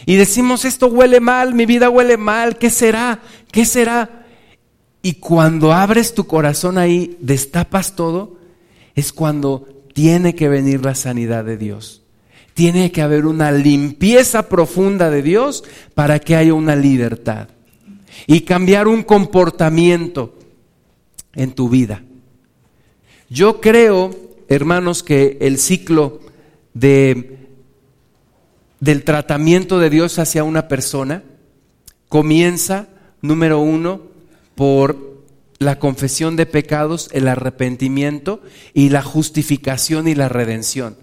Y 0.06 0.16
decimos, 0.16 0.66
esto 0.66 0.88
huele 0.88 1.20
mal, 1.20 1.54
mi 1.54 1.66
vida 1.66 1.90
huele 1.90 2.18
mal, 2.18 2.58
¿qué 2.58 2.70
será? 2.70 3.20
¿Qué 3.52 3.66
será? 3.66 4.26
Y 5.02 5.14
cuando 5.14 5.74
abres 5.74 6.14
tu 6.14 6.28
corazón 6.28 6.78
ahí, 6.78 7.18
destapas 7.20 7.96
todo, 7.96 8.38
es 8.96 9.14
cuando 9.14 9.68
tiene 9.94 10.36
que 10.36 10.50
venir 10.50 10.84
la 10.84 10.96
sanidad 10.96 11.46
de 11.46 11.58
Dios. 11.58 12.04
Tiene 12.54 12.92
que 12.92 13.02
haber 13.02 13.26
una 13.26 13.52
limpieza 13.52 14.50
profunda 14.50 15.10
de 15.10 15.22
Dios 15.22 15.64
para 15.94 16.20
que 16.20 16.36
haya 16.36 16.54
una 16.54 16.76
libertad. 16.76 17.50
Y 18.28 18.42
cambiar 18.42 18.88
un 18.88 19.04
comportamiento 19.04 20.36
en 21.34 21.52
tu 21.52 21.70
vida. 21.70 22.04
Yo 23.30 23.60
creo, 23.60 24.16
hermanos, 24.48 25.04
que 25.04 25.38
el 25.42 25.60
ciclo 25.60 26.22
de, 26.74 27.45
del 28.86 29.04
tratamiento 29.04 29.80
de 29.80 29.90
Dios 29.90 30.20
hacia 30.20 30.44
una 30.44 30.68
persona 30.68 31.24
comienza, 32.08 32.88
número 33.20 33.60
uno, 33.60 34.04
por 34.54 35.24
la 35.58 35.80
confesión 35.80 36.36
de 36.36 36.46
pecados, 36.46 37.10
el 37.12 37.28
arrepentimiento 37.28 38.42
y 38.76 38.90
la 38.90 39.02
justificación 39.02 40.08
y 40.08 40.14
la 40.14 40.30
redención. 40.30 40.98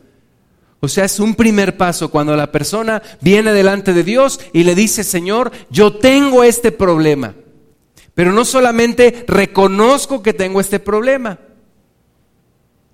O 0.78 0.87
sea, 0.87 1.07
es 1.07 1.18
un 1.18 1.35
primer 1.35 1.76
paso 1.76 2.09
cuando 2.09 2.37
la 2.37 2.53
persona 2.53 3.03
viene 3.20 3.53
delante 3.53 3.93
de 3.93 4.05
Dios 4.05 4.39
y 4.53 4.62
le 4.62 4.76
dice, 4.76 5.03
Señor, 5.03 5.51
yo 5.68 5.97
tengo 5.97 6.45
este 6.45 6.70
problema. 6.70 7.35
Pero 8.14 8.30
no 8.33 8.45
solamente 8.45 9.24
reconozco 9.26 10.22
que 10.22 10.35
tengo 10.35 10.61
este 10.61 10.78
problema, 10.78 11.41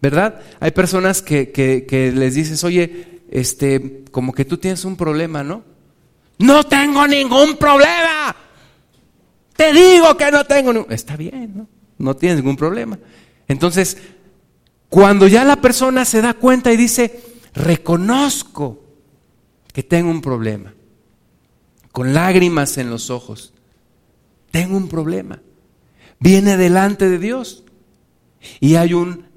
¿verdad? 0.01 0.41
Hay 0.61 0.71
personas 0.71 1.21
que, 1.21 2.13
les 2.15 2.35
dices, 2.35 2.65
oye, 2.65 3.18
este, 3.31 4.05
como 4.11 4.33
que 4.33 4.45
tú 4.45 4.59
tienes 4.59 4.85
un 4.85 4.97
problema, 4.97 5.43
¿no? 5.43 5.63
No 6.39 6.65
tengo 6.65 7.07
ningún 7.07 7.57
problema. 7.57 8.35
Te 9.57 9.73
digo 9.73 10.17
que 10.17 10.31
no 10.31 10.45
tengo 10.45 10.73
ningún... 10.73 10.93
Está 10.93 11.17
bien, 11.17 11.53
¿no? 11.57 11.69
No 11.99 12.15
tienes 12.15 12.39
ningún 12.39 12.57
problema. 12.57 12.99
Entonces, 13.49 13.99
cuando 14.89 15.27
ya 15.27 15.45
la 15.45 15.57
persona 15.57 16.05
se 16.05 16.23
da 16.23 16.35
cuenta 16.35 16.73
y 16.73 16.77
dice, 16.77 17.23
reconozco 17.55 18.85
que 19.73 19.83
tengo 19.83 20.11
un 20.11 20.21
problema, 20.21 20.75
con 21.93 22.15
lágrimas 22.15 22.79
en 22.79 22.91
los 22.91 23.11
ojos, 23.11 23.53
tengo 24.51 24.77
un 24.77 24.89
problema, 24.89 25.41
viene 26.21 26.57
delante 26.57 27.09
de 27.09 27.19
Dios 27.19 27.65
y 28.61 28.77
hay 28.77 28.95
un 28.95 29.28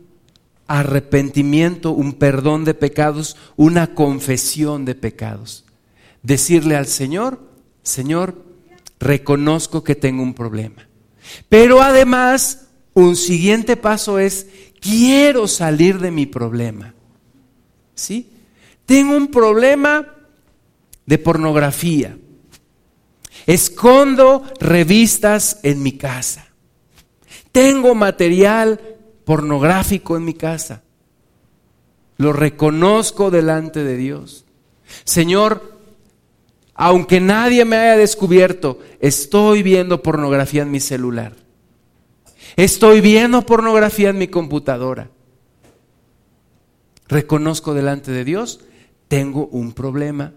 arrepentimiento, 0.79 1.91
un 1.91 2.13
perdón 2.13 2.63
de 2.63 2.73
pecados, 2.73 3.35
una 3.57 3.93
confesión 3.93 4.85
de 4.85 4.95
pecados. 4.95 5.65
Decirle 6.23 6.77
al 6.77 6.87
Señor, 6.87 7.41
Señor, 7.83 8.45
reconozco 8.99 9.83
que 9.83 9.95
tengo 9.95 10.23
un 10.23 10.33
problema. 10.33 10.87
Pero 11.49 11.81
además, 11.81 12.67
un 12.93 13.17
siguiente 13.17 13.75
paso 13.75 14.17
es, 14.17 14.47
quiero 14.79 15.47
salir 15.47 15.99
de 15.99 16.11
mi 16.11 16.25
problema. 16.25 16.93
¿Sí? 17.93 18.31
Tengo 18.85 19.17
un 19.17 19.27
problema 19.27 20.15
de 21.05 21.17
pornografía. 21.17 22.17
Escondo 23.45 24.43
revistas 24.59 25.59
en 25.63 25.83
mi 25.83 25.93
casa. 25.93 26.47
Tengo 27.51 27.93
material 27.93 28.79
pornográfico 29.31 30.17
en 30.17 30.25
mi 30.25 30.33
casa. 30.33 30.83
Lo 32.17 32.33
reconozco 32.33 33.31
delante 33.31 33.81
de 33.81 33.95
Dios. 33.95 34.43
Señor, 35.05 35.79
aunque 36.73 37.21
nadie 37.21 37.63
me 37.63 37.77
haya 37.77 37.95
descubierto, 37.95 38.79
estoy 38.99 39.63
viendo 39.63 40.03
pornografía 40.03 40.63
en 40.63 40.71
mi 40.71 40.81
celular. 40.81 41.37
Estoy 42.57 42.99
viendo 42.99 43.45
pornografía 43.45 44.09
en 44.09 44.17
mi 44.17 44.27
computadora. 44.27 45.09
Reconozco 47.07 47.73
delante 47.73 48.11
de 48.11 48.25
Dios, 48.25 48.59
tengo 49.07 49.47
un 49.47 49.71
problema 49.71 50.33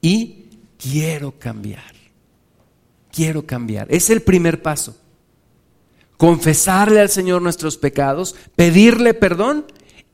y 0.00 0.44
quiero 0.78 1.40
cambiar. 1.40 1.92
Quiero 3.10 3.44
cambiar. 3.44 3.88
Es 3.90 4.10
el 4.10 4.22
primer 4.22 4.62
paso 4.62 4.94
confesarle 6.16 7.00
al 7.00 7.10
Señor 7.10 7.42
nuestros 7.42 7.76
pecados, 7.76 8.34
pedirle 8.56 9.14
perdón 9.14 9.66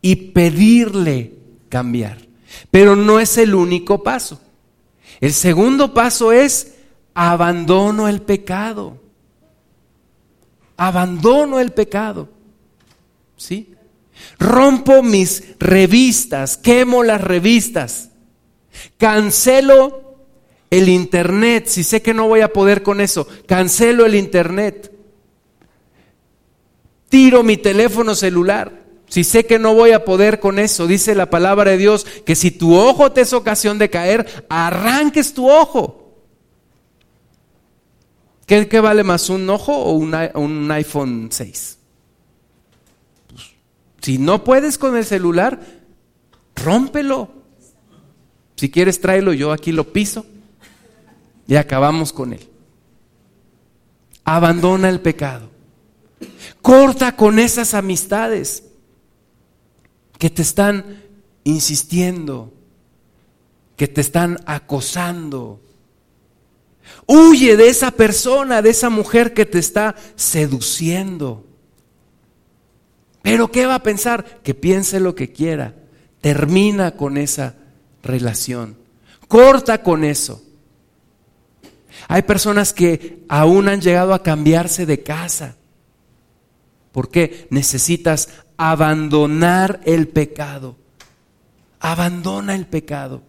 y 0.03 0.16
pedirle 0.16 1.34
cambiar. 1.68 2.18
Pero 2.70 2.96
no 2.96 3.20
es 3.20 3.38
el 3.38 3.55
único 3.55 4.03
paso. 4.03 4.40
El 5.20 5.32
segundo 5.32 5.92
paso 5.94 6.32
es 6.32 6.74
abandono 7.14 8.09
el 8.09 8.22
pecado. 8.22 8.98
Abandono 10.76 11.61
el 11.61 11.72
pecado. 11.72 12.28
¿Sí? 13.36 13.74
Rompo 14.38 15.03
mis 15.03 15.59
revistas, 15.59 16.57
quemo 16.57 17.03
las 17.03 17.20
revistas. 17.20 18.11
Cancelo 18.96 20.16
el 20.70 20.88
internet, 20.88 21.66
si 21.66 21.82
sé 21.82 22.01
que 22.01 22.14
no 22.14 22.28
voy 22.28 22.40
a 22.40 22.53
poder 22.53 22.82
con 22.82 23.01
eso, 23.01 23.26
cancelo 23.46 24.07
el 24.07 24.14
internet 24.14 24.99
tiro 27.11 27.42
mi 27.42 27.58
teléfono 27.58 28.14
celular. 28.14 28.80
Si 29.06 29.24
sé 29.24 29.44
que 29.44 29.58
no 29.58 29.74
voy 29.74 29.90
a 29.90 30.04
poder 30.04 30.40
con 30.40 30.58
eso, 30.58 30.86
dice 30.86 31.14
la 31.14 31.28
palabra 31.28 31.72
de 31.72 31.76
Dios, 31.76 32.06
que 32.24 32.36
si 32.36 32.52
tu 32.52 32.76
ojo 32.76 33.12
te 33.12 33.22
es 33.22 33.32
ocasión 33.32 33.76
de 33.76 33.90
caer, 33.90 34.46
arranques 34.48 35.34
tu 35.34 35.50
ojo. 35.50 36.00
¿Qué, 38.46 38.80
vale 38.80 39.04
más, 39.04 39.28
un 39.28 39.48
ojo 39.50 39.76
o 39.76 39.92
un, 39.92 40.70
iPhone 40.72 41.28
6? 41.30 41.78
Pues, 43.28 43.50
si 44.00 44.18
no 44.18 44.42
puedes 44.42 44.78
con 44.78 44.96
el 44.96 45.04
celular, 45.04 45.61
rómpelo. 46.56 47.30
Si 48.56 48.70
quieres, 48.70 49.00
tráelo, 49.00 49.32
yo 49.32 49.52
aquí 49.52 49.72
lo 49.72 49.92
piso 49.92 50.26
y 51.46 51.56
acabamos 51.56 52.12
con 52.12 52.32
él. 52.32 52.48
Abandona 54.24 54.88
el 54.88 55.00
pecado. 55.00 55.49
Corta 56.62 57.16
con 57.16 57.39
esas 57.39 57.75
amistades 57.75 58.64
que 60.18 60.31
te 60.31 60.43
están 60.43 61.03
insistiendo, 61.45 62.53
que 63.77 63.89
te 63.89 64.03
están 64.03 64.39
acosando. 64.45 65.61
Huye 67.07 67.57
de 67.57 67.68
esa 67.68 67.91
persona, 67.91 68.61
de 68.61 68.71
esa 68.71 68.91
mujer 68.91 69.33
que 69.33 69.47
te 69.47 69.59
está 69.59 69.97
seduciendo. 70.16 71.47
Pero 73.23 73.51
¿qué 73.51 73.66
va 73.66 73.77
a 73.77 73.83
pensar? 73.83 74.41
Que 74.43 74.55
piense 74.55 75.01
lo 75.01 75.14
que 75.14 75.33
quiera. 75.33 75.75
Termina 76.21 76.93
con 76.93 77.16
esa 77.16 77.55
relación. 78.03 78.77
Corta 79.29 79.83
con 79.83 80.05
eso. 80.05 80.43
Hay 82.09 82.23
personas 82.23 82.73
que 82.73 83.25
aún 83.29 83.68
han 83.68 83.81
llegado 83.81 84.12
a 84.12 84.23
cambiarse 84.23 84.85
de 84.85 85.03
casa 85.03 85.57
¿Por 86.93 87.11
qué? 87.11 87.47
Necesitas 87.51 88.28
abandonar 88.57 89.80
el 89.84 90.09
pecado. 90.09 90.76
Abandona 91.78 92.55
el 92.55 92.66
pecado. 92.66 93.22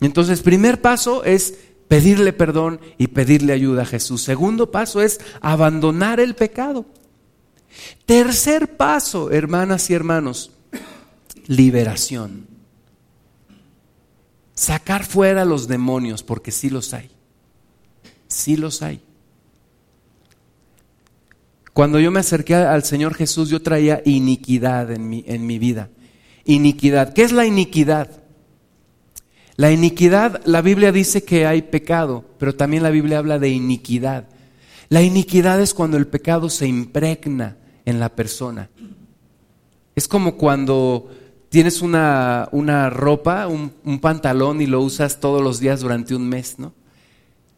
Entonces, 0.00 0.42
primer 0.42 0.80
paso 0.80 1.24
es 1.24 1.54
pedirle 1.88 2.32
perdón 2.32 2.80
y 2.98 3.08
pedirle 3.08 3.52
ayuda 3.52 3.82
a 3.82 3.86
Jesús. 3.86 4.22
Segundo 4.22 4.70
paso 4.70 5.02
es 5.02 5.20
abandonar 5.40 6.20
el 6.20 6.34
pecado. 6.34 6.86
Tercer 8.06 8.76
paso, 8.76 9.30
hermanas 9.30 9.90
y 9.90 9.94
hermanos, 9.94 10.52
liberación. 11.46 12.46
Sacar 14.54 15.04
fuera 15.04 15.44
los 15.44 15.68
demonios, 15.68 16.22
porque 16.22 16.50
sí 16.50 16.70
los 16.70 16.92
hay. 16.94 17.10
Sí 18.28 18.56
los 18.56 18.82
hay. 18.82 19.02
Cuando 21.72 22.00
yo 22.00 22.10
me 22.10 22.20
acerqué 22.20 22.54
al 22.54 22.84
Señor 22.84 23.14
Jesús, 23.14 23.48
yo 23.48 23.62
traía 23.62 24.02
iniquidad 24.04 24.90
en 24.90 25.08
mi, 25.08 25.24
en 25.26 25.46
mi 25.46 25.58
vida. 25.58 25.88
Iniquidad. 26.44 27.12
¿Qué 27.12 27.22
es 27.22 27.32
la 27.32 27.46
iniquidad? 27.46 28.08
La 29.56 29.70
iniquidad, 29.70 30.40
la 30.46 30.62
Biblia 30.62 30.90
dice 30.90 31.22
que 31.22 31.46
hay 31.46 31.62
pecado, 31.62 32.24
pero 32.38 32.54
también 32.54 32.82
la 32.82 32.90
Biblia 32.90 33.18
habla 33.18 33.38
de 33.38 33.50
iniquidad. 33.50 34.24
La 34.88 35.02
iniquidad 35.02 35.60
es 35.60 35.74
cuando 35.74 35.96
el 35.96 36.06
pecado 36.06 36.48
se 36.48 36.66
impregna 36.66 37.56
en 37.84 38.00
la 38.00 38.08
persona. 38.08 38.70
Es 39.94 40.08
como 40.08 40.36
cuando 40.36 41.10
tienes 41.50 41.82
una, 41.82 42.48
una 42.52 42.90
ropa, 42.90 43.46
un, 43.46 43.72
un, 43.84 43.98
pantalón 44.00 44.60
y 44.62 44.66
lo 44.66 44.80
usas 44.80 45.20
todos 45.20 45.42
los 45.42 45.60
días 45.60 45.80
durante 45.80 46.14
un 46.14 46.28
mes, 46.28 46.58
¿no? 46.58 46.72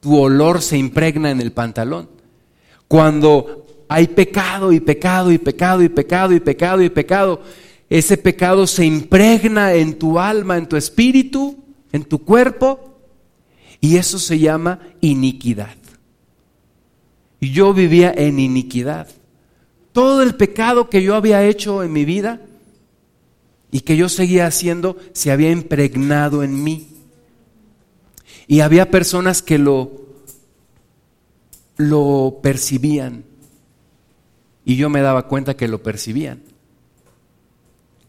Tu 0.00 0.18
olor 0.18 0.60
se 0.60 0.76
impregna 0.76 1.30
en 1.30 1.40
el 1.40 1.52
pantalón. 1.52 2.08
Cuando 2.88 3.64
hay 3.93 4.09
pecado 4.09 4.72
y 4.72 4.80
pecado 4.80 5.30
y 5.30 5.36
pecado 5.36 5.82
y 5.82 5.88
pecado 5.90 6.32
y 6.32 6.40
pecado 6.40 6.82
y 6.82 6.88
pecado. 6.88 7.43
Ese 7.90 8.16
pecado 8.16 8.66
se 8.66 8.86
impregna 8.86 9.74
en 9.74 9.99
tu 9.99 10.18
alma, 10.18 10.57
en 10.57 10.66
tu 10.66 10.76
espíritu, 10.76 11.62
en 11.93 12.05
tu 12.05 12.24
cuerpo, 12.24 12.99
y 13.82 13.99
eso 13.99 14.18
se 14.18 14.38
llama 14.38 14.80
iniquidad. 15.03 15.76
Y 17.38 17.51
yo 17.51 17.74
vivía 17.74 18.14
en 18.16 18.38
iniquidad. 18.38 19.09
Todo 19.93 20.22
el 20.22 20.36
pecado 20.36 20.88
que 20.88 21.03
yo 21.03 21.14
había 21.14 21.45
hecho 21.45 21.82
en 21.82 21.93
mi 21.93 22.07
vida 22.07 22.40
y 23.70 23.80
que 23.80 23.99
yo 23.99 24.09
seguía 24.09 24.47
haciendo 24.47 24.97
se 25.12 25.30
había 25.30 25.51
impregnado 25.51 26.43
en 26.43 26.64
mí. 26.64 26.88
Y 28.47 28.61
había 28.61 28.90
personas 28.90 29.43
que 29.43 29.59
lo, 29.59 29.90
lo 31.76 32.38
percibían 32.43 33.32
y 34.64 34.76
yo 34.76 34.88
me 34.90 35.00
daba 35.00 35.26
cuenta 35.26 35.56
que 35.56 35.68
lo 35.68 35.82
percibían. 35.82 36.42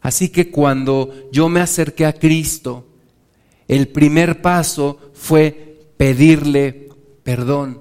Así 0.00 0.28
que 0.28 0.50
cuando 0.50 1.30
yo 1.32 1.48
me 1.48 1.60
acerqué 1.60 2.06
a 2.06 2.12
Cristo, 2.12 2.86
el 3.68 3.88
primer 3.88 4.42
paso 4.42 4.98
fue 5.14 5.88
pedirle 5.96 6.84
perdón 7.22 7.80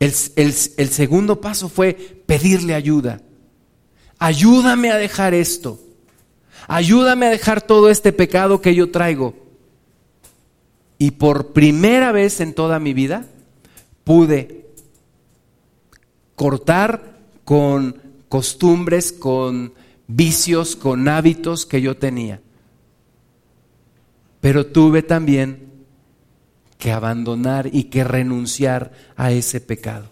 El, 0.00 0.12
el 0.36 0.88
segundo 0.88 1.40
paso 1.40 1.68
fue 1.68 1.94
pedirle 2.26 2.74
ayuda. 2.74 3.22
Ayúdame 4.18 4.90
a 4.90 4.96
dejar 4.96 5.32
esto. 5.32 5.78
Ayúdame 6.66 7.26
a 7.26 7.30
dejar 7.30 7.62
todo 7.62 7.88
este 7.88 8.12
pecado 8.12 8.60
que 8.60 8.74
yo 8.74 8.90
traigo. 8.90 9.34
Y 10.98 11.12
por 11.12 11.52
primera 11.52 12.12
vez 12.12 12.40
en 12.40 12.54
toda 12.54 12.80
mi 12.80 12.92
vida 12.92 13.26
pude 14.02 14.63
cortar 16.34 17.18
con 17.44 18.00
costumbres, 18.28 19.12
con 19.12 19.74
vicios, 20.06 20.76
con 20.76 21.08
hábitos 21.08 21.66
que 21.66 21.80
yo 21.80 21.96
tenía. 21.96 22.40
Pero 24.40 24.66
tuve 24.66 25.02
también 25.02 25.72
que 26.78 26.92
abandonar 26.92 27.70
y 27.72 27.84
que 27.84 28.04
renunciar 28.04 28.92
a 29.16 29.32
ese 29.32 29.60
pecado. 29.60 30.10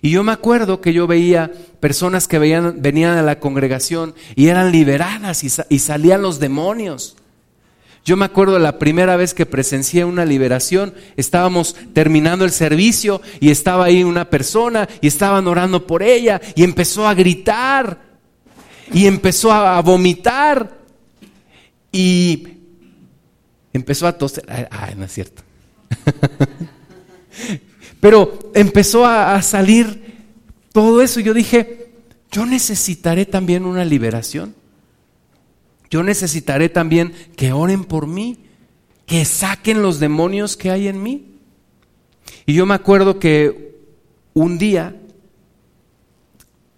Y 0.00 0.10
yo 0.10 0.22
me 0.22 0.32
acuerdo 0.32 0.80
que 0.80 0.92
yo 0.92 1.06
veía 1.06 1.52
personas 1.80 2.28
que 2.28 2.38
venían 2.38 3.16
a 3.16 3.22
la 3.22 3.40
congregación 3.40 4.14
y 4.34 4.48
eran 4.48 4.72
liberadas 4.72 5.44
y, 5.44 5.78
salían 5.78 6.22
los 6.22 6.38
demonios. 6.38 7.16
Yo 8.08 8.16
me 8.16 8.24
acuerdo 8.24 8.58
la 8.58 8.78
primera 8.78 9.16
vez 9.16 9.34
que 9.34 9.44
presencié 9.44 10.06
una 10.06 10.24
liberación, 10.24 10.94
estábamos 11.18 11.76
terminando 11.92 12.46
el 12.46 12.52
servicio 12.52 13.20
y 13.38 13.50
estaba 13.50 13.84
ahí 13.84 14.02
una 14.02 14.30
persona 14.30 14.88
y 15.02 15.08
estaban 15.08 15.46
orando 15.46 15.86
por 15.86 16.02
ella 16.02 16.40
y 16.54 16.64
empezó 16.64 17.06
a 17.06 17.12
gritar 17.12 18.00
y 18.94 19.06
empezó 19.06 19.52
a 19.52 19.78
vomitar 19.82 20.78
y 21.92 22.48
empezó 23.74 24.06
a 24.06 24.16
toser. 24.16 24.46
Ay, 24.70 24.94
no 24.96 25.04
es 25.04 25.12
cierto. 25.12 25.42
Pero 28.00 28.38
empezó 28.54 29.04
a, 29.04 29.42
salir 29.42 30.16
todo 30.72 31.02
eso 31.02 31.20
yo 31.20 31.34
dije, 31.34 31.90
yo 32.32 32.46
necesitaré 32.46 33.26
también 33.26 33.66
una 33.66 33.84
liberación. 33.84 34.54
Yo 35.90 36.02
necesitaré 36.02 36.68
también 36.68 37.12
que 37.36 37.52
oren 37.52 37.84
por 37.84 38.06
mí, 38.06 38.38
que 39.06 39.24
saquen 39.24 39.82
los 39.82 40.00
demonios 40.00 40.56
que 40.56 40.70
hay 40.70 40.88
en 40.88 41.02
mí. 41.02 41.38
Y 42.46 42.54
yo 42.54 42.66
me 42.66 42.74
acuerdo 42.74 43.18
que 43.18 43.76
un 44.34 44.58
día 44.58 44.96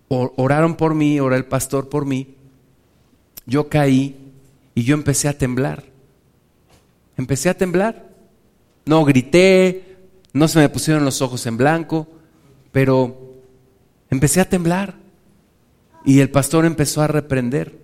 oraron 0.08 0.76
por 0.76 0.94
mí, 0.94 1.20
oró 1.20 1.36
el 1.36 1.44
pastor 1.44 1.88
por 1.88 2.04
mí, 2.04 2.34
yo 3.46 3.68
caí 3.68 4.16
y 4.74 4.82
yo 4.82 4.94
empecé 4.94 5.28
a 5.28 5.36
temblar. 5.36 5.84
Empecé 7.16 7.48
a 7.48 7.56
temblar. 7.56 8.08
No 8.86 9.04
grité, 9.04 9.98
no 10.32 10.48
se 10.48 10.58
me 10.58 10.68
pusieron 10.68 11.04
los 11.04 11.20
ojos 11.20 11.46
en 11.46 11.56
blanco, 11.56 12.08
pero 12.72 13.34
empecé 14.08 14.40
a 14.40 14.48
temblar. 14.48 14.94
Y 16.04 16.20
el 16.20 16.30
pastor 16.30 16.64
empezó 16.64 17.02
a 17.02 17.08
reprender. 17.08 17.78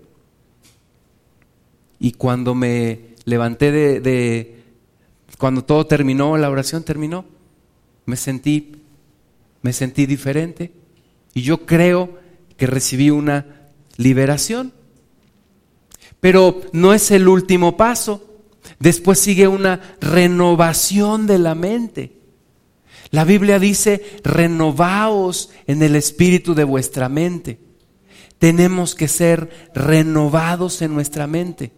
Y 1.98 2.12
cuando 2.12 2.54
me 2.54 3.14
levanté 3.24 3.72
de, 3.72 4.62
cuando 5.38 5.64
todo 5.64 5.86
terminó, 5.86 6.36
la 6.36 6.50
oración 6.50 6.82
terminó, 6.82 7.24
me 8.04 8.16
sentí, 8.16 8.72
me 9.62 9.72
sentí 9.72 10.06
diferente. 10.06 10.72
Y 11.34 11.42
yo 11.42 11.66
creo 11.66 12.18
que 12.56 12.66
recibí 12.66 13.10
una 13.10 13.46
liberación. 13.96 14.72
Pero 16.20 16.62
no 16.72 16.94
es 16.94 17.10
el 17.10 17.28
último 17.28 17.76
paso. 17.76 18.22
Después 18.78 19.18
sigue 19.18 19.48
una 19.48 19.96
renovación 20.00 21.26
de 21.26 21.38
la 21.38 21.54
mente. 21.54 22.16
La 23.10 23.24
Biblia 23.24 23.58
dice, 23.58 24.02
renovaos 24.24 25.50
en 25.66 25.82
el 25.82 25.94
espíritu 25.96 26.54
de 26.54 26.64
vuestra 26.64 27.08
mente. 27.08 27.60
Tenemos 28.38 28.94
que 28.94 29.08
ser 29.08 29.70
renovados 29.74 30.82
en 30.82 30.94
nuestra 30.94 31.26
mente. 31.26 31.72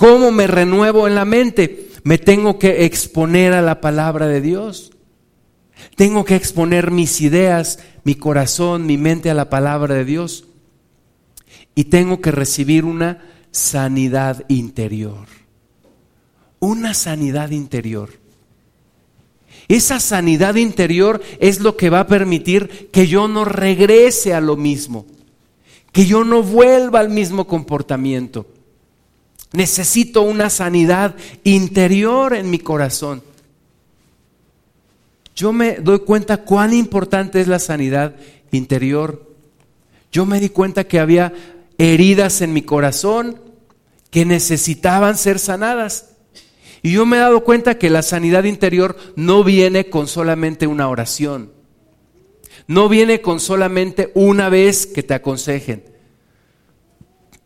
¿Cómo 0.00 0.30
me 0.30 0.46
renuevo 0.46 1.06
en 1.06 1.14
la 1.14 1.26
mente? 1.26 1.90
Me 2.04 2.16
tengo 2.16 2.58
que 2.58 2.86
exponer 2.86 3.52
a 3.52 3.60
la 3.60 3.82
palabra 3.82 4.28
de 4.28 4.40
Dios. 4.40 4.92
Tengo 5.94 6.24
que 6.24 6.36
exponer 6.36 6.90
mis 6.90 7.20
ideas, 7.20 7.80
mi 8.02 8.14
corazón, 8.14 8.86
mi 8.86 8.96
mente 8.96 9.28
a 9.28 9.34
la 9.34 9.50
palabra 9.50 9.94
de 9.94 10.06
Dios. 10.06 10.46
Y 11.74 11.84
tengo 11.84 12.22
que 12.22 12.30
recibir 12.30 12.86
una 12.86 13.22
sanidad 13.50 14.42
interior. 14.48 15.26
Una 16.60 16.94
sanidad 16.94 17.50
interior. 17.50 18.08
Esa 19.68 20.00
sanidad 20.00 20.54
interior 20.54 21.20
es 21.40 21.60
lo 21.60 21.76
que 21.76 21.90
va 21.90 22.00
a 22.00 22.06
permitir 22.06 22.88
que 22.90 23.06
yo 23.06 23.28
no 23.28 23.44
regrese 23.44 24.32
a 24.32 24.40
lo 24.40 24.56
mismo, 24.56 25.04
que 25.92 26.06
yo 26.06 26.24
no 26.24 26.42
vuelva 26.42 27.00
al 27.00 27.10
mismo 27.10 27.46
comportamiento. 27.46 28.46
Necesito 29.52 30.22
una 30.22 30.48
sanidad 30.48 31.16
interior 31.42 32.34
en 32.34 32.50
mi 32.50 32.58
corazón. 32.58 33.22
Yo 35.34 35.52
me 35.52 35.76
doy 35.76 36.00
cuenta 36.00 36.38
cuán 36.38 36.72
importante 36.72 37.40
es 37.40 37.48
la 37.48 37.58
sanidad 37.58 38.14
interior. 38.52 39.28
Yo 40.12 40.24
me 40.24 40.38
di 40.38 40.50
cuenta 40.50 40.84
que 40.84 41.00
había 41.00 41.32
heridas 41.78 42.42
en 42.42 42.52
mi 42.52 42.62
corazón 42.62 43.40
que 44.10 44.24
necesitaban 44.24 45.16
ser 45.16 45.38
sanadas. 45.38 46.10
Y 46.82 46.92
yo 46.92 47.04
me 47.04 47.16
he 47.16 47.20
dado 47.20 47.42
cuenta 47.42 47.78
que 47.78 47.90
la 47.90 48.02
sanidad 48.02 48.44
interior 48.44 48.96
no 49.16 49.42
viene 49.42 49.90
con 49.90 50.06
solamente 50.06 50.66
una 50.66 50.88
oración. 50.88 51.52
No 52.66 52.88
viene 52.88 53.20
con 53.20 53.40
solamente 53.40 54.12
una 54.14 54.48
vez 54.48 54.86
que 54.86 55.02
te 55.02 55.14
aconsejen 55.14 55.89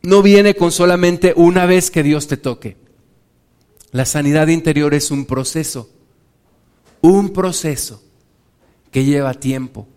no 0.05 0.23
viene 0.23 0.55
con 0.55 0.71
solamente 0.71 1.33
una 1.35 1.65
vez 1.67 1.91
que 1.91 2.03
Dios 2.03 2.29
te 2.29 2.37
toque. 2.37 2.77
La 3.91 4.05
sanidad 4.05 4.49
interior 4.49 4.93
es 4.93 5.11
un 5.11 5.25
proceso, 5.25 5.89
un 7.01 7.33
proceso 7.33 8.03
que 8.91 9.05
lleva 9.05 9.33
tiempo. 9.35 9.89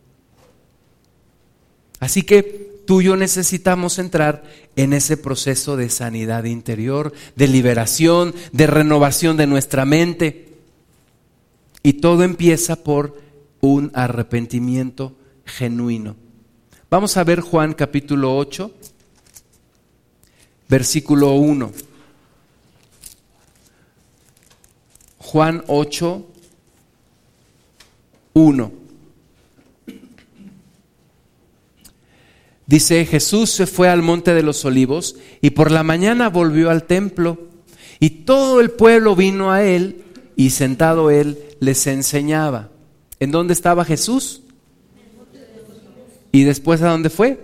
Así 1.99 2.24
que 2.24 2.82
tú 2.86 3.01
y 3.01 3.05
yo 3.05 3.18
necesitamos 3.18 3.99
entrar 3.99 4.43
en 4.78 4.93
ese 4.93 5.18
proceso 5.18 5.76
de 5.76 5.89
sanidad 5.89 6.45
interior, 6.45 7.12
de 7.36 7.47
liberación, 7.47 8.34
de 8.53 8.68
renovación 8.68 9.36
de 9.36 9.47
nuestra 9.47 9.84
mente. 9.84 10.53
Y 11.84 11.93
todo 11.93 12.24
empieza 12.24 12.78
por 12.78 13.20
un 13.60 13.91
arrepentimiento 13.93 15.18
genuino. 15.43 16.16
Vamos 16.89 17.18
a 17.18 17.26
ver 17.26 17.41
Juan 17.41 17.74
capítulo 17.74 18.38
8 18.38 18.72
versículo 20.70 21.34
1. 21.34 21.72
Juan 25.20 25.63
8, 25.68 26.26
1. 28.34 28.72
Dice, 32.65 33.05
Jesús 33.05 33.49
se 33.49 33.65
fue 33.65 33.89
al 33.89 34.01
monte 34.01 34.34
de 34.34 34.43
los 34.43 34.65
olivos 34.65 35.15
y 35.41 35.51
por 35.51 35.72
la 35.72 35.84
mañana 35.84 36.30
volvió 36.30 36.70
al 36.70 36.84
templo 36.84 37.47
y 37.99 38.09
todo 38.09 38.59
el 38.59 38.72
pueblo 38.72 39.15
vino 39.15 39.51
a 39.51 39.63
él 39.63 40.03
y 40.36 40.49
sentado 40.49 41.09
él 41.09 41.39
les 41.59 41.88
enseñaba. 41.88 42.70
¿En 43.20 43.32
dónde 43.32 43.53
estaba 43.53 43.86
Jesús? 43.86 44.41
¿Y 46.32 46.43
después 46.43 46.82
a 46.82 46.89
dónde 46.89 47.09
fue? 47.09 47.39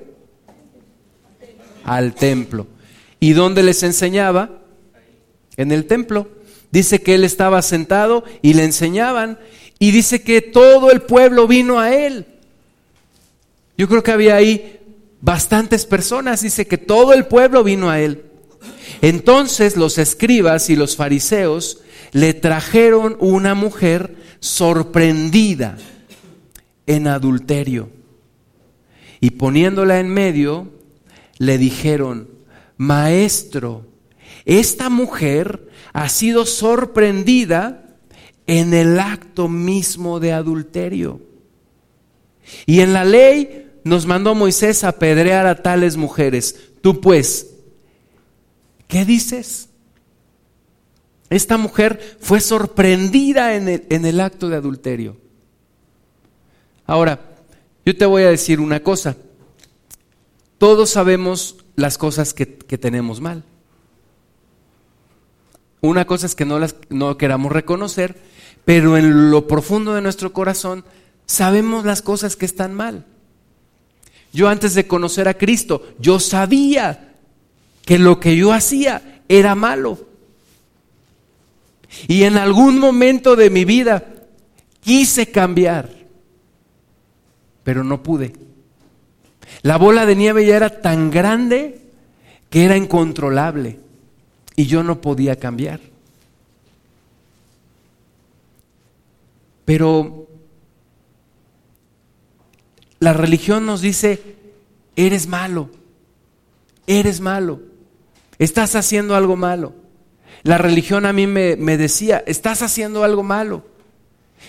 Al 1.86 2.13
templo. 2.13 2.67
¿Y 3.24 3.32
dónde 3.32 3.63
les 3.63 3.84
enseñaba? 3.84 4.49
En 5.55 5.71
el 5.71 5.86
templo. 5.86 6.28
Dice 6.71 7.01
que 7.01 7.15
él 7.15 7.24
estaba 7.24 7.61
sentado 7.61 8.26
y 8.41 8.53
le 8.53 8.65
enseñaban. 8.65 9.39
Y 9.80 9.91
dice 9.91 10.24
que 10.24 10.41
todo 10.41 10.91
el 10.91 11.03
pueblo 11.03 11.47
vino 11.47 11.80
a 11.80 11.95
él. 11.95 12.26
Yo 13.78 13.88
creo 13.88 14.03
que 14.03 14.11
había 14.11 14.36
ahí 14.36 14.78
bastantes 15.21 15.86
personas. 15.86 16.41
Dice 16.41 16.67
que 16.67 16.78
todo 16.78 17.13
el 17.13 17.26
pueblo 17.26 17.63
vino 17.63 17.89
a 17.89 18.01
él. 18.01 18.26
Entonces 19.01 19.78
los 19.78 19.99
escribas 19.99 20.69
y 20.69 20.76
los 20.76 20.97
fariseos 20.97 21.80
le 22.11 22.34
trajeron 22.34 23.15
una 23.21 23.55
mujer 23.55 24.17
sorprendida 24.41 25.78
en 26.88 27.07
adulterio. 27.07 27.89
Y 29.21 29.30
poniéndola 29.30 30.01
en 30.01 30.09
medio, 30.09 30.67
le 31.38 31.57
dijeron, 31.57 32.32
maestro, 32.84 33.86
esta 34.45 34.89
mujer 34.89 35.69
ha 35.93 36.09
sido 36.09 36.45
sorprendida 36.45 37.97
en 38.45 38.73
el 38.73 38.99
acto 38.99 39.47
mismo 39.47 40.19
de 40.19 40.34
adulterio. 40.34 41.21
Y 42.65 42.81
en 42.81 42.93
la 42.93 43.05
ley 43.05 43.71
nos 43.84 44.05
mandó 44.05 44.36
Moisés 44.36 44.84
a 44.84 44.89
apedrear 44.89 45.47
a 45.47 45.61
tales 45.61 45.95
mujeres. 45.97 46.71
Tú 46.81 46.99
pues, 46.99 47.55
¿qué 48.88 49.05
dices? 49.05 49.69
Esta 51.29 51.57
mujer 51.57 52.17
fue 52.19 52.41
sorprendida 52.41 53.55
en 53.55 53.69
el, 53.69 53.86
en 53.89 54.05
el 54.05 54.19
acto 54.19 54.49
de 54.49 54.57
adulterio. 54.57 55.17
Ahora, 56.86 57.19
yo 57.86 57.95
te 57.95 58.05
voy 58.05 58.23
a 58.23 58.29
decir 58.29 58.59
una 58.59 58.81
cosa. 58.81 59.15
Todos 60.57 60.89
sabemos 60.91 61.62
las 61.76 61.97
cosas 61.97 62.34
que, 62.34 62.45
tenemos 62.45 63.21
mal. 63.21 63.43
Una 65.82 66.05
cosa 66.05 66.26
es 66.26 66.36
que 66.36 66.45
no 66.45 66.59
las 66.59 66.76
no 66.89 67.17
queramos 67.17 67.51
reconocer, 67.51 68.17
pero 68.65 68.97
en 68.97 69.32
lo 69.32 69.47
profundo 69.47 69.93
de 69.93 70.01
nuestro 70.01 70.34
corazón 70.34 70.86
sabemos 71.26 71.86
las 71.86 72.01
cosas 72.01 72.36
que 72.36 72.45
están 72.45 72.74
mal. 72.74 73.05
Yo 74.32 74.49
antes 74.49 74.74
de 74.74 74.88
conocer 74.88 75.28
a 75.28 75.38
Cristo, 75.38 75.84
yo 75.99 76.19
sabía 76.19 77.15
que 77.86 77.99
lo 77.99 78.19
que 78.19 78.36
yo 78.36 78.53
hacía 78.53 79.24
era 79.28 79.55
malo. 79.55 80.07
Y 82.07 82.24
en 82.24 82.38
algún 82.38 82.80
momento 82.80 83.36
de 83.36 83.49
mi 83.49 83.65
vida 83.65 84.28
quise 84.80 85.30
cambiar, 85.32 85.89
pero 87.63 87.84
no 87.84 88.01
pude. 88.01 88.34
La 89.64 89.78
bola 89.78 90.05
de 90.05 90.16
nieve 90.16 90.45
ya 90.45 90.55
era 90.55 90.82
tan 90.82 91.09
grande 91.09 91.82
que 92.49 92.66
era 92.66 92.78
incontrolable 92.78 93.80
y 94.55 94.68
yo 94.68 94.84
no 94.84 95.01
podía 95.01 95.38
cambiar. 95.38 95.80
Pero 99.66 100.28
la 102.99 103.14
religión 103.14 103.66
nos 103.66 103.82
dice, 103.82 104.22
eres 104.95 105.28
malo, 105.28 105.70
eres 106.86 107.20
malo, 107.20 107.61
estás 108.39 108.76
haciendo 108.76 109.16
algo 109.16 109.36
malo. 109.36 109.74
La 110.43 110.57
religión 110.57 111.05
a 111.05 111.14
mí 111.14 111.26
me, 111.26 111.55
decía, 111.78 112.22
estás 112.28 112.61
haciendo 112.61 113.03
algo 113.05 113.24
malo, 113.24 113.66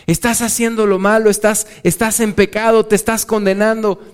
estás 0.06 0.42
haciendo 0.42 0.86
lo 0.86 0.98
malo, 0.98 1.30
estás, 1.30 1.68
estás 1.84 2.18
en 2.18 2.32
pecado, 2.32 2.84
te 2.86 2.96
estás 2.96 3.24
condenando. 3.24 4.13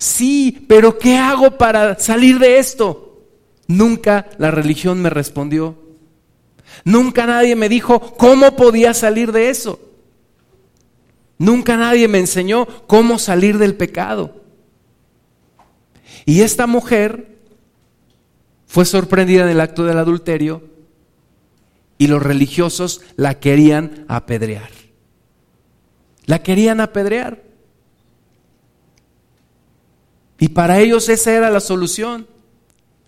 Sí, 0.00 0.64
pero 0.66 0.98
¿qué 0.98 1.18
hago 1.18 1.58
para 1.58 1.98
salir 1.98 2.38
de 2.38 2.58
esto? 2.58 3.22
Nunca 3.66 4.30
la 4.38 4.50
religión 4.50 5.02
me 5.02 5.10
respondió. 5.10 5.78
Nunca 6.86 7.26
nadie 7.26 7.54
me 7.54 7.68
dijo 7.68 8.16
cómo 8.16 8.56
podía 8.56 8.94
salir 8.94 9.30
de 9.30 9.50
eso. 9.50 9.78
Nunca 11.36 11.76
nadie 11.76 12.08
me 12.08 12.18
enseñó 12.18 12.66
cómo 12.86 13.18
salir 13.18 13.58
del 13.58 13.74
pecado. 13.74 14.40
Y 16.24 16.40
esta 16.40 16.66
mujer 16.66 17.36
fue 18.66 18.86
sorprendida 18.86 19.42
en 19.42 19.50
el 19.50 19.60
acto 19.60 19.84
del 19.84 19.98
adulterio 19.98 20.62
y 21.98 22.06
los 22.06 22.22
religiosos 22.22 23.02
la 23.16 23.38
querían 23.38 24.06
apedrear. 24.08 24.70
La 26.24 26.42
querían 26.42 26.80
apedrear. 26.80 27.49
Y 30.40 30.48
para 30.48 30.80
ellos 30.80 31.08
esa 31.10 31.32
era 31.32 31.50
la 31.50 31.60
solución. 31.60 32.26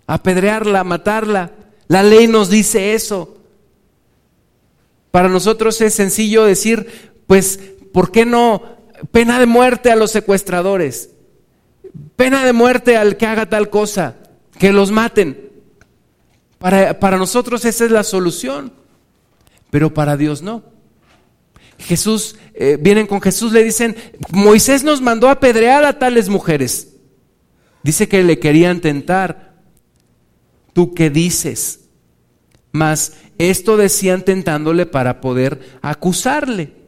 Apedrearla, 0.05 0.83
matarla. 0.83 1.51
La 1.87 2.03
ley 2.03 2.27
nos 2.27 2.49
dice 2.49 2.93
eso. 2.93 3.37
Para 5.09 5.27
nosotros 5.27 5.81
es 5.81 5.95
sencillo 5.95 6.45
decir, 6.45 7.11
pues 7.27 7.59
¿por 7.91 8.11
qué 8.11 8.25
no 8.25 8.77
pena 9.11 9.39
de 9.39 9.47
muerte 9.47 9.91
a 9.91 9.95
los 9.95 10.11
secuestradores? 10.11 11.09
Pena 12.15 12.45
de 12.45 12.53
muerte 12.53 12.97
al 12.97 13.17
que 13.17 13.25
haga 13.25 13.49
tal 13.49 13.71
cosa, 13.71 14.15
que 14.59 14.71
los 14.71 14.91
maten. 14.91 15.51
Para, 16.59 16.99
para 16.99 17.17
nosotros 17.17 17.65
esa 17.65 17.85
es 17.85 17.91
la 17.91 18.03
solución, 18.03 18.71
pero 19.71 19.91
para 19.93 20.17
Dios 20.17 20.43
no. 20.43 20.63
Jesús, 21.79 22.35
eh, 22.53 22.77
vienen 22.79 23.07
con 23.07 23.21
Jesús, 23.21 23.51
le 23.51 23.63
dicen, 23.63 23.95
Moisés 24.31 24.83
nos 24.83 25.01
mandó 25.01 25.27
a 25.27 25.33
apedrear 25.33 25.83
a 25.83 25.97
tales 25.97 26.29
mujeres. 26.29 26.92
Dice 27.83 28.07
que 28.07 28.23
le 28.23 28.39
querían 28.39 28.81
tentar. 28.81 29.61
¿Tú 30.73 30.93
qué 30.93 31.09
dices? 31.09 31.81
Mas 32.71 33.13
esto 33.37 33.77
decían 33.77 34.23
tentándole 34.23 34.85
para 34.85 35.21
poder 35.21 35.77
acusarle. 35.81 36.83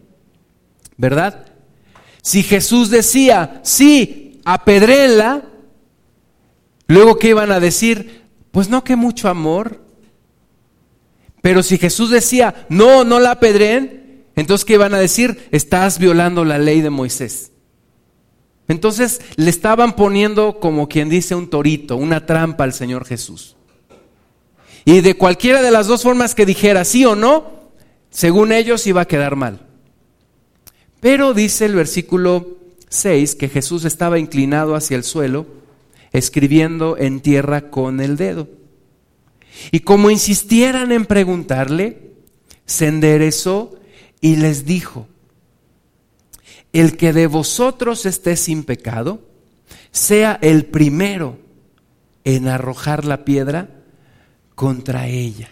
¿verdad? 0.98 1.46
Si 2.22 2.44
Jesús 2.44 2.90
decía, 2.90 3.60
sí, 3.64 4.42
apedréla, 4.46 5.44
luego 6.88 7.18
¿qué 7.18 7.30
iban 7.30 7.52
a 7.52 7.60
decir? 7.60 8.24
Pues 8.52 8.70
no 8.70 8.84
que 8.84 8.96
mucho 8.96 9.30
amor. 9.30 9.84
Pero 11.42 11.62
si 11.62 11.78
Jesús 11.78 12.10
decía, 12.10 12.66
no, 12.70 13.04
no 13.04 13.20
la 13.20 13.32
apedreen, 13.32 14.26
entonces 14.36 14.66
¿qué 14.66 14.74
iban 14.74 14.94
a 14.94 15.00
decir? 15.00 15.48
Estás 15.52 16.00
violando 16.00 16.44
la 16.44 16.58
ley 16.58 16.82
de 16.82 16.90
Moisés. 16.90 17.52
Entonces 18.68 19.22
le 19.36 19.50
estaban 19.50 19.96
poniendo, 19.96 20.60
como 20.60 20.90
quien 20.90 21.10
dice, 21.10 21.36
un 21.36 21.50
torito, 21.50 21.98
una 21.98 22.26
trampa 22.26 22.64
al 22.64 22.74
Señor 22.74 23.06
Jesús. 23.06 23.56
Y 24.86 25.02
de 25.02 25.16
cualquiera 25.16 25.62
de 25.62 25.72
las 25.72 25.88
dos 25.88 26.04
formas 26.04 26.36
que 26.36 26.46
dijera 26.46 26.86
sí 26.86 27.06
o 27.06 27.16
no, 27.16 27.72
según 28.10 28.52
ellos 28.52 28.88
iba 28.88 29.02
a 29.02 29.08
quedar 29.08 29.36
mal. 29.36 29.62
Pero 31.00 31.34
dice 31.34 31.66
el 31.66 31.76
versículo 31.76 32.58
6 32.90 33.36
que 33.36 33.50
Jesús 33.50 33.86
estaba 33.86 34.20
inclinado 34.20 34.76
hacia 34.76 34.98
el 34.98 35.04
suelo, 35.04 35.46
escribiendo 36.12 36.98
en 36.98 37.20
tierra 37.20 37.70
con 37.70 38.00
el 38.00 38.16
dedo. 38.16 38.48
Y 39.72 39.82
como 39.82 40.10
insistieran 40.10 40.92
en 40.92 41.06
preguntarle, 41.06 42.14
se 42.66 42.88
enderezó 42.88 43.76
y 44.22 44.38
les 44.38 44.66
dijo, 44.66 45.08
el 46.80 46.98
que 46.98 47.14
de 47.14 47.28
vosotros 47.28 48.06
esté 48.06 48.36
sin 48.36 48.64
pecado, 48.64 49.22
sea 49.92 50.38
el 50.42 50.66
primero 50.66 51.38
en 52.24 52.48
arrojar 52.48 53.06
la 53.06 53.24
piedra 53.26 53.70
contra 54.56 55.08
ella. 55.08 55.50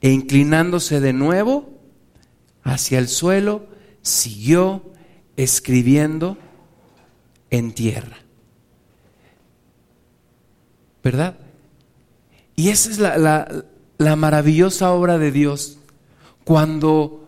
E 0.00 0.10
inclinándose 0.10 1.00
de 1.00 1.12
nuevo, 1.12 1.68
hacia 2.62 2.98
el 2.98 3.08
suelo, 3.08 3.66
siguió 4.02 4.82
escribiendo 5.36 6.38
en 7.50 7.72
tierra. 7.72 8.18
¿Verdad? 11.02 11.36
Y 12.56 12.70
esa 12.70 12.90
es 12.90 12.98
la, 12.98 14.16
maravillosa 14.16 14.92
obra 14.92 15.18
de 15.18 15.30
Dios 15.30 15.78
cuando, 16.44 17.25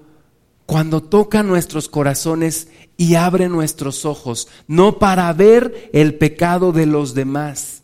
cuando 0.68 1.02
toca 1.02 1.42
nuestros 1.42 1.88
corazones 1.88 2.68
y 2.96 3.16
abre 3.16 3.48
nuestros 3.48 4.04
ojos, 4.04 4.46
no 4.68 5.00
para 5.00 5.32
ver 5.32 5.90
el 5.92 6.14
pecado 6.14 6.70
de 6.70 6.86
los 6.86 7.14
demás, 7.14 7.82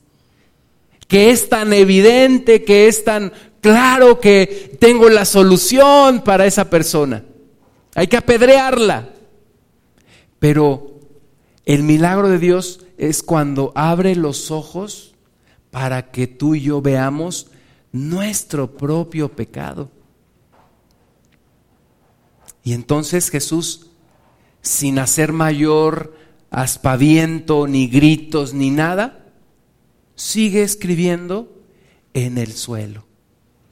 que 1.09 1.31
es 1.31 1.49
tan 1.49 1.73
evidente, 1.73 2.63
que 2.63 2.87
es 2.87 3.03
tan 3.03 3.33
claro 3.61 4.21
que 4.21 4.77
tengo 4.79 5.09
la 5.09 5.25
solución 5.25 6.23
para 6.23 6.47
esa 6.47 6.71
persona 6.71 7.25
hay 7.95 8.07
que 8.07 8.17
apedrearla. 8.17 9.11
Pero 10.39 11.01
el 11.65 11.83
milagro 11.83 12.29
de 12.29 12.39
Dios 12.39 12.85
es 12.99 13.23
cuando 13.23 13.73
abre 13.75 14.15
los 14.17 14.51
ojos 14.51 15.15
para 15.71 16.11
que 16.11 16.27
tú 16.27 16.55
y 16.55 16.63
yo 16.63 16.83
veamos 16.83 17.49
nuestro 17.93 18.77
propio 18.77 19.31
pecado. 19.31 19.91
Y 22.65 22.73
entonces 22.73 23.31
Jesús, 23.31 23.91
sin 24.63 24.99
hacer 24.99 25.33
mayor 25.33 26.17
aspaviento, 26.51 27.67
ni 27.67 27.89
gritos, 27.89 28.55
ni 28.55 28.71
nada, 28.71 29.27
sigue 30.17 30.63
escribiendo 30.63 31.63
en 32.15 32.39
el 32.39 32.55
suelo, 32.55 33.07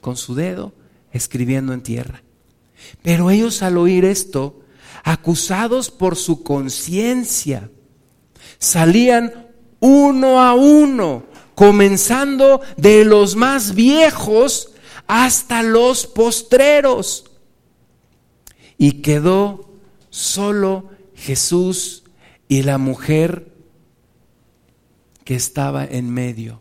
con 0.03 0.17
su 0.17 0.35
dedo, 0.35 0.75
escribiendo 1.11 1.73
en 1.73 1.83
tierra. 1.83 2.23
Pero 3.03 3.31
ellos 3.31 3.63
al 3.63 3.79
oír 3.79 4.05
esto, 4.05 4.61
acusados 5.05 5.91
por 5.91 6.17
su 6.17 6.43
conciencia, 6.43 7.71
salían 8.59 9.49
uno 9.81 10.43
a 10.43 10.55
uno, 10.55 11.25
comenzando 11.55 12.61
de 12.77 13.05
los 13.05 13.37
más 13.37 13.75
viejos 13.75 14.73
hasta 15.07 15.63
los 15.63 16.07
postreros. 16.07 17.32
Y 18.83 18.95
quedó 18.95 19.71
solo 20.11 20.91
Jesús 21.15 22.03
y 22.49 22.65
la 22.65 22.79
mujer 22.79 23.55
que 25.23 25.37
estaba 25.37 25.85
en 25.85 26.11
medio. 26.11 26.61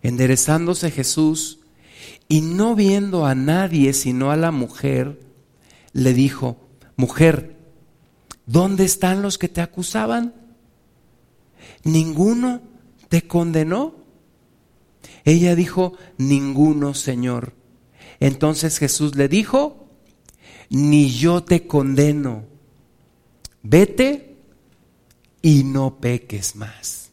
Enderezándose 0.00 0.90
Jesús, 0.90 1.58
y 2.26 2.40
no 2.40 2.74
viendo 2.74 3.26
a 3.26 3.34
nadie 3.34 3.92
sino 3.92 4.30
a 4.30 4.36
la 4.36 4.50
mujer, 4.50 5.20
le 5.92 6.14
dijo, 6.14 6.56
mujer, 6.96 7.54
¿dónde 8.46 8.86
están 8.86 9.20
los 9.20 9.36
que 9.36 9.50
te 9.50 9.60
acusaban? 9.60 10.32
¿Ninguno 11.82 12.62
te 13.10 13.26
condenó? 13.26 13.94
Ella 15.26 15.54
dijo, 15.54 15.98
ninguno, 16.16 16.94
Señor. 16.94 17.62
Entonces 18.20 18.78
Jesús 18.78 19.14
le 19.16 19.28
dijo, 19.28 19.88
ni 20.70 21.10
yo 21.10 21.42
te 21.42 21.66
condeno, 21.66 22.44
vete 23.62 24.36
y 25.42 25.64
no 25.64 25.98
peques 26.00 26.56
más. 26.56 27.10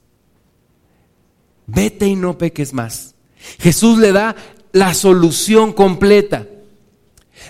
Vete 1.67 2.07
y 2.07 2.15
no 2.15 2.37
peques 2.37 2.73
más. 2.73 3.15
Jesús 3.59 3.97
le 3.97 4.11
da 4.11 4.35
la 4.71 4.93
solución 4.93 5.73
completa. 5.73 6.47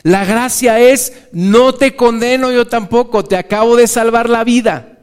La 0.04 0.26
gracia 0.26 0.80
es, 0.80 1.14
no 1.32 1.74
te 1.74 1.95
condeno 1.95 2.52
yo 2.52 2.68
tampoco, 2.68 3.24
te 3.24 3.38
acabo 3.38 3.76
de 3.76 3.88
salvar 3.88 4.30
la 4.30 4.43
vida. 4.43 4.99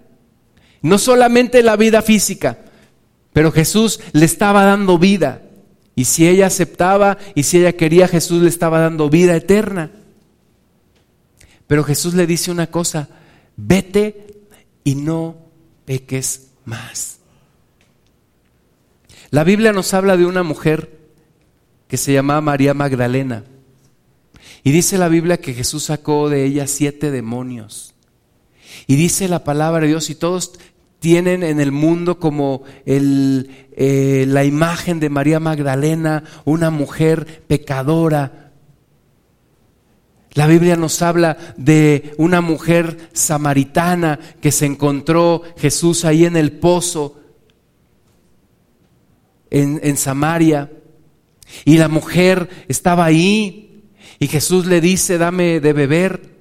No 0.83 0.99
solamente 0.99 1.63
la 1.63 1.77
vida 1.77 2.03
física, 2.03 2.59
pero 3.33 3.53
Jesús 3.53 4.01
le 4.13 4.25
estaba 4.25 4.65
dando 4.65 4.99
vida. 4.99 5.43
Y 5.99 6.05
si 6.05 6.29
ella 6.29 6.47
aceptaba 6.47 7.19
y 7.35 7.43
si 7.43 7.59
ella 7.59 7.73
quería, 7.73 8.07
Jesús 8.07 8.41
le 8.41 8.49
estaba 8.49 8.79
dando 8.79 9.11
vida 9.11 9.35
eterna. 9.35 9.91
Pero 11.67 11.83
Jesús 11.83 12.15
le 12.15 12.25
dice 12.25 12.53
una 12.53 12.69
cosa, 12.69 13.09
vete 13.57 14.45
y 14.85 14.95
no 14.95 15.39
peques 15.87 16.51
más. 16.65 17.19
La 19.31 19.43
Biblia 19.43 19.73
nos 19.73 19.93
habla 19.93 20.17
de 20.17 20.25
una 20.25 20.45
mujer 20.45 21.01
que 21.89 21.97
se 21.97 22.13
llamaba 22.13 22.43
María 22.43 22.75
Magdalena. 22.75 23.43
Y 24.63 24.71
dice 24.71 24.99
la 24.99 25.09
Biblia 25.09 25.41
que 25.41 25.53
Jesús 25.53 25.83
sacó 25.83 26.29
de 26.29 26.45
ella 26.45 26.69
siete 26.69 27.11
demonios. 27.11 27.97
Y 28.87 28.95
dice 28.95 29.27
la 29.27 29.43
palabra 29.43 29.81
de 29.81 29.89
Dios, 29.89 30.11
y 30.11 30.15
todos 30.15 30.53
tienen 30.99 31.43
en 31.43 31.61
el 31.61 31.73
mundo 31.73 32.19
como 32.19 32.63
eh, 32.85 34.25
la 34.29 34.45
imagen 34.45 35.01
de 35.01 35.11
María 35.11 35.41
Magdalena, 35.41 36.25
una 36.45 36.71
mujer 36.71 37.45
pecadora. 37.47 38.53
La 40.33 40.47
Biblia 40.47 40.77
nos 40.77 41.01
habla 41.03 41.37
de 41.57 42.15
una 42.19 42.41
mujer 42.41 43.11
samaritana 43.13 44.19
que 44.41 44.53
se 44.53 44.67
encontró 44.67 45.43
Jesús 45.57 46.05
ahí 46.05 46.25
en 46.25 46.37
el 46.37 46.53
pozo 46.53 47.21
en, 49.51 49.81
en 49.83 49.97
Samaria. 49.97 50.71
Y 51.65 51.79
la 51.79 51.89
mujer 51.89 52.49
estaba 52.69 53.05
ahí 53.05 53.85
y 54.19 54.27
Jesús 54.27 54.67
le 54.67 54.81
dice, 54.81 55.17
dame 55.17 55.61
de 55.61 55.73
beber. 55.73 56.37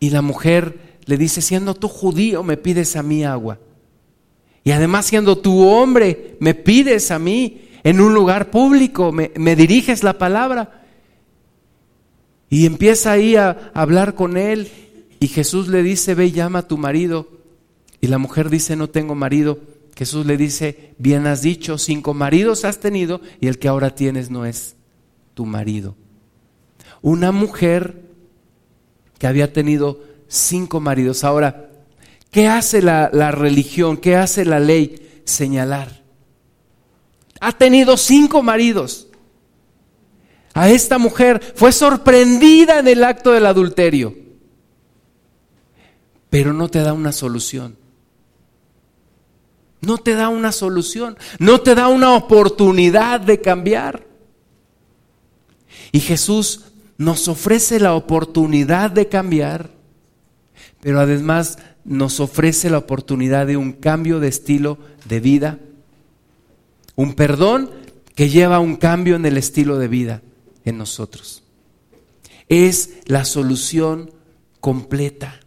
Y 0.00 0.10
la 0.10 0.22
mujer 0.22 0.87
le 1.08 1.16
dice, 1.16 1.40
siendo 1.40 1.74
tú 1.74 1.88
judío, 1.88 2.42
me 2.42 2.58
pides 2.58 2.94
a 2.94 3.02
mí 3.02 3.24
agua. 3.24 3.58
Y 4.62 4.72
además 4.72 5.06
siendo 5.06 5.38
tú 5.38 5.66
hombre, 5.66 6.36
me 6.38 6.52
pides 6.52 7.10
a 7.10 7.18
mí 7.18 7.62
en 7.82 8.02
un 8.02 8.12
lugar 8.12 8.50
público, 8.50 9.10
me, 9.10 9.32
me 9.36 9.56
diriges 9.56 10.04
la 10.04 10.18
palabra. 10.18 10.84
Y 12.50 12.66
empieza 12.66 13.12
ahí 13.12 13.36
a 13.36 13.70
hablar 13.72 14.14
con 14.16 14.36
él 14.36 14.70
y 15.18 15.28
Jesús 15.28 15.68
le 15.68 15.82
dice, 15.82 16.14
ve 16.14 16.26
y 16.26 16.32
llama 16.32 16.58
a 16.58 16.68
tu 16.68 16.76
marido. 16.76 17.26
Y 18.02 18.08
la 18.08 18.18
mujer 18.18 18.50
dice, 18.50 18.76
no 18.76 18.90
tengo 18.90 19.14
marido. 19.14 19.60
Jesús 19.96 20.26
le 20.26 20.36
dice, 20.36 20.92
bien 20.98 21.26
has 21.26 21.40
dicho, 21.40 21.78
cinco 21.78 22.12
maridos 22.12 22.66
has 22.66 22.80
tenido 22.80 23.22
y 23.40 23.46
el 23.46 23.58
que 23.58 23.68
ahora 23.68 23.94
tienes 23.94 24.28
no 24.28 24.44
es 24.44 24.76
tu 25.32 25.46
marido. 25.46 25.96
Una 27.00 27.32
mujer 27.32 28.02
que 29.18 29.26
había 29.26 29.54
tenido 29.54 30.06
cinco 30.28 30.80
maridos. 30.80 31.24
Ahora, 31.24 31.70
¿qué 32.30 32.46
hace 32.46 32.82
la, 32.82 33.10
la 33.12 33.32
religión? 33.32 33.96
¿Qué 33.96 34.14
hace 34.14 34.44
la 34.44 34.60
ley? 34.60 35.22
Señalar. 35.24 36.02
Ha 37.40 37.52
tenido 37.52 37.96
cinco 37.96 38.42
maridos. 38.42 39.08
A 40.54 40.70
esta 40.70 40.98
mujer 40.98 41.54
fue 41.54 41.72
sorprendida 41.72 42.80
en 42.80 42.88
el 42.88 43.04
acto 43.04 43.32
del 43.32 43.46
adulterio, 43.46 44.16
pero 46.30 46.52
no 46.52 46.68
te 46.68 46.80
da 46.80 46.92
una 46.92 47.12
solución. 47.12 47.76
No 49.80 49.98
te 49.98 50.14
da 50.14 50.28
una 50.28 50.50
solución, 50.50 51.16
no 51.38 51.60
te 51.60 51.76
da 51.76 51.86
una 51.86 52.14
oportunidad 52.14 53.20
de 53.20 53.40
cambiar. 53.40 54.06
Y 55.92 56.00
Jesús 56.00 56.64
nos 56.96 57.28
ofrece 57.28 57.78
la 57.78 57.94
oportunidad 57.94 58.90
de 58.90 59.08
cambiar, 59.08 59.70
pero 60.80 61.00
además 61.00 61.58
nos 61.84 62.20
ofrece 62.20 62.70
la 62.70 62.78
oportunidad 62.78 63.46
de 63.46 63.56
un 63.56 63.72
cambio 63.72 64.20
de 64.20 64.28
estilo 64.28 64.78
de 65.06 65.20
vida, 65.20 65.58
un 66.96 67.14
perdón 67.14 67.70
que 68.14 68.28
lleva 68.28 68.56
a 68.56 68.60
un 68.60 68.76
cambio 68.76 69.16
en 69.16 69.24
el 69.26 69.36
estilo 69.36 69.78
de 69.78 69.88
vida 69.88 70.22
en 70.64 70.78
nosotros. 70.78 71.42
Es 72.48 72.98
la 73.06 73.24
solución 73.24 74.10
completa, 74.60 75.40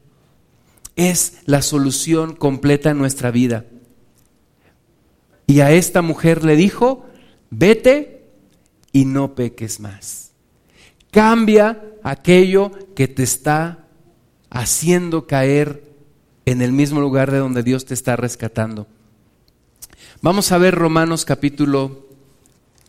es 0.96 1.40
la 1.46 1.62
solución 1.62 2.36
completa 2.36 2.92
en 2.92 2.98
nuestra 2.98 3.32
vida. 3.32 3.66
Y 5.48 5.60
a 5.60 5.72
esta 5.72 6.02
mujer 6.02 6.46
le 6.46 6.56
dijo, 6.56 7.06
vete 7.50 8.30
y 8.92 9.06
no 9.06 9.36
peques 9.36 9.80
más. 9.80 10.32
Cambia 11.12 11.84
aquello 12.04 12.72
que 12.96 13.08
te 13.08 13.24
está 13.24 13.81
haciendo 14.52 15.26
caer 15.26 15.82
en 16.46 16.62
el 16.62 16.72
mismo 16.74 17.00
lugar 17.00 17.32
de 17.32 17.40
donde 17.40 17.64
Dios 17.64 17.86
te 17.86 17.96
está 17.96 18.16
rescatando. 18.16 18.86
Vamos 20.22 20.52
a 20.52 20.60
ver 20.60 20.76
Romanos 20.76 21.26
capítulo 21.26 22.06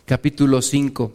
capítulo 0.04 0.60
5. 0.60 1.12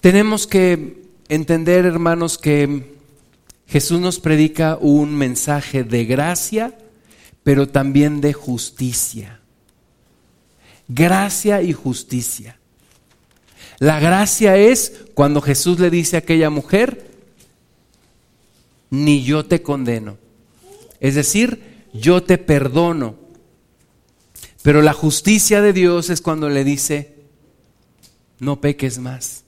Tenemos 0.00 0.46
que 0.46 1.02
entender, 1.28 1.84
hermanos, 1.84 2.38
que 2.38 2.96
Jesús 3.66 4.00
nos 4.00 4.20
predica 4.20 4.78
un 4.80 5.14
mensaje 5.14 5.84
de 5.84 6.04
gracia, 6.04 6.76
pero 7.42 7.68
también 7.68 8.20
de 8.20 8.32
justicia. 8.32 9.37
Gracia 10.88 11.62
y 11.62 11.72
justicia. 11.72 12.58
La 13.78 14.00
gracia 14.00 14.56
es 14.56 15.04
cuando 15.14 15.40
Jesús 15.40 15.78
le 15.78 15.90
dice 15.90 16.16
a 16.16 16.20
aquella 16.20 16.50
mujer, 16.50 17.10
ni 18.90 19.22
yo 19.22 19.44
te 19.44 19.62
condeno. 19.62 20.18
Es 20.98 21.14
decir, 21.14 21.84
yo 21.92 22.22
te 22.22 22.38
perdono. 22.38 23.16
Pero 24.62 24.82
la 24.82 24.92
justicia 24.92 25.62
de 25.62 25.72
Dios 25.72 26.10
es 26.10 26.20
cuando 26.20 26.48
le 26.48 26.64
dice, 26.64 27.14
no 28.40 28.60
peques 28.60 28.98
más 28.98 29.44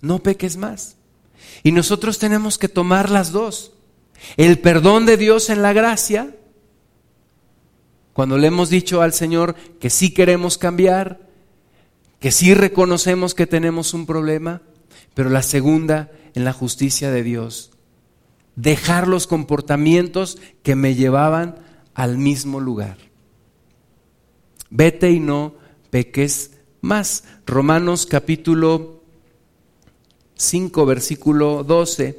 no 0.00 0.22
peques 0.22 0.56
más. 0.56 0.96
Y 1.62 1.72
nosotros 1.72 2.18
tenemos 2.18 2.58
que 2.58 2.68
tomar 2.68 3.10
las 3.10 3.32
dos. 3.32 3.72
El 4.36 4.58
perdón 4.58 5.06
de 5.06 5.16
Dios 5.16 5.50
en 5.50 5.62
la 5.62 5.72
gracia, 5.72 6.34
cuando 8.18 8.36
le 8.36 8.48
hemos 8.48 8.68
dicho 8.68 9.00
al 9.00 9.12
Señor 9.12 9.54
que 9.78 9.90
sí 9.90 10.10
queremos 10.10 10.58
cambiar, 10.58 11.20
que 12.18 12.32
sí 12.32 12.52
reconocemos 12.52 13.32
que 13.32 13.46
tenemos 13.46 13.94
un 13.94 14.06
problema, 14.06 14.60
pero 15.14 15.30
la 15.30 15.40
segunda 15.40 16.10
en 16.34 16.44
la 16.44 16.52
justicia 16.52 17.12
de 17.12 17.22
Dios. 17.22 17.70
Dejar 18.56 19.06
los 19.06 19.28
comportamientos 19.28 20.38
que 20.64 20.74
me 20.74 20.96
llevaban 20.96 21.60
al 21.94 22.18
mismo 22.18 22.58
lugar. 22.58 22.98
Vete 24.68 25.12
y 25.12 25.20
no 25.20 25.54
peques 25.90 26.54
más. 26.80 27.22
Romanos 27.46 28.04
capítulo 28.04 29.04
5, 30.34 30.86
versículo 30.86 31.62
12, 31.62 32.18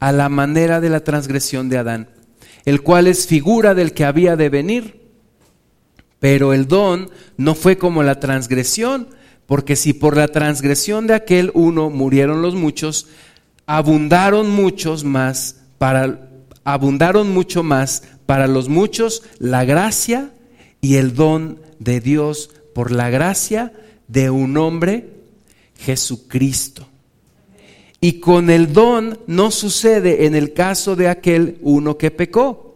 a 0.00 0.12
la 0.12 0.28
manera 0.28 0.80
de 0.80 0.88
la 0.88 1.04
transgresión 1.04 1.68
de 1.68 1.78
Adán, 1.78 2.08
el 2.64 2.82
cual 2.82 3.06
es 3.06 3.26
figura 3.26 3.74
del 3.74 3.92
que 3.92 4.04
había 4.04 4.36
de 4.36 4.48
venir. 4.48 5.00
Pero 6.18 6.52
el 6.52 6.66
don 6.66 7.10
no 7.36 7.54
fue 7.54 7.78
como 7.78 8.02
la 8.02 8.18
transgresión, 8.18 9.08
porque 9.46 9.76
si 9.76 9.92
por 9.92 10.16
la 10.16 10.28
transgresión 10.28 11.06
de 11.06 11.14
aquel 11.14 11.50
uno 11.54 11.90
murieron 11.90 12.42
los 12.42 12.54
muchos, 12.54 13.08
abundaron 13.66 14.50
muchos 14.50 15.04
más 15.04 15.56
para 15.78 16.26
abundaron 16.64 17.32
mucho 17.32 17.62
más 17.62 18.02
para 18.26 18.46
los 18.46 18.68
muchos 18.68 19.22
la 19.38 19.64
gracia 19.64 20.30
y 20.80 20.96
el 20.96 21.14
don 21.14 21.60
de 21.78 22.00
Dios 22.00 22.50
por 22.74 22.92
la 22.92 23.10
gracia 23.10 23.72
de 24.08 24.30
un 24.30 24.56
hombre, 24.56 25.10
Jesucristo. 25.78 26.89
Y 28.00 28.20
con 28.20 28.48
el 28.48 28.72
don 28.72 29.18
no 29.26 29.50
sucede 29.50 30.24
en 30.26 30.34
el 30.34 30.54
caso 30.54 30.96
de 30.96 31.08
aquel 31.08 31.58
uno 31.60 31.98
que 31.98 32.10
pecó, 32.10 32.74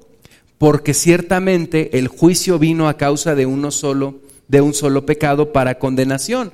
porque 0.58 0.92
ciertamente 0.92 1.98
el 1.98 2.08
juicio 2.08 2.58
vino 2.58 2.88
a 2.88 2.96
causa 2.96 3.34
de 3.34 3.46
uno 3.46 3.70
solo, 3.70 4.20
de 4.48 4.60
un 4.60 4.74
solo 4.74 5.06
pecado 5.06 5.52
para 5.52 5.78
condenación, 5.78 6.52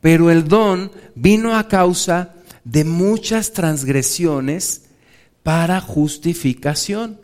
pero 0.00 0.30
el 0.30 0.48
don 0.48 0.90
vino 1.14 1.56
a 1.56 1.68
causa 1.68 2.34
de 2.64 2.84
muchas 2.84 3.52
transgresiones 3.52 4.82
para 5.42 5.80
justificación. 5.80 7.20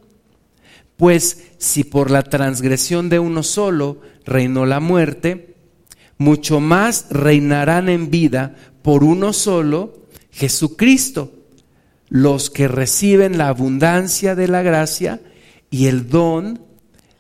Pues 0.96 1.48
si 1.58 1.84
por 1.84 2.10
la 2.10 2.22
transgresión 2.22 3.08
de 3.08 3.18
uno 3.18 3.42
solo 3.42 4.00
reinó 4.24 4.66
la 4.66 4.80
muerte, 4.80 5.54
mucho 6.16 6.60
más 6.60 7.06
reinarán 7.10 7.88
en 7.88 8.10
vida 8.10 8.54
por 8.82 9.04
uno 9.04 9.32
solo, 9.32 10.05
Jesucristo, 10.36 11.32
los 12.10 12.50
que 12.50 12.68
reciben 12.68 13.38
la 13.38 13.48
abundancia 13.48 14.34
de 14.34 14.48
la 14.48 14.60
gracia 14.60 15.18
y 15.70 15.86
el 15.86 16.10
don 16.10 16.60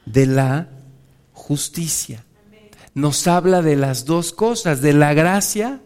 de 0.04 0.26
la 0.26 0.68
justicia. 1.32 2.26
Nos 2.92 3.26
habla 3.26 3.62
de 3.62 3.76
las 3.76 4.04
dos 4.04 4.32
cosas, 4.32 4.82
de 4.82 4.92
la 4.92 5.14
gracia 5.14 5.80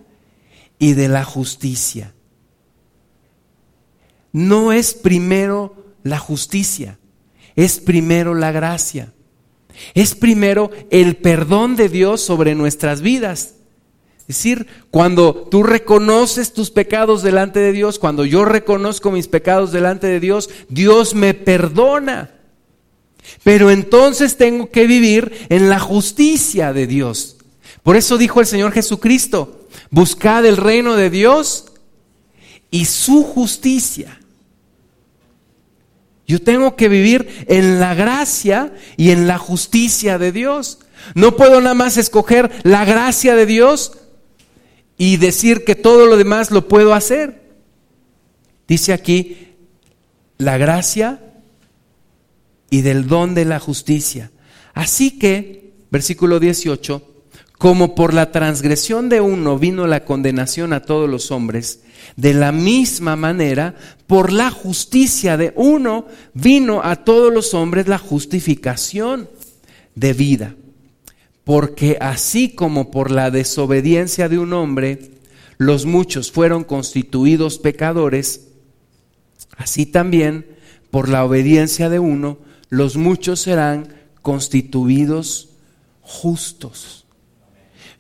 y 0.81 0.95
de 0.95 1.07
la 1.07 1.25
justicia. 1.25 2.15
No 4.33 4.73
es 4.73 4.95
primero 4.95 5.87
la 6.03 6.19
justicia, 6.19 6.99
es 7.55 7.79
primero 7.79 8.35
la 8.35 8.51
gracia. 8.51 9.13
Es 9.95 10.17
primero 10.17 10.73
el 10.91 11.17
perdón 11.17 11.77
de 11.77 11.89
Dios 11.89 12.23
sobre 12.23 12.57
nuestras 12.57 13.03
vidas. 13.03 13.55
Es 14.31 14.37
decir, 14.37 14.69
cuando 14.93 15.35
tú 15.35 15.65
reconoces 15.65 16.53
tus 16.53 16.71
pecados 16.71 17.25
delante 17.25 17.59
de 17.59 17.73
Dios, 17.73 17.99
cuando 17.99 18.25
yo 18.25 18.45
reconozco 18.45 19.11
mis 19.11 19.27
pecados 19.27 19.73
delante 19.73 20.07
de 20.07 20.21
Dios, 20.21 20.51
Dios 20.69 21.17
me 21.17 21.35
perdona. 21.35 22.31
Pero 23.43 23.73
entonces 23.73 24.37
tengo 24.37 24.71
que 24.71 24.87
vivir 24.87 25.49
en 25.49 25.69
la 25.69 25.81
justicia 25.81 26.73
de 26.73 26.87
Dios. 26.87 27.39
Por 27.83 27.97
eso 27.97 28.19
dijo 28.19 28.39
el 28.39 28.47
Señor 28.47 28.71
Jesucristo, 28.71 29.67
buscad 29.91 30.47
el 30.47 30.59
reino 30.59 30.95
de 30.95 31.11
Dios 31.11 31.65
y 32.71 32.85
su 32.85 33.25
justicia. 33.25 34.21
Yo 36.29 36.41
tengo 36.41 36.77
que 36.77 36.89
vivir 36.89 37.47
en 37.49 37.81
la 37.81 37.95
gracia 37.95 38.73
y 38.97 39.11
en 39.11 39.27
la 39.27 39.39
justicia 39.39 40.19
de 40.19 40.31
Dios. 40.31 40.79
No 41.17 41.35
puedo 41.35 41.61
nada 41.61 41.75
más 41.75 41.97
escoger 41.97 42.53
la 42.63 42.85
gracia 42.85 43.35
de 43.35 43.47
Dios 43.47 43.93
y 45.01 45.17
decir 45.17 45.65
que 45.65 45.75
todo 45.75 46.05
lo 46.05 46.19
demás 46.19 46.51
lo 46.51 46.69
puedo 46.69 46.93
hacer. 46.93 47.41
Dice 48.69 48.93
aquí, 48.93 49.55
la 50.37 50.59
gracia 50.59 51.21
y 52.69 52.83
del 52.83 53.07
don 53.07 53.35
de 53.35 53.47
la 53.47 53.61
justicia. 53.61 54.31
Así 54.75 55.19
que, 55.19 55.73
versículo 55.91 56.39
18, 56.39 57.03
como 57.57 57.95
por 57.95 58.13
la 58.13 58.31
transgresión 58.31 59.09
de 59.09 59.23
uno 59.23 59.59
vino 59.59 59.87
la 59.87 60.05
condenación 60.05 60.75
a 60.75 60.83
todos 60.83 61.09
los 61.09 61.31
hombres, 61.31 61.81
de 62.17 62.35
la 62.35 62.53
misma 62.53 63.17
manera, 63.17 63.77
por 64.07 64.31
la 64.31 64.51
justicia 64.51 65.39
de 65.39 65.55
uno 65.57 66.09
vino 66.35 66.83
a 66.85 67.05
todos 67.05 67.33
los 67.33 67.55
hombres 67.55 67.89
la 67.89 67.97
justificación 67.97 69.31
de 69.95 70.13
vida. 70.13 70.55
Porque 71.51 71.97
así 72.01 72.51
como 72.51 72.93
por 72.93 73.11
la 73.11 73.33
desobediencia 73.33 74.29
de 74.29 74.39
un 74.39 74.53
hombre 74.53 75.11
los 75.59 75.85
muchos 75.85 76.31
fueron 76.31 76.63
constituidos 76.63 77.59
pecadores, 77.59 78.47
así 79.57 79.85
también 79.85 80.47
por 80.93 81.09
la 81.09 81.25
obediencia 81.25 81.89
de 81.89 81.99
uno 81.99 82.39
los 82.69 82.97
muchos 82.97 83.41
serán 83.41 83.93
constituidos 84.23 85.49
justos. 86.03 87.05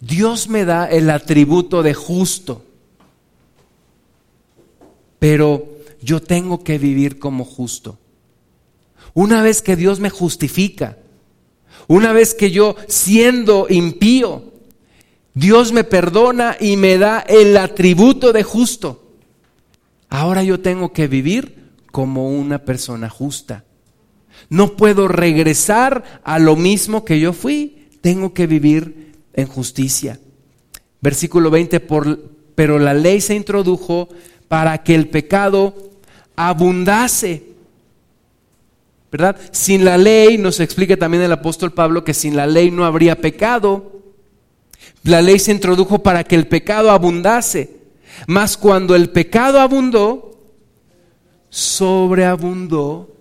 Dios 0.01 0.49
me 0.49 0.65
da 0.65 0.87
el 0.87 1.11
atributo 1.11 1.83
de 1.83 1.95
justo 1.95 2.65
pero 5.19 5.69
yo 6.01 6.23
tengo 6.23 6.63
que 6.63 6.79
vivir 6.79 7.19
como 7.19 7.45
justo. 7.45 7.99
Una 9.13 9.43
vez 9.43 9.61
que 9.61 9.75
Dios 9.75 9.99
me 9.99 10.09
justifica, 10.09 10.99
una 11.91 12.13
vez 12.13 12.35
que 12.35 12.53
yo 12.53 12.77
siendo 12.87 13.67
impío, 13.69 14.45
Dios 15.35 15.73
me 15.73 15.83
perdona 15.83 16.57
y 16.61 16.77
me 16.77 16.99
da 16.99 17.19
el 17.19 17.57
atributo 17.57 18.33
de 18.33 18.45
justo. 18.45 19.11
Ahora 20.09 20.45
yo 20.45 20.61
tengo 20.61 20.93
que 20.93 21.09
vivir 21.09 21.73
como 21.91 22.31
una 22.31 22.65
persona 22.65 23.11
justa. 23.11 23.65
No 24.49 24.77
puedo 24.77 25.09
regresar 25.09 26.21
a 26.23 26.39
lo 26.39 26.55
mismo 26.55 27.05
que 27.05 27.19
yo 27.19 27.33
fui. 27.33 27.89
Tengo 28.01 28.35
que 28.35 28.47
vivir 28.47 29.17
en 29.33 29.49
justicia. 29.49 30.21
Versículo 31.01 31.51
20, 31.51 31.81
por, 31.81 32.21
pero 32.55 32.79
la 32.79 32.95
ley 32.95 33.21
se 33.21 33.35
introdujo 33.35 34.11
para 34.47 34.85
que 34.85 34.95
el 34.95 35.09
pecado 35.09 35.75
abundase. 36.37 37.50
¿Verdad? 39.11 39.37
Sin 39.53 39.85
la 39.85 39.99
ley, 39.99 40.39
nos 40.39 40.61
explica 40.61 40.97
también 40.97 41.23
el 41.23 41.33
apóstol 41.33 41.73
Pablo 41.73 42.05
que 42.05 42.15
sin 42.15 42.37
la 42.37 42.47
ley 42.47 42.71
no 42.71 42.85
habría 42.85 43.21
pecado. 43.21 44.03
La 45.03 45.21
ley 45.21 45.39
se 45.39 45.53
introdujo 45.53 46.03
para 46.03 46.25
que 46.25 46.37
el 46.37 46.47
pecado 46.47 46.91
abundase. 46.91 47.79
Mas 48.27 48.57
cuando 48.57 48.95
el 48.95 49.11
pecado 49.11 49.61
abundó, 49.61 50.39
sobreabundó 51.49 53.17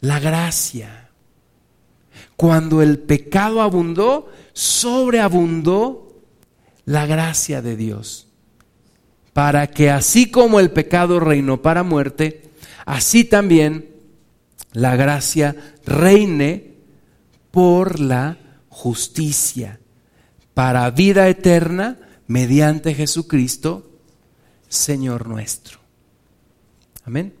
la 0.00 0.18
gracia. 0.18 1.10
Cuando 2.34 2.82
el 2.82 2.98
pecado 2.98 3.62
abundó, 3.62 4.28
sobreabundó 4.52 6.22
la 6.84 7.06
gracia 7.06 7.62
de 7.62 7.76
Dios 7.76 8.26
para 9.36 9.66
que 9.66 9.90
así 9.90 10.30
como 10.30 10.60
el 10.60 10.70
pecado 10.70 11.20
reinó 11.20 11.60
para 11.60 11.82
muerte, 11.82 12.40
así 12.86 13.22
también 13.22 13.90
la 14.76 14.94
gracia 14.94 15.56
reine 15.86 16.74
por 17.50 17.98
la 17.98 18.36
justicia, 18.68 19.80
para 20.52 20.90
vida 20.90 21.28
eterna 21.28 21.98
mediante 22.26 22.94
Jesucristo, 22.94 23.90
Señor 24.68 25.28
nuestro. 25.28 25.78
Amén. 27.06 27.32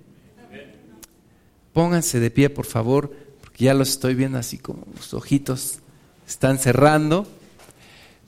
Pónganse 1.74 2.20
de 2.20 2.30
pie, 2.30 2.48
por 2.48 2.64
favor, 2.64 3.14
porque 3.42 3.64
ya 3.64 3.74
los 3.74 3.90
estoy 3.90 4.14
viendo 4.14 4.38
así 4.38 4.56
como 4.56 4.86
los 4.96 5.12
ojitos 5.12 5.80
están 6.26 6.58
cerrando. 6.58 7.28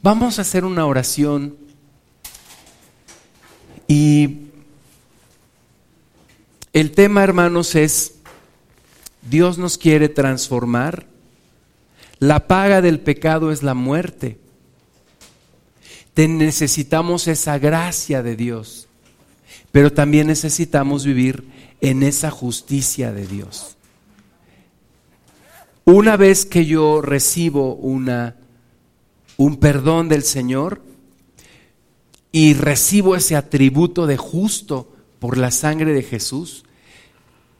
Vamos 0.02 0.38
a 0.38 0.42
hacer 0.42 0.66
una 0.66 0.84
oración 0.84 1.56
y 3.86 4.48
el 6.74 6.90
tema, 6.90 7.24
hermanos, 7.24 7.74
es, 7.74 8.17
Dios 9.22 9.58
nos 9.58 9.78
quiere 9.78 10.08
transformar. 10.08 11.06
La 12.18 12.46
paga 12.46 12.82
del 12.82 13.00
pecado 13.00 13.52
es 13.52 13.62
la 13.62 13.74
muerte. 13.74 14.38
Te 16.14 16.26
necesitamos 16.26 17.28
esa 17.28 17.58
gracia 17.58 18.22
de 18.22 18.34
Dios, 18.34 18.88
pero 19.70 19.92
también 19.92 20.26
necesitamos 20.26 21.04
vivir 21.04 21.44
en 21.80 22.02
esa 22.02 22.30
justicia 22.30 23.12
de 23.12 23.26
Dios. 23.26 23.76
Una 25.84 26.16
vez 26.16 26.44
que 26.44 26.66
yo 26.66 27.00
recibo 27.00 27.74
una, 27.74 28.36
un 29.36 29.56
perdón 29.58 30.08
del 30.08 30.24
Señor, 30.24 30.82
y 32.32 32.54
recibo 32.54 33.16
ese 33.16 33.36
atributo 33.36 34.06
de 34.06 34.16
justo 34.16 34.92
por 35.18 35.38
la 35.38 35.50
sangre 35.50 35.92
de 35.92 36.02
Jesús, 36.02 36.64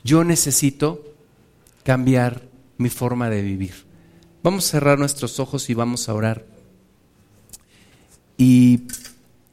yo 0.05 0.25
necesito 0.25 1.08
cambiar 1.89 2.43
mi 2.77 2.91
forma 2.91 3.31
de 3.31 3.41
vivir. 3.41 3.73
Vamos 4.43 4.67
a 4.67 4.73
cerrar 4.73 4.99
nuestros 4.99 5.41
ojos 5.41 5.71
y 5.71 5.75
vamos 5.75 6.11
a 6.11 6.13
orar. 6.13 6.45
Y 8.37 8.83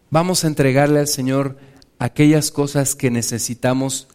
vamos 0.10 0.44
a 0.44 0.48
entregarle 0.48 1.00
al 1.00 1.08
Señor 1.08 1.58
aquellas 1.98 2.52
cosas 2.52 2.94
que 2.94 3.10
necesitamos 3.10 4.10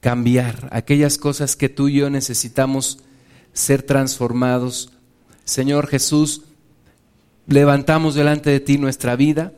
cambiar, 0.00 0.70
aquellas 0.72 1.18
cosas 1.18 1.54
que 1.54 1.68
tú 1.68 1.88
y 1.88 1.96
yo 1.96 2.08
necesitamos 2.08 3.00
ser 3.52 3.82
transformados. 3.82 4.92
Señor 5.44 5.88
Jesús, 5.88 6.44
levantamos 7.46 8.14
delante 8.14 8.48
de 8.48 8.60
ti 8.60 8.78
nuestra 8.78 9.16
vida 9.16 9.52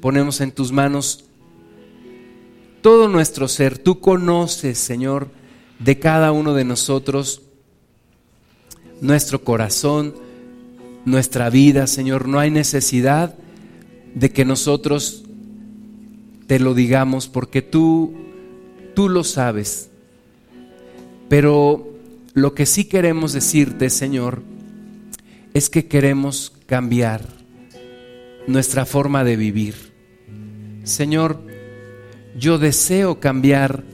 ponemos 0.00 0.40
en 0.40 0.52
tus 0.52 0.70
manos 0.70 1.24
todo 2.82 3.08
nuestro 3.08 3.48
ser. 3.48 3.78
Tú 3.78 3.98
conoces, 3.98 4.78
Señor, 4.78 5.39
de 5.80 5.98
cada 5.98 6.30
uno 6.30 6.54
de 6.54 6.64
nosotros, 6.64 7.42
nuestro 9.00 9.42
corazón, 9.42 10.14
nuestra 11.04 11.50
vida, 11.50 11.86
Señor. 11.86 12.28
No 12.28 12.38
hay 12.38 12.50
necesidad 12.50 13.34
de 14.14 14.30
que 14.30 14.44
nosotros 14.44 15.24
te 16.46 16.58
lo 16.58 16.74
digamos 16.74 17.28
porque 17.28 17.62
tú, 17.62 18.14
tú 18.94 19.08
lo 19.08 19.24
sabes. 19.24 19.90
Pero 21.28 21.88
lo 22.34 22.54
que 22.54 22.66
sí 22.66 22.84
queremos 22.84 23.32
decirte, 23.32 23.88
Señor, 23.88 24.42
es 25.54 25.70
que 25.70 25.86
queremos 25.86 26.52
cambiar 26.66 27.26
nuestra 28.46 28.84
forma 28.84 29.24
de 29.24 29.36
vivir. 29.36 29.74
Señor, 30.84 31.40
yo 32.36 32.58
deseo 32.58 33.20
cambiar 33.20 33.84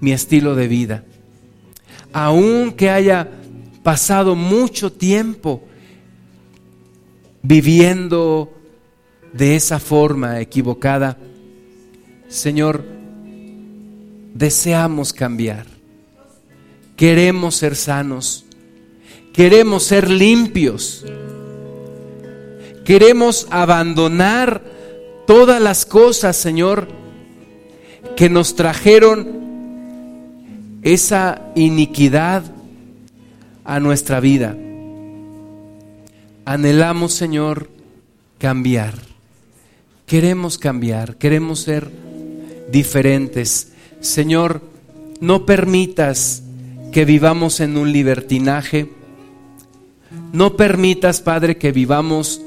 mi 0.00 0.12
estilo 0.12 0.54
de 0.54 0.68
vida. 0.68 1.04
Aunque 2.12 2.90
haya 2.90 3.28
pasado 3.82 4.34
mucho 4.34 4.92
tiempo 4.92 5.62
viviendo 7.42 8.52
de 9.32 9.56
esa 9.56 9.78
forma 9.78 10.40
equivocada, 10.40 11.16
Señor, 12.28 12.84
deseamos 14.34 15.12
cambiar. 15.12 15.66
Queremos 16.96 17.56
ser 17.56 17.76
sanos. 17.76 18.44
Queremos 19.32 19.84
ser 19.84 20.10
limpios. 20.10 21.06
Queremos 22.84 23.46
abandonar 23.50 24.62
todas 25.26 25.60
las 25.62 25.86
cosas, 25.86 26.36
Señor, 26.36 26.88
que 28.16 28.28
nos 28.28 28.56
trajeron 28.56 29.47
esa 30.82 31.50
iniquidad 31.54 32.44
a 33.64 33.80
nuestra 33.80 34.20
vida. 34.20 34.56
Anhelamos, 36.44 37.12
Señor, 37.12 37.68
cambiar. 38.38 38.94
Queremos 40.06 40.56
cambiar, 40.56 41.16
queremos 41.16 41.60
ser 41.60 41.90
diferentes. 42.72 43.72
Señor, 44.00 44.62
no 45.20 45.44
permitas 45.44 46.42
que 46.92 47.04
vivamos 47.04 47.60
en 47.60 47.76
un 47.76 47.92
libertinaje. 47.92 48.90
No 50.32 50.56
permitas, 50.56 51.20
Padre, 51.20 51.58
que 51.58 51.72
vivamos 51.72 52.40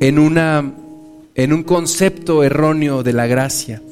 en 0.00 0.18
una 0.18 0.72
en 1.36 1.52
un 1.52 1.62
concepto 1.62 2.42
erróneo 2.42 3.02
de 3.02 3.12
la 3.12 3.26
gracia, 3.26 3.82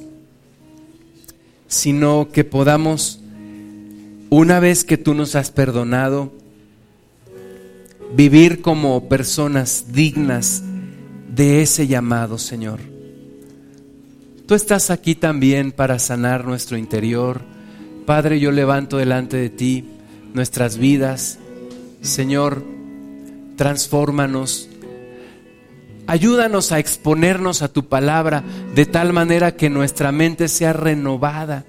sino 1.69 2.29
que 2.33 2.43
podamos 2.43 3.21
una 4.31 4.59
vez 4.61 4.85
que 4.85 4.97
tú 4.97 5.15
nos 5.15 5.37
has 5.37 5.51
perdonado 5.51 6.33
vivir 8.17 8.63
como 8.63 9.09
personas 9.09 9.93
dignas 9.93 10.63
de 11.35 11.63
ese 11.63 11.87
llamado, 11.87 12.39
Señor. 12.39 12.81
Tú 14.47 14.55
estás 14.55 14.91
aquí 14.91 15.15
también 15.15 15.73
para 15.73 15.99
sanar 15.99 16.45
nuestro 16.45 16.77
interior. 16.77 17.43
Padre, 18.07 18.41
yo 18.41 18.53
levanto 18.53 18.97
delante 18.97 19.37
de 19.37 19.51
ti 19.51 19.85
nuestras 20.33 20.79
vidas. 20.79 21.39
Señor, 22.01 22.65
transfórmanos. 23.57 24.69
Ayúdanos 26.07 26.73
a 26.73 26.79
exponernos 26.79 27.63
a 27.63 27.69
tu 27.69 27.89
palabra 27.89 28.43
de 28.75 28.87
tal 28.87 29.13
manera 29.13 29.57
que 29.57 29.71
nuestra 29.71 30.13
mente 30.13 30.49
sea 30.49 30.73
renovada 30.73 31.65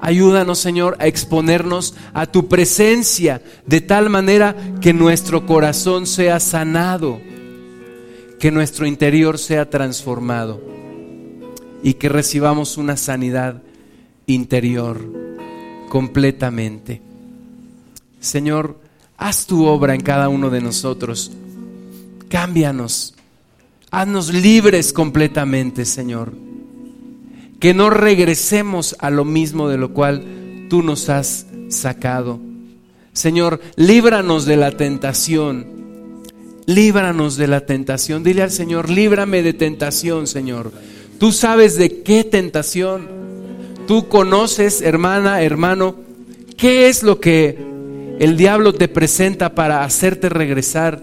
Ayúdanos, 0.00 0.58
Señor, 0.58 0.96
a 1.00 1.06
exponernos 1.06 1.94
a 2.14 2.26
tu 2.26 2.48
presencia 2.48 3.42
de 3.66 3.80
tal 3.80 4.10
manera 4.10 4.54
que 4.80 4.92
nuestro 4.92 5.44
corazón 5.44 6.06
sea 6.06 6.38
sanado, 6.38 7.20
que 8.38 8.52
nuestro 8.52 8.86
interior 8.86 9.38
sea 9.38 9.68
transformado 9.68 10.60
y 11.82 11.94
que 11.94 12.08
recibamos 12.08 12.76
una 12.76 12.96
sanidad 12.96 13.62
interior 14.26 15.00
completamente. 15.88 17.02
Señor, 18.20 18.78
haz 19.16 19.46
tu 19.46 19.66
obra 19.66 19.94
en 19.94 20.00
cada 20.00 20.28
uno 20.28 20.48
de 20.50 20.60
nosotros. 20.60 21.32
Cámbianos. 22.28 23.14
Haznos 23.90 24.32
libres 24.32 24.92
completamente, 24.92 25.84
Señor 25.84 26.48
que 27.58 27.74
no 27.74 27.90
regresemos 27.90 28.96
a 29.00 29.10
lo 29.10 29.24
mismo 29.24 29.68
de 29.68 29.78
lo 29.78 29.92
cual 29.92 30.66
tú 30.68 30.82
nos 30.82 31.08
has 31.08 31.46
sacado. 31.68 32.40
Señor, 33.12 33.60
líbranos 33.76 34.46
de 34.46 34.56
la 34.56 34.72
tentación. 34.72 35.66
Líbranos 36.66 37.36
de 37.36 37.48
la 37.48 37.66
tentación. 37.66 38.22
Dile 38.22 38.42
al 38.42 38.50
Señor, 38.50 38.90
líbrame 38.90 39.42
de 39.42 39.54
tentación, 39.54 40.26
Señor. 40.26 40.72
Tú 41.18 41.32
sabes 41.32 41.76
de 41.76 42.02
qué 42.02 42.22
tentación. 42.22 43.08
Tú 43.88 44.08
conoces, 44.08 44.82
hermana, 44.82 45.42
hermano, 45.42 45.96
qué 46.56 46.88
es 46.88 47.02
lo 47.02 47.18
que 47.18 47.58
el 48.20 48.36
diablo 48.36 48.72
te 48.72 48.86
presenta 48.86 49.54
para 49.54 49.82
hacerte 49.82 50.28
regresar 50.28 51.02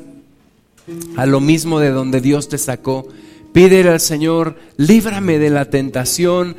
a 1.15 1.25
lo 1.25 1.39
mismo 1.39 1.79
de 1.79 1.89
donde 1.89 2.21
Dios 2.21 2.49
te 2.49 2.57
sacó. 2.57 3.07
Pídele 3.53 3.89
al 3.89 3.99
Señor, 3.99 4.55
líbrame 4.77 5.39
de 5.39 5.49
la 5.49 5.69
tentación, 5.69 6.55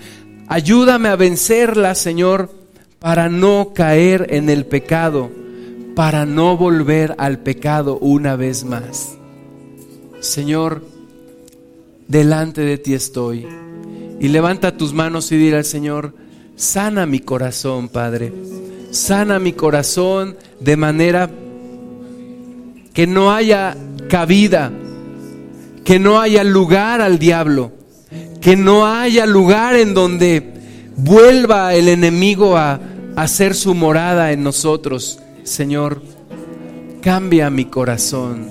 ayúdame 0.48 1.08
a 1.08 1.16
vencerla, 1.16 1.94
Señor, 1.94 2.50
para 2.98 3.28
no 3.28 3.72
caer 3.74 4.28
en 4.30 4.48
el 4.48 4.64
pecado, 4.64 5.30
para 5.94 6.24
no 6.24 6.56
volver 6.56 7.14
al 7.18 7.38
pecado 7.38 7.98
una 7.98 8.36
vez 8.36 8.64
más. 8.64 9.16
Señor, 10.20 10.82
delante 12.08 12.62
de 12.62 12.78
ti 12.78 12.94
estoy. 12.94 13.46
Y 14.18 14.28
levanta 14.28 14.76
tus 14.76 14.94
manos 14.94 15.30
y 15.32 15.36
dile 15.36 15.58
al 15.58 15.64
Señor, 15.64 16.14
sana 16.56 17.04
mi 17.04 17.20
corazón, 17.20 17.88
Padre. 17.88 18.32
Sana 18.90 19.38
mi 19.38 19.52
corazón 19.52 20.36
de 20.58 20.76
manera 20.76 21.30
que 22.94 23.06
no 23.06 23.30
haya 23.30 23.76
cabida 24.08 24.72
que 25.84 25.98
no 25.98 26.20
haya 26.20 26.42
lugar 26.44 27.00
al 27.00 27.18
diablo, 27.18 27.72
que 28.40 28.56
no 28.56 28.86
haya 28.86 29.26
lugar 29.26 29.76
en 29.76 29.94
donde 29.94 30.52
vuelva 30.96 31.74
el 31.74 31.88
enemigo 31.88 32.56
a 32.56 32.80
hacer 33.16 33.54
su 33.54 33.74
morada 33.74 34.32
en 34.32 34.42
nosotros. 34.42 35.20
Señor, 35.44 36.02
cambia 37.00 37.50
mi 37.50 37.66
corazón, 37.66 38.48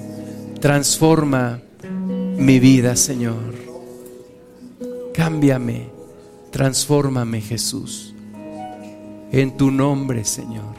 transforma 0.59 1.59
mi 2.37 2.59
vida, 2.59 2.95
Señor. 2.95 3.53
Cámbiame, 5.13 5.89
transfórmame, 6.51 7.41
Jesús. 7.41 8.13
En 9.31 9.57
tu 9.57 9.71
nombre, 9.71 10.23
Señor. 10.25 10.75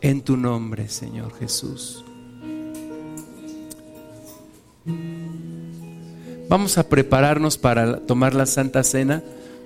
En 0.00 0.22
tu 0.22 0.36
nombre, 0.36 0.88
Señor 0.88 1.32
Jesús. 1.38 2.05
Vamos 6.48 6.78
a 6.78 6.88
prepararnos 6.88 7.58
para 7.58 7.98
tomar 7.98 8.34
la 8.34 8.46
Santa 8.46 8.82
Cena. 8.84 9.22